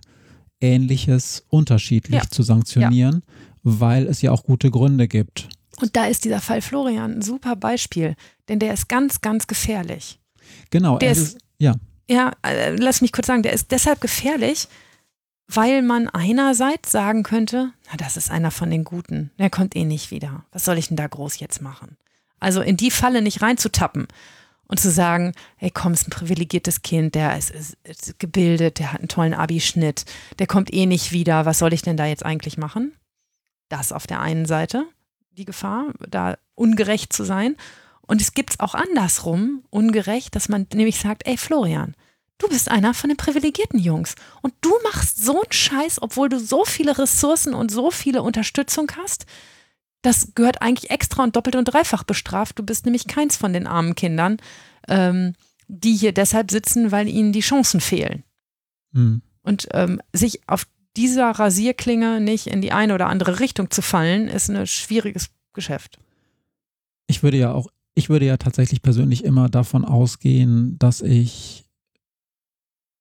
[0.59, 2.29] Ähnliches unterschiedlich ja.
[2.29, 3.21] zu sanktionieren, ja.
[3.63, 5.49] weil es ja auch gute Gründe gibt.
[5.79, 8.15] Und da ist dieser Fall Florian ein super Beispiel,
[8.47, 10.19] denn der ist ganz, ganz gefährlich.
[10.69, 11.75] Genau, der ist, ja.
[12.09, 14.67] Ja, äh, lass mich kurz sagen, der ist deshalb gefährlich,
[15.47, 19.85] weil man einerseits sagen könnte, na, das ist einer von den Guten, der kommt eh
[19.85, 20.45] nicht wieder.
[20.51, 21.97] Was soll ich denn da groß jetzt machen?
[22.39, 24.07] Also in die Falle nicht reinzutappen
[24.67, 28.91] und zu sagen, ey komm, ist ein privilegiertes Kind, der ist, ist, ist gebildet, der
[28.91, 30.05] hat einen tollen Abischnitt,
[30.39, 32.93] der kommt eh nicht wieder, was soll ich denn da jetzt eigentlich machen?
[33.69, 34.85] Das auf der einen Seite
[35.35, 37.55] die Gefahr, da ungerecht zu sein.
[38.01, 41.95] Und es gibt es auch andersrum, ungerecht, dass man nämlich sagt, ey Florian,
[42.37, 46.39] du bist einer von den privilegierten Jungs und du machst so einen Scheiß, obwohl du
[46.39, 49.25] so viele Ressourcen und so viele Unterstützung hast.
[50.01, 52.59] Das gehört eigentlich extra und doppelt und dreifach bestraft.
[52.59, 54.37] Du bist nämlich keins von den armen Kindern,
[54.89, 55.33] ähm,
[55.67, 58.23] die hier deshalb sitzen, weil ihnen die Chancen fehlen.
[58.91, 59.21] Mhm.
[59.43, 64.27] Und ähm, sich auf dieser Rasierklinge nicht in die eine oder andere Richtung zu fallen,
[64.27, 65.99] ist ein schwieriges Geschäft.
[67.07, 71.65] Ich würde ja auch, ich würde ja tatsächlich persönlich immer davon ausgehen, dass ich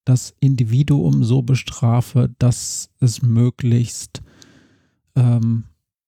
[0.05, 4.23] das Individuum so bestrafe, dass es möglichst,
[5.15, 5.65] ähm,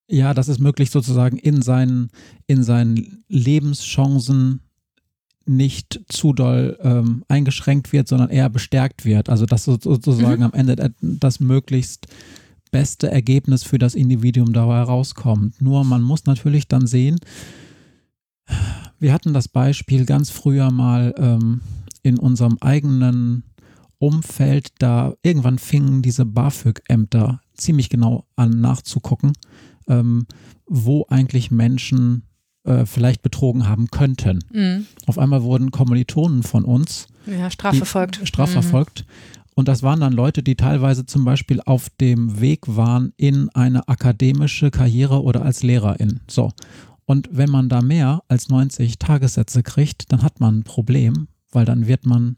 [0.08, 2.10] ja, dass es möglichst sozusagen in seinen,
[2.46, 4.60] in seinen Lebenschancen
[5.46, 9.28] nicht zu doll ähm, eingeschränkt wird, sondern eher bestärkt wird.
[9.28, 10.46] Also dass sozusagen mhm.
[10.46, 12.06] am Ende das möglichst
[12.70, 15.60] beste Ergebnis für das Individuum dabei herauskommt.
[15.60, 17.18] Nur man muss natürlich dann sehen,
[18.98, 21.60] wir hatten das Beispiel ganz früher mal ähm,
[22.02, 23.44] in unserem eigenen
[23.98, 29.32] Umfeld, da irgendwann fingen diese BAföG-Ämter ziemlich genau an nachzugucken,
[29.88, 30.26] ähm,
[30.66, 32.24] wo eigentlich Menschen
[32.64, 34.40] äh, vielleicht betrogen haben könnten.
[34.52, 34.86] Mhm.
[35.06, 38.20] Auf einmal wurden Kommilitonen von uns ja, strafverfolgt.
[38.26, 39.04] strafverfolgt.
[39.06, 39.44] Mhm.
[39.54, 43.88] Und das waren dann Leute, die teilweise zum Beispiel auf dem Weg waren in eine
[43.88, 46.20] akademische Karriere oder als Lehrerin.
[46.26, 46.50] So.
[47.06, 51.64] Und wenn man da mehr als 90 Tagessätze kriegt, dann hat man ein Problem, weil
[51.64, 52.36] dann wird man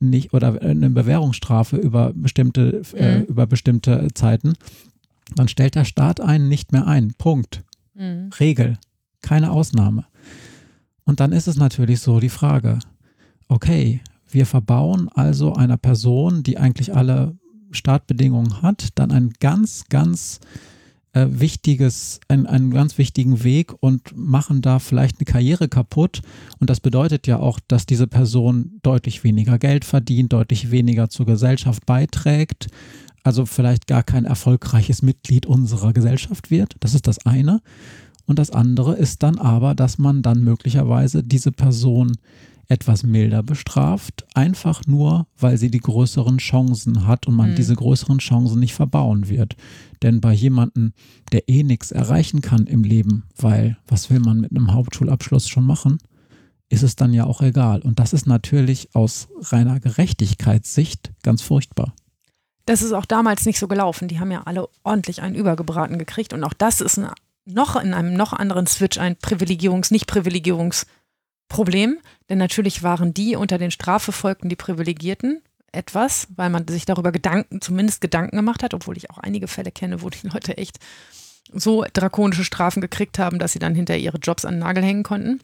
[0.00, 3.22] nicht oder eine Bewährungsstrafe über bestimmte, äh, mhm.
[3.22, 4.54] äh, über bestimmte Zeiten,
[5.34, 7.14] dann stellt der Staat einen nicht mehr ein.
[7.18, 7.64] Punkt.
[7.94, 8.30] Mhm.
[8.38, 8.78] Regel.
[9.22, 10.06] Keine Ausnahme.
[11.04, 12.78] Und dann ist es natürlich so die Frage,
[13.48, 14.00] okay,
[14.30, 17.36] wir verbauen also einer Person, die eigentlich alle
[17.70, 20.40] Startbedingungen hat, dann ein ganz, ganz
[21.12, 26.20] äh, wichtiges, ein, einen ganz wichtigen Weg und machen da vielleicht eine Karriere kaputt.
[26.58, 31.26] Und das bedeutet ja auch, dass diese Person deutlich weniger Geld verdient, deutlich weniger zur
[31.26, 32.68] Gesellschaft beiträgt,
[33.24, 36.76] also vielleicht gar kein erfolgreiches Mitglied unserer Gesellschaft wird.
[36.80, 37.60] Das ist das eine.
[38.28, 42.12] Und das andere ist dann aber, dass man dann möglicherweise diese Person
[42.68, 47.54] etwas milder bestraft, einfach nur, weil sie die größeren Chancen hat und man mhm.
[47.56, 49.56] diese größeren Chancen nicht verbauen wird.
[50.02, 50.92] Denn bei jemandem,
[51.32, 55.64] der eh nichts erreichen kann im Leben, weil was will man mit einem Hauptschulabschluss schon
[55.64, 55.96] machen,
[56.68, 57.80] ist es dann ja auch egal.
[57.80, 61.94] Und das ist natürlich aus reiner Gerechtigkeitssicht ganz furchtbar.
[62.66, 64.08] Das ist auch damals nicht so gelaufen.
[64.08, 66.34] Die haben ja alle ordentlich einen übergebraten gekriegt.
[66.34, 67.08] Und auch das ist ein,
[67.48, 71.98] noch in einem noch anderen Switch ein Privilegierungs-, Nicht-Privilegierungsproblem.
[72.28, 75.42] Denn natürlich waren die unter den Strafverfolgten die Privilegierten
[75.72, 79.70] etwas, weil man sich darüber Gedanken, zumindest Gedanken gemacht hat, obwohl ich auch einige Fälle
[79.70, 80.78] kenne, wo die Leute echt
[81.52, 85.02] so drakonische Strafen gekriegt haben, dass sie dann hinter ihre Jobs an den Nagel hängen
[85.02, 85.40] konnten.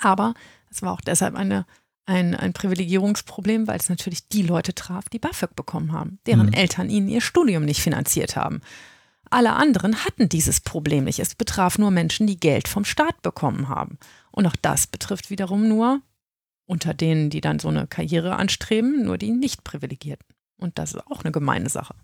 [0.00, 0.34] Aber
[0.70, 1.66] es war auch deshalb eine
[2.06, 6.52] ein, ein Privilegierungsproblem, weil es natürlich die Leute traf, die BAföG bekommen haben, deren mhm.
[6.52, 8.60] Eltern ihnen ihr Studium nicht finanziert haben.
[9.34, 11.18] Alle anderen hatten dieses Problem nicht.
[11.18, 13.98] Es betraf nur Menschen, die Geld vom Staat bekommen haben.
[14.30, 16.02] Und auch das betrifft wiederum nur
[16.66, 20.24] unter denen, die dann so eine Karriere anstreben, nur die nicht privilegierten.
[20.56, 21.96] Und das ist auch eine gemeine Sache.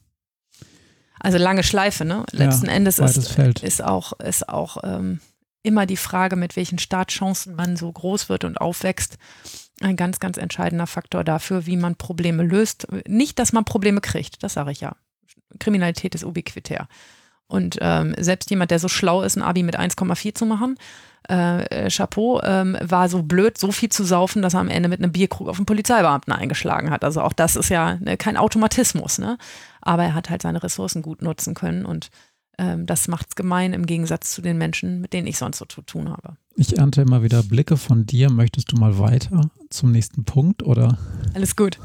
[1.20, 2.24] Also lange Schleife, ne?
[2.32, 5.20] Letzten ja, Endes ist, ist auch, ist auch ähm,
[5.62, 9.18] immer die Frage, mit welchen Startchancen man so groß wird und aufwächst
[9.80, 12.88] ein ganz, ganz entscheidender Faktor dafür, wie man Probleme löst.
[13.06, 14.96] Nicht, dass man Probleme kriegt, das sage ich ja.
[15.60, 16.88] Kriminalität ist ubiquitär.
[17.50, 20.76] Und ähm, selbst jemand, der so schlau ist, ein Abi mit 1,4 zu machen,
[21.28, 25.00] äh, Chapeau, ähm, war so blöd, so viel zu saufen, dass er am Ende mit
[25.00, 27.04] einem Bierkrug auf einen Polizeibeamten eingeschlagen hat.
[27.04, 29.36] Also auch das ist ja ne, kein Automatismus, ne?
[29.82, 32.10] Aber er hat halt seine Ressourcen gut nutzen können und
[32.58, 35.64] ähm, das macht es gemein im Gegensatz zu den Menschen, mit denen ich sonst so
[35.64, 36.36] zu tun habe.
[36.56, 38.30] Ich ernte immer wieder Blicke von dir.
[38.30, 40.98] Möchtest du mal weiter zum nächsten Punkt oder?
[41.34, 41.78] Alles gut.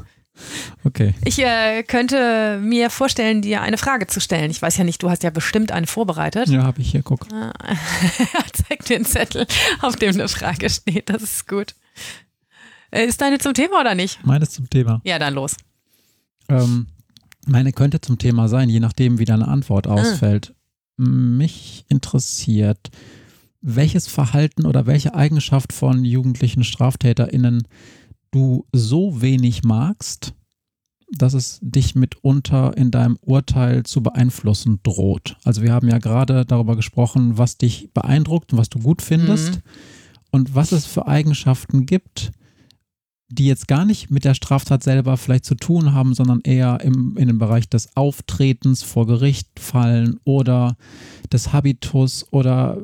[0.84, 1.14] Okay.
[1.24, 4.50] Ich äh, könnte mir vorstellen, dir eine Frage zu stellen.
[4.50, 6.48] Ich weiß ja nicht, du hast ja bestimmt eine vorbereitet.
[6.48, 7.26] Ja, habe ich hier, guck.
[7.32, 7.52] Ah,
[8.52, 9.46] zeig einen Zettel,
[9.80, 11.08] auf dem eine Frage steht.
[11.08, 11.74] Das ist gut.
[12.90, 14.24] Äh, ist deine zum Thema oder nicht?
[14.24, 15.00] Meine ist zum Thema.
[15.04, 15.56] Ja, dann los.
[16.48, 16.86] Ähm,
[17.46, 19.94] meine könnte zum Thema sein, je nachdem, wie deine Antwort ah.
[19.94, 20.52] ausfällt.
[20.52, 21.02] Ah.
[21.02, 22.90] Mich interessiert,
[23.60, 27.66] welches Verhalten oder welche Eigenschaft von jugendlichen StraftäterInnen
[28.30, 30.34] du so wenig magst,
[31.12, 35.36] dass es dich mitunter in deinem Urteil zu beeinflussen droht.
[35.44, 39.56] Also wir haben ja gerade darüber gesprochen, was dich beeindruckt und was du gut findest
[39.56, 39.62] mhm.
[40.32, 42.32] und was es für Eigenschaften gibt,
[43.28, 47.16] die jetzt gar nicht mit der Straftat selber vielleicht zu tun haben, sondern eher im,
[47.16, 50.76] in dem Bereich des Auftretens vor Gericht fallen oder
[51.32, 52.78] des Habitus oder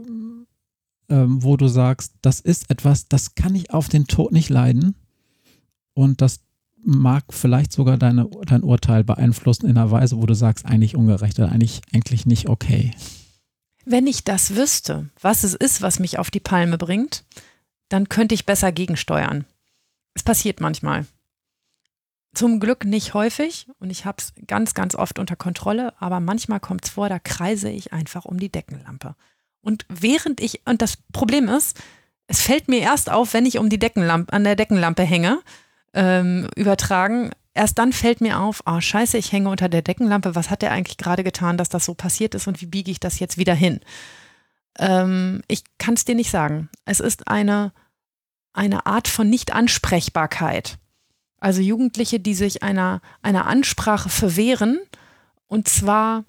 [1.08, 4.94] ähm, wo du sagst, das ist etwas, das kann ich auf den Tod nicht leiden
[5.94, 6.40] und das
[6.84, 11.38] mag vielleicht sogar deine, dein Urteil beeinflussen in einer Weise, wo du sagst, eigentlich ungerecht
[11.38, 12.92] oder eigentlich, eigentlich nicht okay.
[13.84, 17.24] Wenn ich das wüsste, was es ist, was mich auf die Palme bringt,
[17.88, 19.44] dann könnte ich besser gegensteuern.
[20.14, 21.06] Es passiert manchmal.
[22.34, 26.60] Zum Glück nicht häufig und ich habe es ganz, ganz oft unter Kontrolle, aber manchmal
[26.60, 29.14] kommt es vor, da kreise ich einfach um die Deckenlampe.
[29.60, 31.78] Und während ich, und das Problem ist,
[32.26, 35.40] es fällt mir erst auf, wenn ich um die Deckenlampe, an der Deckenlampe hänge,
[35.94, 37.30] ähm, übertragen.
[37.54, 40.34] Erst dann fällt mir auf, ah, oh, scheiße, ich hänge unter der Deckenlampe.
[40.34, 43.00] Was hat der eigentlich gerade getan, dass das so passiert ist und wie biege ich
[43.00, 43.80] das jetzt wieder hin?
[44.78, 46.70] Ähm, ich kann es dir nicht sagen.
[46.84, 47.72] Es ist eine,
[48.54, 50.78] eine Art von Nicht-Ansprechbarkeit.
[51.38, 54.78] Also Jugendliche, die sich einer, einer Ansprache verwehren
[55.46, 56.24] und zwar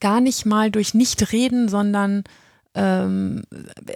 [0.00, 2.24] gar nicht mal durch Nichtreden, sondern
[2.78, 3.42] ähm,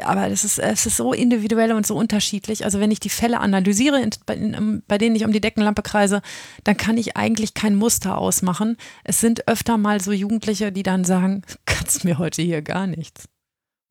[0.02, 2.64] aber es ist, es ist so individuell und so unterschiedlich.
[2.64, 6.20] Also wenn ich die Fälle analysiere, in, in, bei denen ich um die Deckenlampe kreise,
[6.64, 8.76] dann kann ich eigentlich kein Muster ausmachen.
[9.04, 13.28] Es sind öfter mal so Jugendliche, die dann sagen, kannst mir heute hier gar nichts.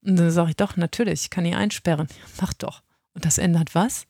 [0.06, 2.10] Und dann sage ich doch, natürlich, ich kann ihn einsperren.
[2.42, 2.82] mach doch.
[3.14, 4.08] Und das ändert was?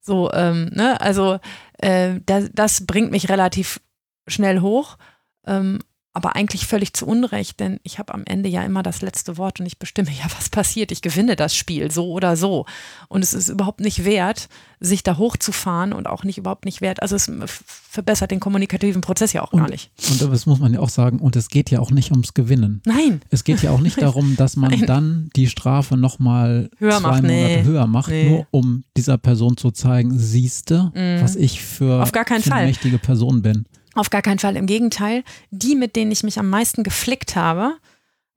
[0.00, 1.38] So, ähm, ne, also
[1.78, 3.80] äh, das, das bringt mich relativ
[4.26, 4.98] schnell hoch.
[5.46, 5.78] Ähm,
[6.20, 9.58] aber eigentlich völlig zu Unrecht, denn ich habe am Ende ja immer das letzte Wort
[9.58, 10.92] und ich bestimme ja, was passiert.
[10.92, 12.66] Ich gewinne das Spiel, so oder so.
[13.08, 17.00] Und es ist überhaupt nicht wert, sich da hochzufahren und auch nicht überhaupt nicht wert.
[17.00, 19.90] Also es verbessert den kommunikativen Prozess ja auch und, gar nicht.
[20.10, 22.82] Und das muss man ja auch sagen, und es geht ja auch nicht ums Gewinnen.
[22.84, 23.22] Nein.
[23.30, 24.86] Es geht ja auch nicht darum, dass man Nein.
[24.86, 27.64] dann die Strafe nochmal zwei macht, Monate nee.
[27.64, 28.28] höher macht, nee.
[28.28, 31.22] nur um dieser Person zu zeigen, siehste, mm.
[31.22, 32.66] was ich für, Auf gar keinen für eine Fall.
[32.66, 33.64] mächtige Person bin.
[33.94, 34.56] Auf gar keinen Fall.
[34.56, 37.76] Im Gegenteil, die, mit denen ich mich am meisten geflickt habe,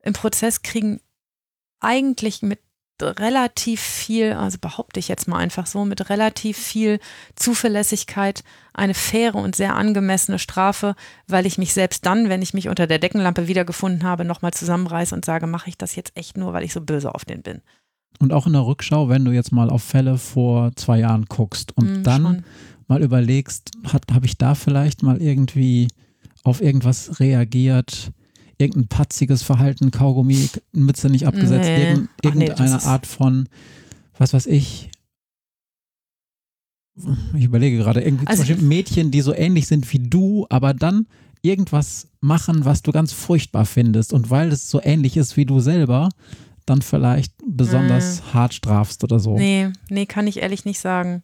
[0.02, 1.00] im Prozess kriegen
[1.80, 2.60] eigentlich mit
[3.00, 7.00] relativ viel, also behaupte ich jetzt mal einfach so, mit relativ viel
[7.34, 10.94] Zuverlässigkeit eine faire und sehr angemessene Strafe,
[11.26, 15.14] weil ich mich selbst dann, wenn ich mich unter der Deckenlampe wiedergefunden habe, nochmal zusammenreiße
[15.14, 17.62] und sage, mache ich das jetzt echt nur, weil ich so böse auf den bin.
[18.20, 21.76] Und auch in der Rückschau, wenn du jetzt mal auf Fälle vor zwei Jahren guckst
[21.76, 22.44] und Mm, dann schon.
[22.88, 23.70] Mal überlegst,
[24.12, 25.88] habe ich da vielleicht mal irgendwie
[26.42, 28.12] auf irgendwas reagiert,
[28.58, 31.82] irgendein patziges Verhalten, Kaugummi, Mütze nicht abgesetzt, Nee.
[31.90, 33.48] irgend, nee, irgendeine ist- Art von,
[34.18, 34.90] was weiß ich,
[37.36, 40.74] ich überlege gerade, irgendwie Also- zum Beispiel Mädchen, die so ähnlich sind wie du, aber
[40.74, 41.06] dann
[41.42, 45.60] irgendwas machen, was du ganz furchtbar findest und weil es so ähnlich ist wie du
[45.60, 46.08] selber,
[46.66, 49.36] dann vielleicht besonders hart strafst oder so.
[49.36, 51.22] Nee, nee, kann ich ehrlich nicht sagen.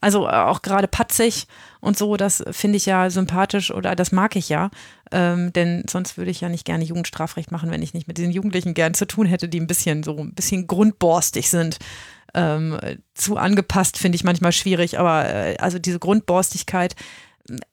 [0.00, 1.46] Also äh, auch gerade patzig
[1.80, 4.70] und so, das finde ich ja sympathisch oder das mag ich ja.
[5.10, 8.32] Ähm, denn sonst würde ich ja nicht gerne Jugendstrafrecht machen, wenn ich nicht mit diesen
[8.32, 11.78] Jugendlichen gern zu tun hätte, die ein bisschen so ein bisschen grundborstig sind.
[12.34, 12.78] Ähm,
[13.14, 16.94] zu angepasst finde ich manchmal schwierig, aber äh, also diese Grundborstigkeit,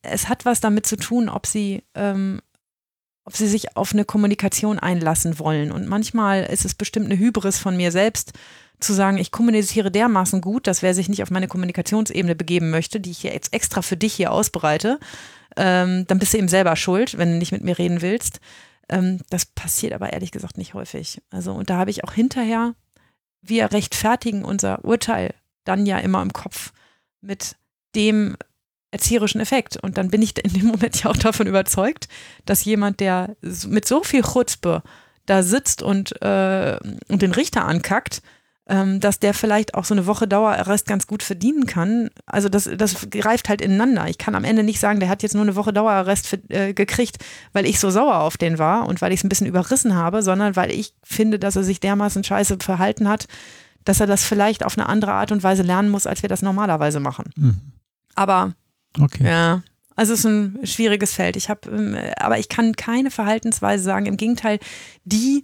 [0.01, 2.41] es hat was damit zu tun, ob sie ähm,
[3.25, 5.71] ob sie sich auf eine Kommunikation einlassen wollen.
[5.71, 8.33] Und manchmal ist es bestimmt eine Hybris von mir selbst,
[8.79, 12.99] zu sagen, ich kommuniziere dermaßen gut, dass wer sich nicht auf meine Kommunikationsebene begeben möchte,
[12.99, 14.99] die ich hier jetzt extra für dich hier ausbreite,
[15.57, 18.39] ähm, dann bist du eben selber schuld, wenn du nicht mit mir reden willst.
[18.89, 21.21] Ähm, das passiert aber ehrlich gesagt nicht häufig.
[21.29, 22.75] Also, und da habe ich auch hinterher,
[23.41, 25.33] wir rechtfertigen unser Urteil
[25.63, 26.73] dann ja immer im Kopf
[27.21, 27.55] mit
[27.95, 28.35] dem
[28.91, 29.77] erzieherischen Effekt.
[29.77, 32.07] Und dann bin ich in dem Moment ja auch davon überzeugt,
[32.45, 33.35] dass jemand, der
[33.67, 34.83] mit so viel Chutzpe
[35.25, 36.77] da sitzt und, äh,
[37.07, 38.21] und den Richter ankackt,
[38.67, 42.09] ähm, dass der vielleicht auch so eine Woche Dauerarrest ganz gut verdienen kann.
[42.25, 44.07] Also das, das greift halt ineinander.
[44.09, 46.73] Ich kann am Ende nicht sagen, der hat jetzt nur eine Woche Dauerarrest für, äh,
[46.73, 47.17] gekriegt,
[47.53, 50.23] weil ich so sauer auf den war und weil ich es ein bisschen überrissen habe,
[50.23, 53.27] sondern weil ich finde, dass er sich dermaßen scheiße verhalten hat,
[53.83, 56.41] dass er das vielleicht auf eine andere Art und Weise lernen muss, als wir das
[56.41, 57.29] normalerweise machen.
[57.35, 57.57] Mhm.
[58.15, 58.53] Aber
[58.99, 59.25] Okay.
[59.25, 59.61] ja,
[59.95, 61.35] also es ist ein schwieriges Feld.
[61.35, 64.05] Ich habe, ähm, aber ich kann keine Verhaltensweise sagen.
[64.05, 64.59] Im Gegenteil,
[65.03, 65.43] die,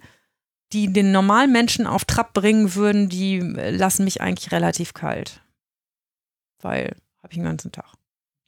[0.72, 5.40] die den normalen Menschen auf Trab bringen würden, die äh, lassen mich eigentlich relativ kalt.
[6.60, 7.92] Weil habe ich den ganzen Tag.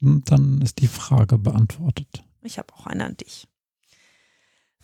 [0.01, 2.23] Und Dann ist die Frage beantwortet.
[2.43, 3.47] Ich habe auch eine an dich.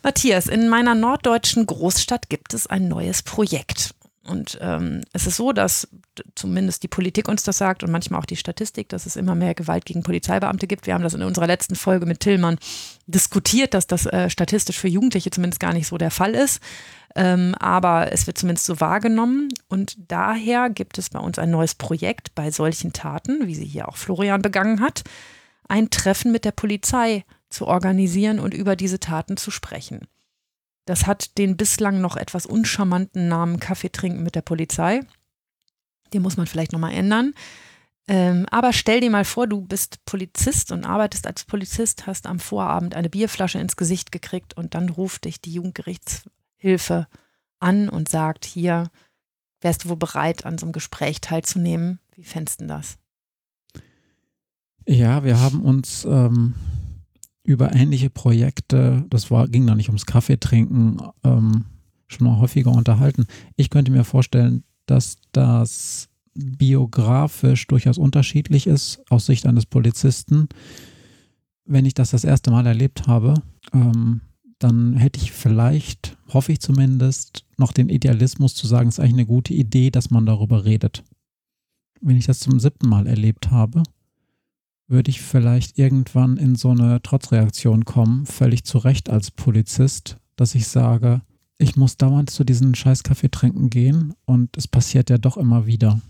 [0.04, 3.94] Matthias, in meiner norddeutschen Großstadt gibt es ein neues Projekt.
[4.24, 5.88] Und ähm, es ist so, dass
[6.36, 9.56] zumindest die Politik uns das sagt und manchmal auch die Statistik, dass es immer mehr
[9.56, 10.86] Gewalt gegen Polizeibeamte gibt.
[10.86, 12.60] Wir haben das in unserer letzten Folge mit Tillmann
[13.08, 16.62] diskutiert, dass das äh, statistisch für Jugendliche zumindest gar nicht so der Fall ist.
[17.16, 19.50] Ähm, aber es wird zumindest so wahrgenommen.
[19.68, 23.88] Und daher gibt es bei uns ein neues Projekt bei solchen Taten, wie sie hier
[23.90, 25.04] auch Florian begangen hat,
[25.68, 30.08] ein Treffen mit der Polizei zu organisieren und über diese Taten zu sprechen.
[30.86, 35.02] Das hat den bislang noch etwas uncharmanten Namen Kaffee trinken mit der Polizei.
[36.14, 37.34] Den muss man vielleicht nochmal ändern.
[38.08, 42.40] Ähm, aber stell dir mal vor, du bist Polizist und arbeitest als Polizist, hast am
[42.40, 45.54] Vorabend eine Bierflasche ins Gesicht gekriegt und dann ruft dich die
[46.62, 47.08] Jugendgerichtshilfe
[47.60, 48.90] an und sagt, hier,
[49.62, 52.00] wärst du wohl bereit, an so einem Gespräch teilzunehmen?
[52.16, 52.98] Wie fändest du das?
[54.88, 56.56] Ja, wir haben uns ähm,
[57.44, 61.66] über ähnliche Projekte, das war, ging da nicht ums Kaffeetrinken, ähm,
[62.08, 63.28] schon mal häufiger unterhalten.
[63.56, 70.50] Ich könnte mir vorstellen, dass das biografisch durchaus unterschiedlich ist aus Sicht eines Polizisten.
[71.66, 73.36] Wenn ich das das erste Mal erlebt habe,
[73.74, 74.22] ähm,
[74.64, 79.14] dann hätte ich vielleicht, hoffe ich zumindest, noch den Idealismus zu sagen, es ist eigentlich
[79.14, 81.04] eine gute Idee, dass man darüber redet.
[82.00, 83.84] Wenn ich das zum siebten Mal erlebt habe,
[84.88, 90.56] würde ich vielleicht irgendwann in so eine Trotzreaktion kommen, völlig zu Recht als Polizist, dass
[90.56, 91.22] ich sage,
[91.58, 95.66] ich muss dauernd zu diesen scheiß Kaffee trinken gehen und es passiert ja doch immer
[95.66, 96.02] wieder.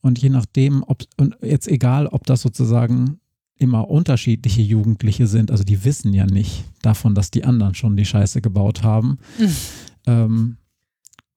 [0.00, 3.18] Und je nachdem, ob, und jetzt egal, ob das sozusagen
[3.58, 8.04] immer unterschiedliche Jugendliche sind, also die wissen ja nicht davon, dass die anderen schon die
[8.04, 9.56] Scheiße gebaut haben, Mhm.
[10.06, 10.56] ähm,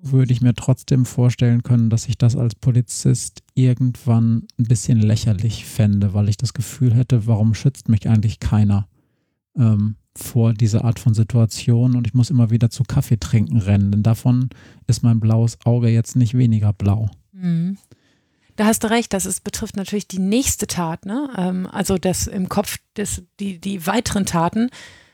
[0.03, 5.65] würde ich mir trotzdem vorstellen können, dass ich das als Polizist irgendwann ein bisschen lächerlich
[5.65, 8.88] fände, weil ich das Gefühl hätte, warum schützt mich eigentlich keiner
[9.56, 13.91] ähm, vor dieser Art von Situation und ich muss immer wieder zu Kaffee trinken rennen,
[13.91, 14.49] denn davon
[14.88, 17.10] ist mein blaues Auge jetzt nicht weniger blau.
[17.31, 17.77] Mhm.
[18.56, 21.30] Da hast du recht, das ist, betrifft natürlich die nächste Tat, ne?
[21.38, 24.69] Ähm, also das im Kopf, des, die, die weiteren Taten.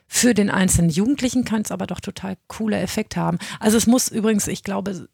[0.10, 3.40] Für den einzelnen Jugendlichen kann es aber doch total coole Effekte haben.
[3.60, 5.10] Also es muss übrigens, ich glaube,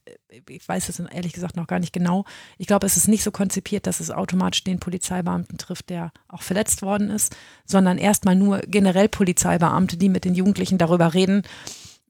[0.47, 2.25] ich weiß es ehrlich gesagt noch gar nicht genau,
[2.59, 6.43] ich glaube, es ist nicht so konzipiert, dass es automatisch den Polizeibeamten trifft, der auch
[6.43, 7.35] verletzt worden ist,
[7.65, 11.41] sondern erstmal nur generell Polizeibeamte, die mit den Jugendlichen darüber reden,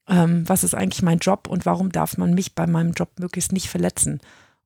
[0.09, 3.53] ähm, was ist eigentlich mein Job und warum darf man mich bei meinem Job möglichst
[3.53, 4.19] nicht verletzen.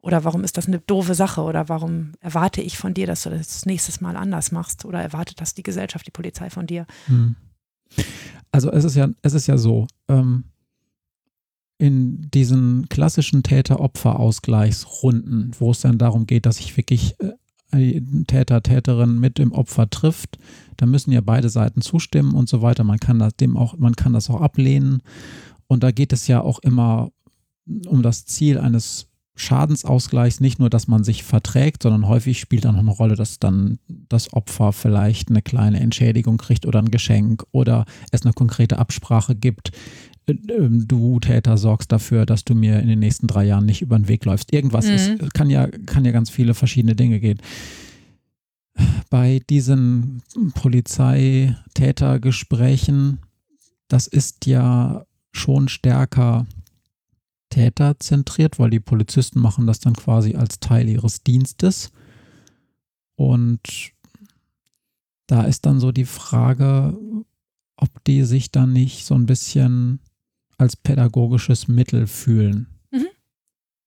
[0.08, 1.42] Oder warum ist das eine doofe Sache?
[1.42, 4.86] Oder warum erwarte ich von dir, dass du das nächstes Mal anders machst?
[4.86, 6.86] Oder erwartet das die Gesellschaft, die Polizei von dir?
[7.08, 7.36] Hm.
[8.50, 10.46] Also es ist ja, es ist ja so, ähm,
[11.78, 17.34] in diesen klassischen Täter-Opfer-Ausgleichsrunden, wo es dann darum geht, dass sich wirklich äh,
[18.28, 20.40] Täter, Täterin mit dem Opfer trifft,
[20.78, 22.86] da müssen ja beide Seiten zustimmen und so weiter.
[22.86, 25.04] Man kann das dem auch, man kann das auch ablehnen.
[25.68, 27.12] Und da geht es ja auch immer
[27.88, 29.07] um das Ziel eines
[29.38, 33.38] Schadensausgleichs, nicht nur, dass man sich verträgt, sondern häufig spielt dann noch eine Rolle, dass
[33.38, 38.80] dann das Opfer vielleicht eine kleine Entschädigung kriegt oder ein Geschenk oder es eine konkrete
[38.80, 39.74] Absprache gibt.
[40.26, 43.84] Äh, ähm, du Täter sorgst dafür, dass du mir in den nächsten drei Jahren nicht
[43.84, 44.52] über den Weg läufst.
[44.52, 44.94] Irgendwas mhm.
[44.94, 47.40] ist, kann ja, kann ja ganz viele verschiedene Dinge gehen.
[49.12, 50.24] Bei diesen
[50.56, 53.20] Polizeitätergesprächen,
[53.88, 56.48] das ist ja schon stärker
[57.50, 61.92] täterzentriert, weil die Polizisten machen das dann quasi als Teil ihres Dienstes.
[63.16, 63.92] Und
[65.28, 66.98] da ist dann so die Frage,
[67.76, 70.00] ob die sich dann nicht so ein bisschen
[70.58, 72.68] als pädagogisches Mittel fühlen.
[72.92, 73.08] Mhm.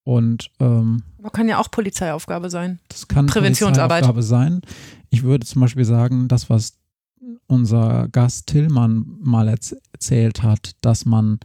[0.04, 2.78] Und ähm, aber kann ja auch Polizeiaufgabe sein.
[2.88, 4.62] Das kann Präventionsarbeit Polizeiaufgabe sein.
[5.10, 6.78] Ich würde zum Beispiel sagen, das, was
[7.46, 11.40] unser Gast Tillmann mal erzählt hat, dass man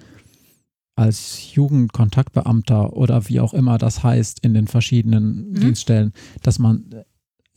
[0.96, 5.60] als Jugendkontaktbeamter oder wie auch immer das heißt in den verschiedenen mhm.
[5.60, 7.04] Dienststellen, dass man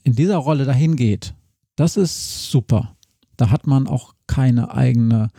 [0.03, 1.35] in dieser Rolle dahin geht,
[1.77, 2.97] das ist super.
[3.37, 5.31] Da hat man auch keine eigene,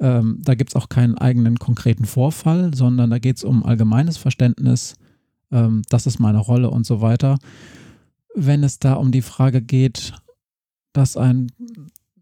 [0.00, 4.16] ähm, da gibt es auch keinen eigenen konkreten Vorfall, sondern da geht es um allgemeines
[4.16, 4.96] Verständnis,
[5.52, 7.38] ähm, das ist meine Rolle und so weiter.
[8.34, 10.14] Wenn es da um die Frage geht,
[10.92, 11.52] dass ein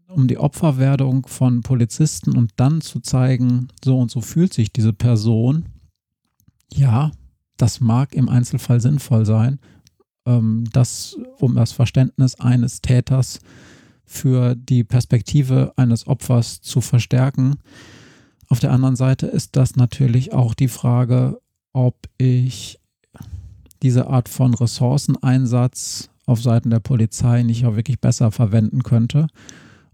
[0.07, 4.93] um die Opferwerdung von Polizisten und dann zu zeigen, so und so fühlt sich diese
[4.93, 5.65] Person,
[6.73, 7.11] ja,
[7.57, 9.59] das mag im Einzelfall sinnvoll sein,
[10.25, 13.39] ähm, das, um das Verständnis eines Täters
[14.05, 17.57] für die Perspektive eines Opfers zu verstärken.
[18.47, 21.41] Auf der anderen Seite ist das natürlich auch die Frage,
[21.73, 22.79] ob ich
[23.83, 29.27] diese Art von Ressourceneinsatz auf Seiten der Polizei nicht auch wirklich besser verwenden könnte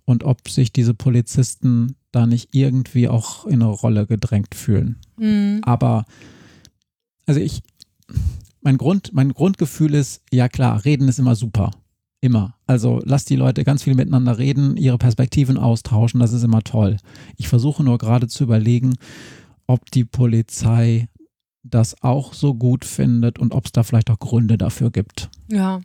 [0.05, 4.97] und ob sich diese Polizisten da nicht irgendwie auch in eine Rolle gedrängt fühlen.
[5.17, 5.61] Mhm.
[5.63, 6.05] Aber,
[7.25, 7.61] also ich,
[8.61, 11.71] mein, Grund, mein Grundgefühl ist, ja klar, reden ist immer super.
[12.21, 12.55] Immer.
[12.67, 16.97] Also lass die Leute ganz viel miteinander reden, ihre Perspektiven austauschen, das ist immer toll.
[17.35, 18.93] Ich versuche nur gerade zu überlegen,
[19.67, 21.09] ob die Polizei
[21.63, 25.29] das auch so gut findet und ob es da vielleicht auch Gründe dafür gibt.
[25.47, 25.81] Ja,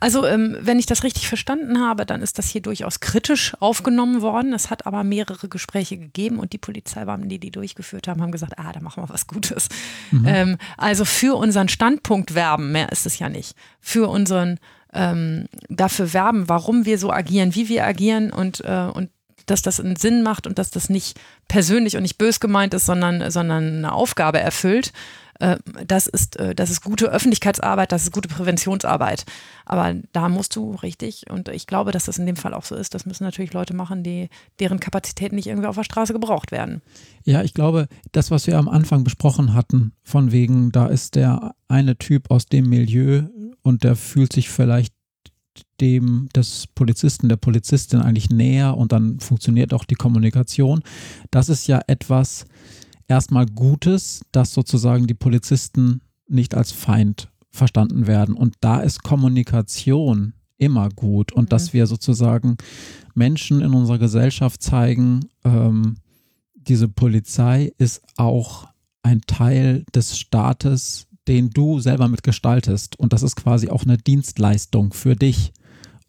[0.00, 4.22] also ähm, wenn ich das richtig verstanden habe, dann ist das hier durchaus kritisch aufgenommen
[4.22, 4.52] worden.
[4.52, 8.58] Es hat aber mehrere Gespräche gegeben und die Polizeibeamten, die die durchgeführt haben, haben gesagt,
[8.58, 9.68] ah, da machen wir was Gutes.
[10.10, 10.24] Mhm.
[10.26, 13.54] Ähm, also für unseren Standpunkt werben, mehr ist es ja nicht.
[13.80, 14.58] Für unseren
[14.92, 19.10] ähm, dafür werben, warum wir so agieren, wie wir agieren und, äh, und
[19.50, 21.18] dass das einen Sinn macht und dass das nicht
[21.48, 24.92] persönlich und nicht bös gemeint ist, sondern, sondern eine Aufgabe erfüllt.
[25.40, 25.56] Äh,
[25.86, 29.24] das ist, äh, das ist gute Öffentlichkeitsarbeit, das ist gute Präventionsarbeit.
[29.64, 32.76] Aber da musst du richtig, und ich glaube, dass das in dem Fall auch so
[32.76, 34.28] ist, das müssen natürlich Leute machen, die,
[34.60, 36.82] deren Kapazitäten nicht irgendwie auf der Straße gebraucht werden.
[37.24, 41.54] Ja, ich glaube, das, was wir am Anfang besprochen hatten, von wegen, da ist der
[41.68, 43.22] eine Typ aus dem Milieu
[43.62, 44.94] und der fühlt sich vielleicht
[45.80, 50.82] dem des Polizisten, der Polizistin eigentlich näher und dann funktioniert auch die Kommunikation.
[51.30, 52.46] Das ist ja etwas
[53.08, 58.34] erstmal Gutes, dass sozusagen die Polizisten nicht als Feind verstanden werden.
[58.34, 61.48] Und da ist Kommunikation immer gut und mhm.
[61.48, 62.56] dass wir sozusagen
[63.14, 65.96] Menschen in unserer Gesellschaft zeigen, ähm,
[66.54, 68.68] diese Polizei ist auch
[69.02, 72.98] ein Teil des Staates, den du selber mitgestaltest.
[72.98, 75.52] Und das ist quasi auch eine Dienstleistung für dich.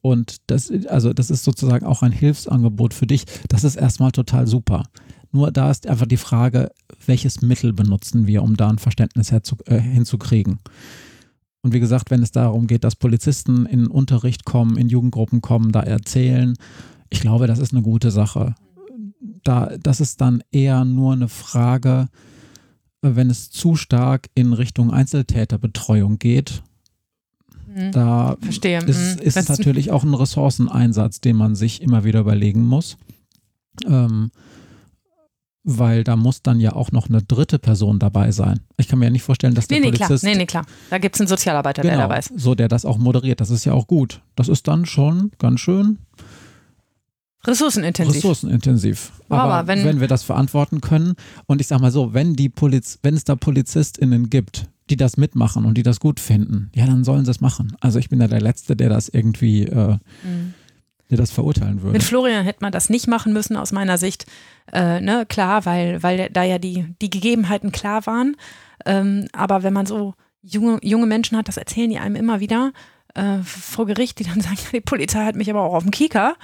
[0.02, 3.26] Und das, also das ist sozusagen auch ein Hilfsangebot für dich.
[3.50, 4.84] Das ist erstmal total super.
[5.32, 6.72] Nur da ist einfach die Frage,
[7.06, 10.60] welches Mittel benutzen wir, um da ein Verständnis herzu, äh, hinzukriegen.
[11.62, 15.72] Und wie gesagt, wenn es darum geht, dass Polizisten in Unterricht kommen, in Jugendgruppen kommen,
[15.72, 16.56] da erzählen,
[17.10, 18.56] ich glaube, das ist eine gute Sache.
[19.44, 22.08] Da, das ist dann eher nur eine Frage,
[23.02, 26.64] wenn es zu stark in Richtung Einzeltäterbetreuung geht,
[27.74, 27.92] Mhm.
[27.92, 28.80] Da Verstehe.
[28.86, 29.22] ist, mhm.
[29.22, 32.98] ist es natürlich auch ein Ressourceneinsatz, den man sich immer wieder überlegen muss.
[33.86, 34.32] Ähm,
[35.64, 38.62] weil da muss dann ja auch noch eine dritte Person dabei sein.
[38.78, 40.24] Ich kann mir ja nicht vorstellen, dass der nee, nee, Polizist...
[40.24, 40.34] Klar.
[40.34, 40.66] Nee, nee, klar.
[40.90, 42.32] Da gibt es einen Sozialarbeiter, genau, der dabei ist.
[42.36, 43.42] so der das auch moderiert.
[43.42, 44.22] Das ist ja auch gut.
[44.36, 46.00] Das ist dann schon ganz schön...
[47.44, 48.18] Ressourcenintensiv.
[48.18, 49.12] Ressourcenintensiv.
[49.28, 51.16] Aber, Aber wenn, wenn, wir das verantworten können
[51.48, 55.18] und ich sag mal so, wenn die Poliz wenn es da PolizistInnen gibt, die das
[55.18, 57.76] mitmachen und die das gut finden, ja, dann sollen sie es machen.
[57.80, 60.54] Also ich bin ja der Letzte, der das irgendwie äh, mhm.
[61.10, 61.94] der das verurteilen würde.
[61.94, 64.26] Mit Florian hätte man das nicht machen müssen, aus meiner Sicht.
[64.72, 68.36] Äh, ne, klar, weil, weil da ja die, die Gegebenheiten klar waren.
[68.86, 72.74] Ähm, aber wenn man so junge, junge Menschen hat, das erzählen die einem immer wieder
[73.16, 76.36] äh, vor Gericht, die dann sagen, die Polizei hat mich aber auch auf dem Kieker.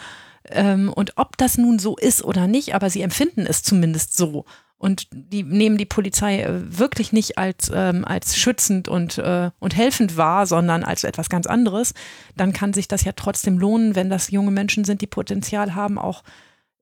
[0.50, 4.46] Ähm, und ob das nun so ist oder nicht, aber sie empfinden es zumindest so
[4.78, 9.76] und die nehmen die Polizei äh, wirklich nicht als, ähm, als schützend und, äh, und
[9.76, 11.94] helfend wahr, sondern als etwas ganz anderes,
[12.36, 15.98] dann kann sich das ja trotzdem lohnen, wenn das junge Menschen sind, die Potenzial haben,
[15.98, 16.24] auch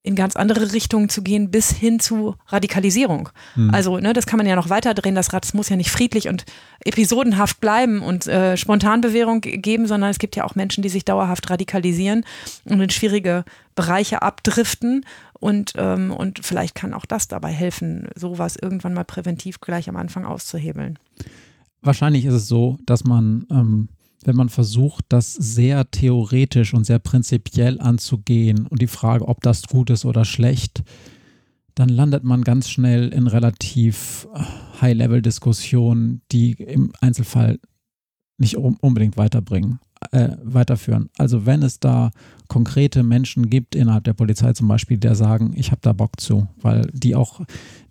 [0.06, 3.30] in ganz andere Richtungen zu gehen, bis hin zu Radikalisierung.
[3.56, 3.74] Mhm.
[3.74, 5.16] Also, ne, das kann man ja noch weiter drehen.
[5.16, 6.46] Das Rad muss ja nicht friedlich und
[6.84, 11.50] episodenhaft bleiben und äh, Spontanbewährung geben, sondern es gibt ja auch Menschen, die sich dauerhaft
[11.50, 12.24] radikalisieren
[12.66, 15.06] und in schwierige Bereiche abdriften.
[15.46, 19.96] Und, ähm, und vielleicht kann auch das dabei helfen, sowas irgendwann mal präventiv gleich am
[19.96, 20.98] Anfang auszuhebeln.
[21.84, 23.90] Wahrscheinlich ist es so, dass man ähm,
[24.24, 29.68] wenn man versucht, das sehr theoretisch und sehr prinzipiell anzugehen und die Frage, ob das
[29.68, 30.84] gut ist oder schlecht,
[31.76, 34.40] dann landet man ganz schnell in relativ äh,
[34.82, 37.60] High-Level-Diskussionen, die im Einzelfall
[38.38, 39.80] nicht unbedingt weiterbringen,
[40.12, 41.10] äh, weiterführen.
[41.18, 42.12] Also wenn es da
[42.48, 46.48] konkrete Menschen gibt innerhalb der Polizei zum Beispiel, der sagen, ich habe da Bock zu,
[46.62, 47.42] weil die auch,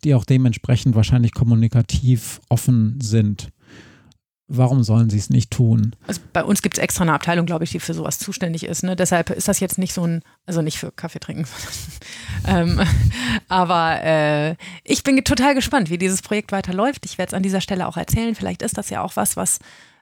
[0.04, 3.50] die auch dementsprechend wahrscheinlich kommunikativ offen sind
[4.48, 5.96] warum sollen sie es nicht tun?
[6.06, 8.82] Also bei uns gibt es extra eine Abteilung, glaube ich, die für sowas zuständig ist.
[8.82, 8.96] Ne?
[8.96, 11.46] Deshalb ist das jetzt nicht so ein, also nicht für Kaffee trinken.
[12.46, 12.80] ähm,
[13.48, 17.06] aber äh, ich bin total gespannt, wie dieses Projekt weiterläuft.
[17.06, 18.34] Ich werde es an dieser Stelle auch erzählen.
[18.34, 19.60] Vielleicht ist das ja auch was, was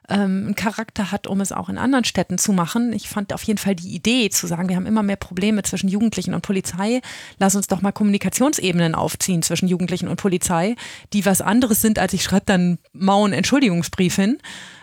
[0.09, 2.93] ähm, einen Charakter hat, um es auch in anderen Städten zu machen.
[2.93, 5.87] Ich fand auf jeden Fall die Idee zu sagen, wir haben immer mehr Probleme zwischen
[5.87, 7.01] Jugendlichen und Polizei.
[7.39, 10.75] Lass uns doch mal Kommunikationsebenen aufziehen zwischen Jugendlichen und Polizei,
[11.13, 14.39] die was anderes sind, als ich schreibe dann mau einen Entschuldigungsbrief hin.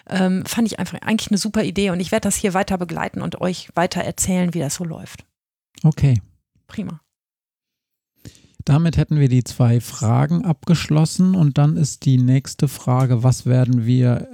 [0.09, 3.23] Ähm, fand ich einfach eigentlich eine super Idee und ich werde das hier weiter begleiten
[3.23, 5.25] und euch weiter erzählen, wie das so läuft.
[5.85, 6.21] Okay.
[6.67, 7.01] Prima.
[8.71, 13.85] Damit hätten wir die zwei Fragen abgeschlossen und dann ist die nächste Frage, was werden
[13.85, 14.29] wir,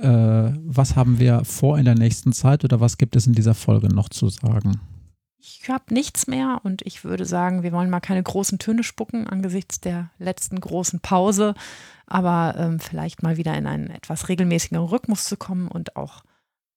[0.54, 3.54] äh, was haben wir vor in der nächsten Zeit oder was gibt es in dieser
[3.54, 4.78] Folge noch zu sagen?
[5.38, 9.26] Ich habe nichts mehr und ich würde sagen, wir wollen mal keine großen Töne spucken
[9.26, 11.54] angesichts der letzten großen Pause,
[12.06, 16.24] aber ähm, vielleicht mal wieder in einen etwas regelmäßigeren Rhythmus zu kommen und auch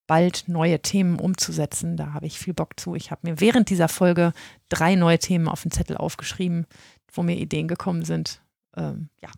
[0.08, 1.98] bald neue Themen umzusetzen.
[1.98, 2.96] Da habe ich viel Bock zu.
[2.96, 4.32] Ich habe mir während dieser Folge
[4.70, 6.66] drei neue Themen auf den Zettel aufgeschrieben,
[7.12, 8.42] wo mir Ideen gekommen sind.
[8.76, 9.30] Ähm, ja,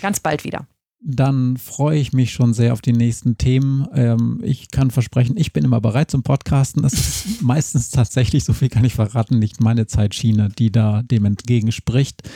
[0.00, 0.66] ganz bald wieder.
[1.02, 3.88] Dann freue ich mich schon sehr auf die nächsten Themen.
[3.94, 6.82] Ähm, ich kann versprechen, ich bin immer bereit zum Podcasten.
[6.82, 11.24] Das ist meistens tatsächlich, so viel kann ich verraten, nicht meine Zeitschiene, die da dem
[11.24, 12.28] entgegenspricht,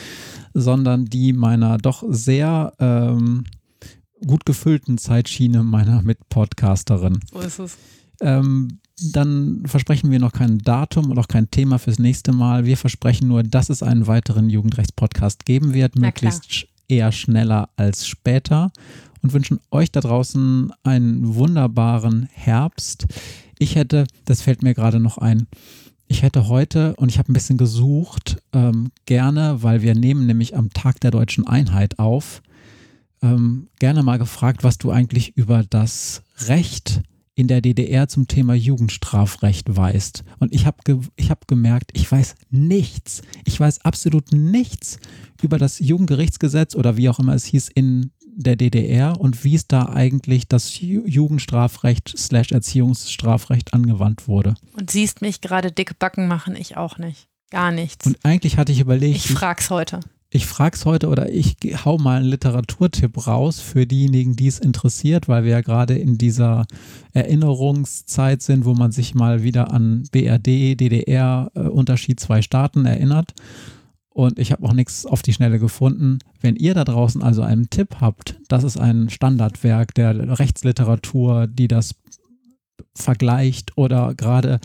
[0.55, 3.45] sondern die meiner doch sehr ähm,
[4.27, 7.21] gut gefüllten Zeitschiene meiner Mitpodcasterin.
[7.31, 7.77] So ist es.
[8.23, 12.65] Ähm, dann versprechen wir noch kein Datum und auch kein Thema fürs nächste Mal.
[12.65, 18.73] Wir versprechen nur, dass es einen weiteren Jugendrechtspodcast geben wird, möglichst eher schneller als später
[19.23, 23.07] und wünschen euch da draußen einen wunderbaren Herbst.
[23.59, 25.47] Ich hätte, das fällt mir gerade noch ein,
[26.07, 30.57] ich hätte heute, und ich habe ein bisschen gesucht, ähm, gerne, weil wir nehmen nämlich
[30.57, 32.43] am Tag der deutschen Einheit auf,
[33.23, 37.03] ähm, gerne mal gefragt, was du eigentlich über das Recht
[37.35, 40.25] in der DDR zum Thema Jugendstrafrecht weißt.
[40.39, 40.99] Und ich habe ge
[41.29, 43.23] hab gemerkt, ich weiß nichts.
[43.45, 44.99] Ich weiß absolut nichts
[45.43, 49.69] über das Jugendgerichtsgesetz oder wie auch immer es hieß in der DDR und wie es
[49.69, 54.55] da eigentlich das Jugendstrafrecht slash Erziehungsstrafrecht angewandt wurde.
[54.77, 57.29] Und siehst mich gerade dicke Backen machen, ich auch nicht.
[57.51, 58.07] Gar nichts.
[58.07, 59.17] Und eigentlich hatte ich überlegt.
[59.17, 60.01] Ich frag's heute
[60.35, 64.59] ich frage es heute oder ich hau mal einen Literaturtipp raus für diejenigen, die es
[64.59, 66.67] interessiert, weil wir ja gerade in dieser
[67.13, 73.33] Erinnerungszeit sind, wo man sich mal wieder an BRD, DDR, äh, Unterschied zwei Staaten erinnert.
[74.09, 76.19] Und ich habe auch nichts auf die Schnelle gefunden.
[76.41, 81.69] Wenn ihr da draußen also einen Tipp habt, das ist ein Standardwerk der Rechtsliteratur, die
[81.69, 81.95] das
[82.95, 84.61] vergleicht oder gerade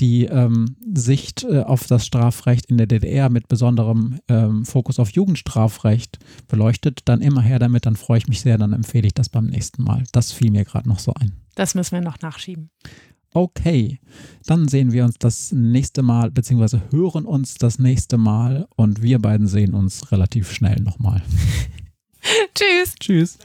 [0.00, 5.10] die ähm, Sicht äh, auf das Strafrecht in der DDR mit besonderem ähm, Fokus auf
[5.10, 6.18] Jugendstrafrecht
[6.48, 9.46] beleuchtet, dann immer her damit, dann freue ich mich sehr, dann empfehle ich das beim
[9.46, 10.04] nächsten Mal.
[10.12, 11.32] Das fiel mir gerade noch so ein.
[11.54, 12.70] Das müssen wir noch nachschieben.
[13.32, 14.00] Okay,
[14.46, 19.18] dann sehen wir uns das nächste Mal, beziehungsweise hören uns das nächste Mal und wir
[19.18, 21.22] beiden sehen uns relativ schnell nochmal.
[22.54, 22.94] Tschüss.
[22.98, 23.38] Tschüss.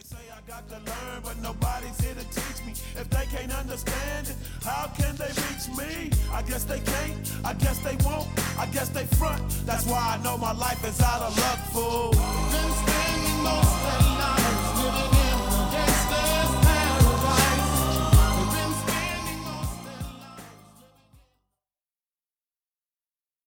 [3.11, 4.35] they can't understand it.
[4.63, 6.09] How can they reach me?
[6.31, 8.27] I guess they can't, I guess they won't,
[8.57, 9.41] I guess they front.
[9.65, 12.11] That's why I know my life is out of luck, fool.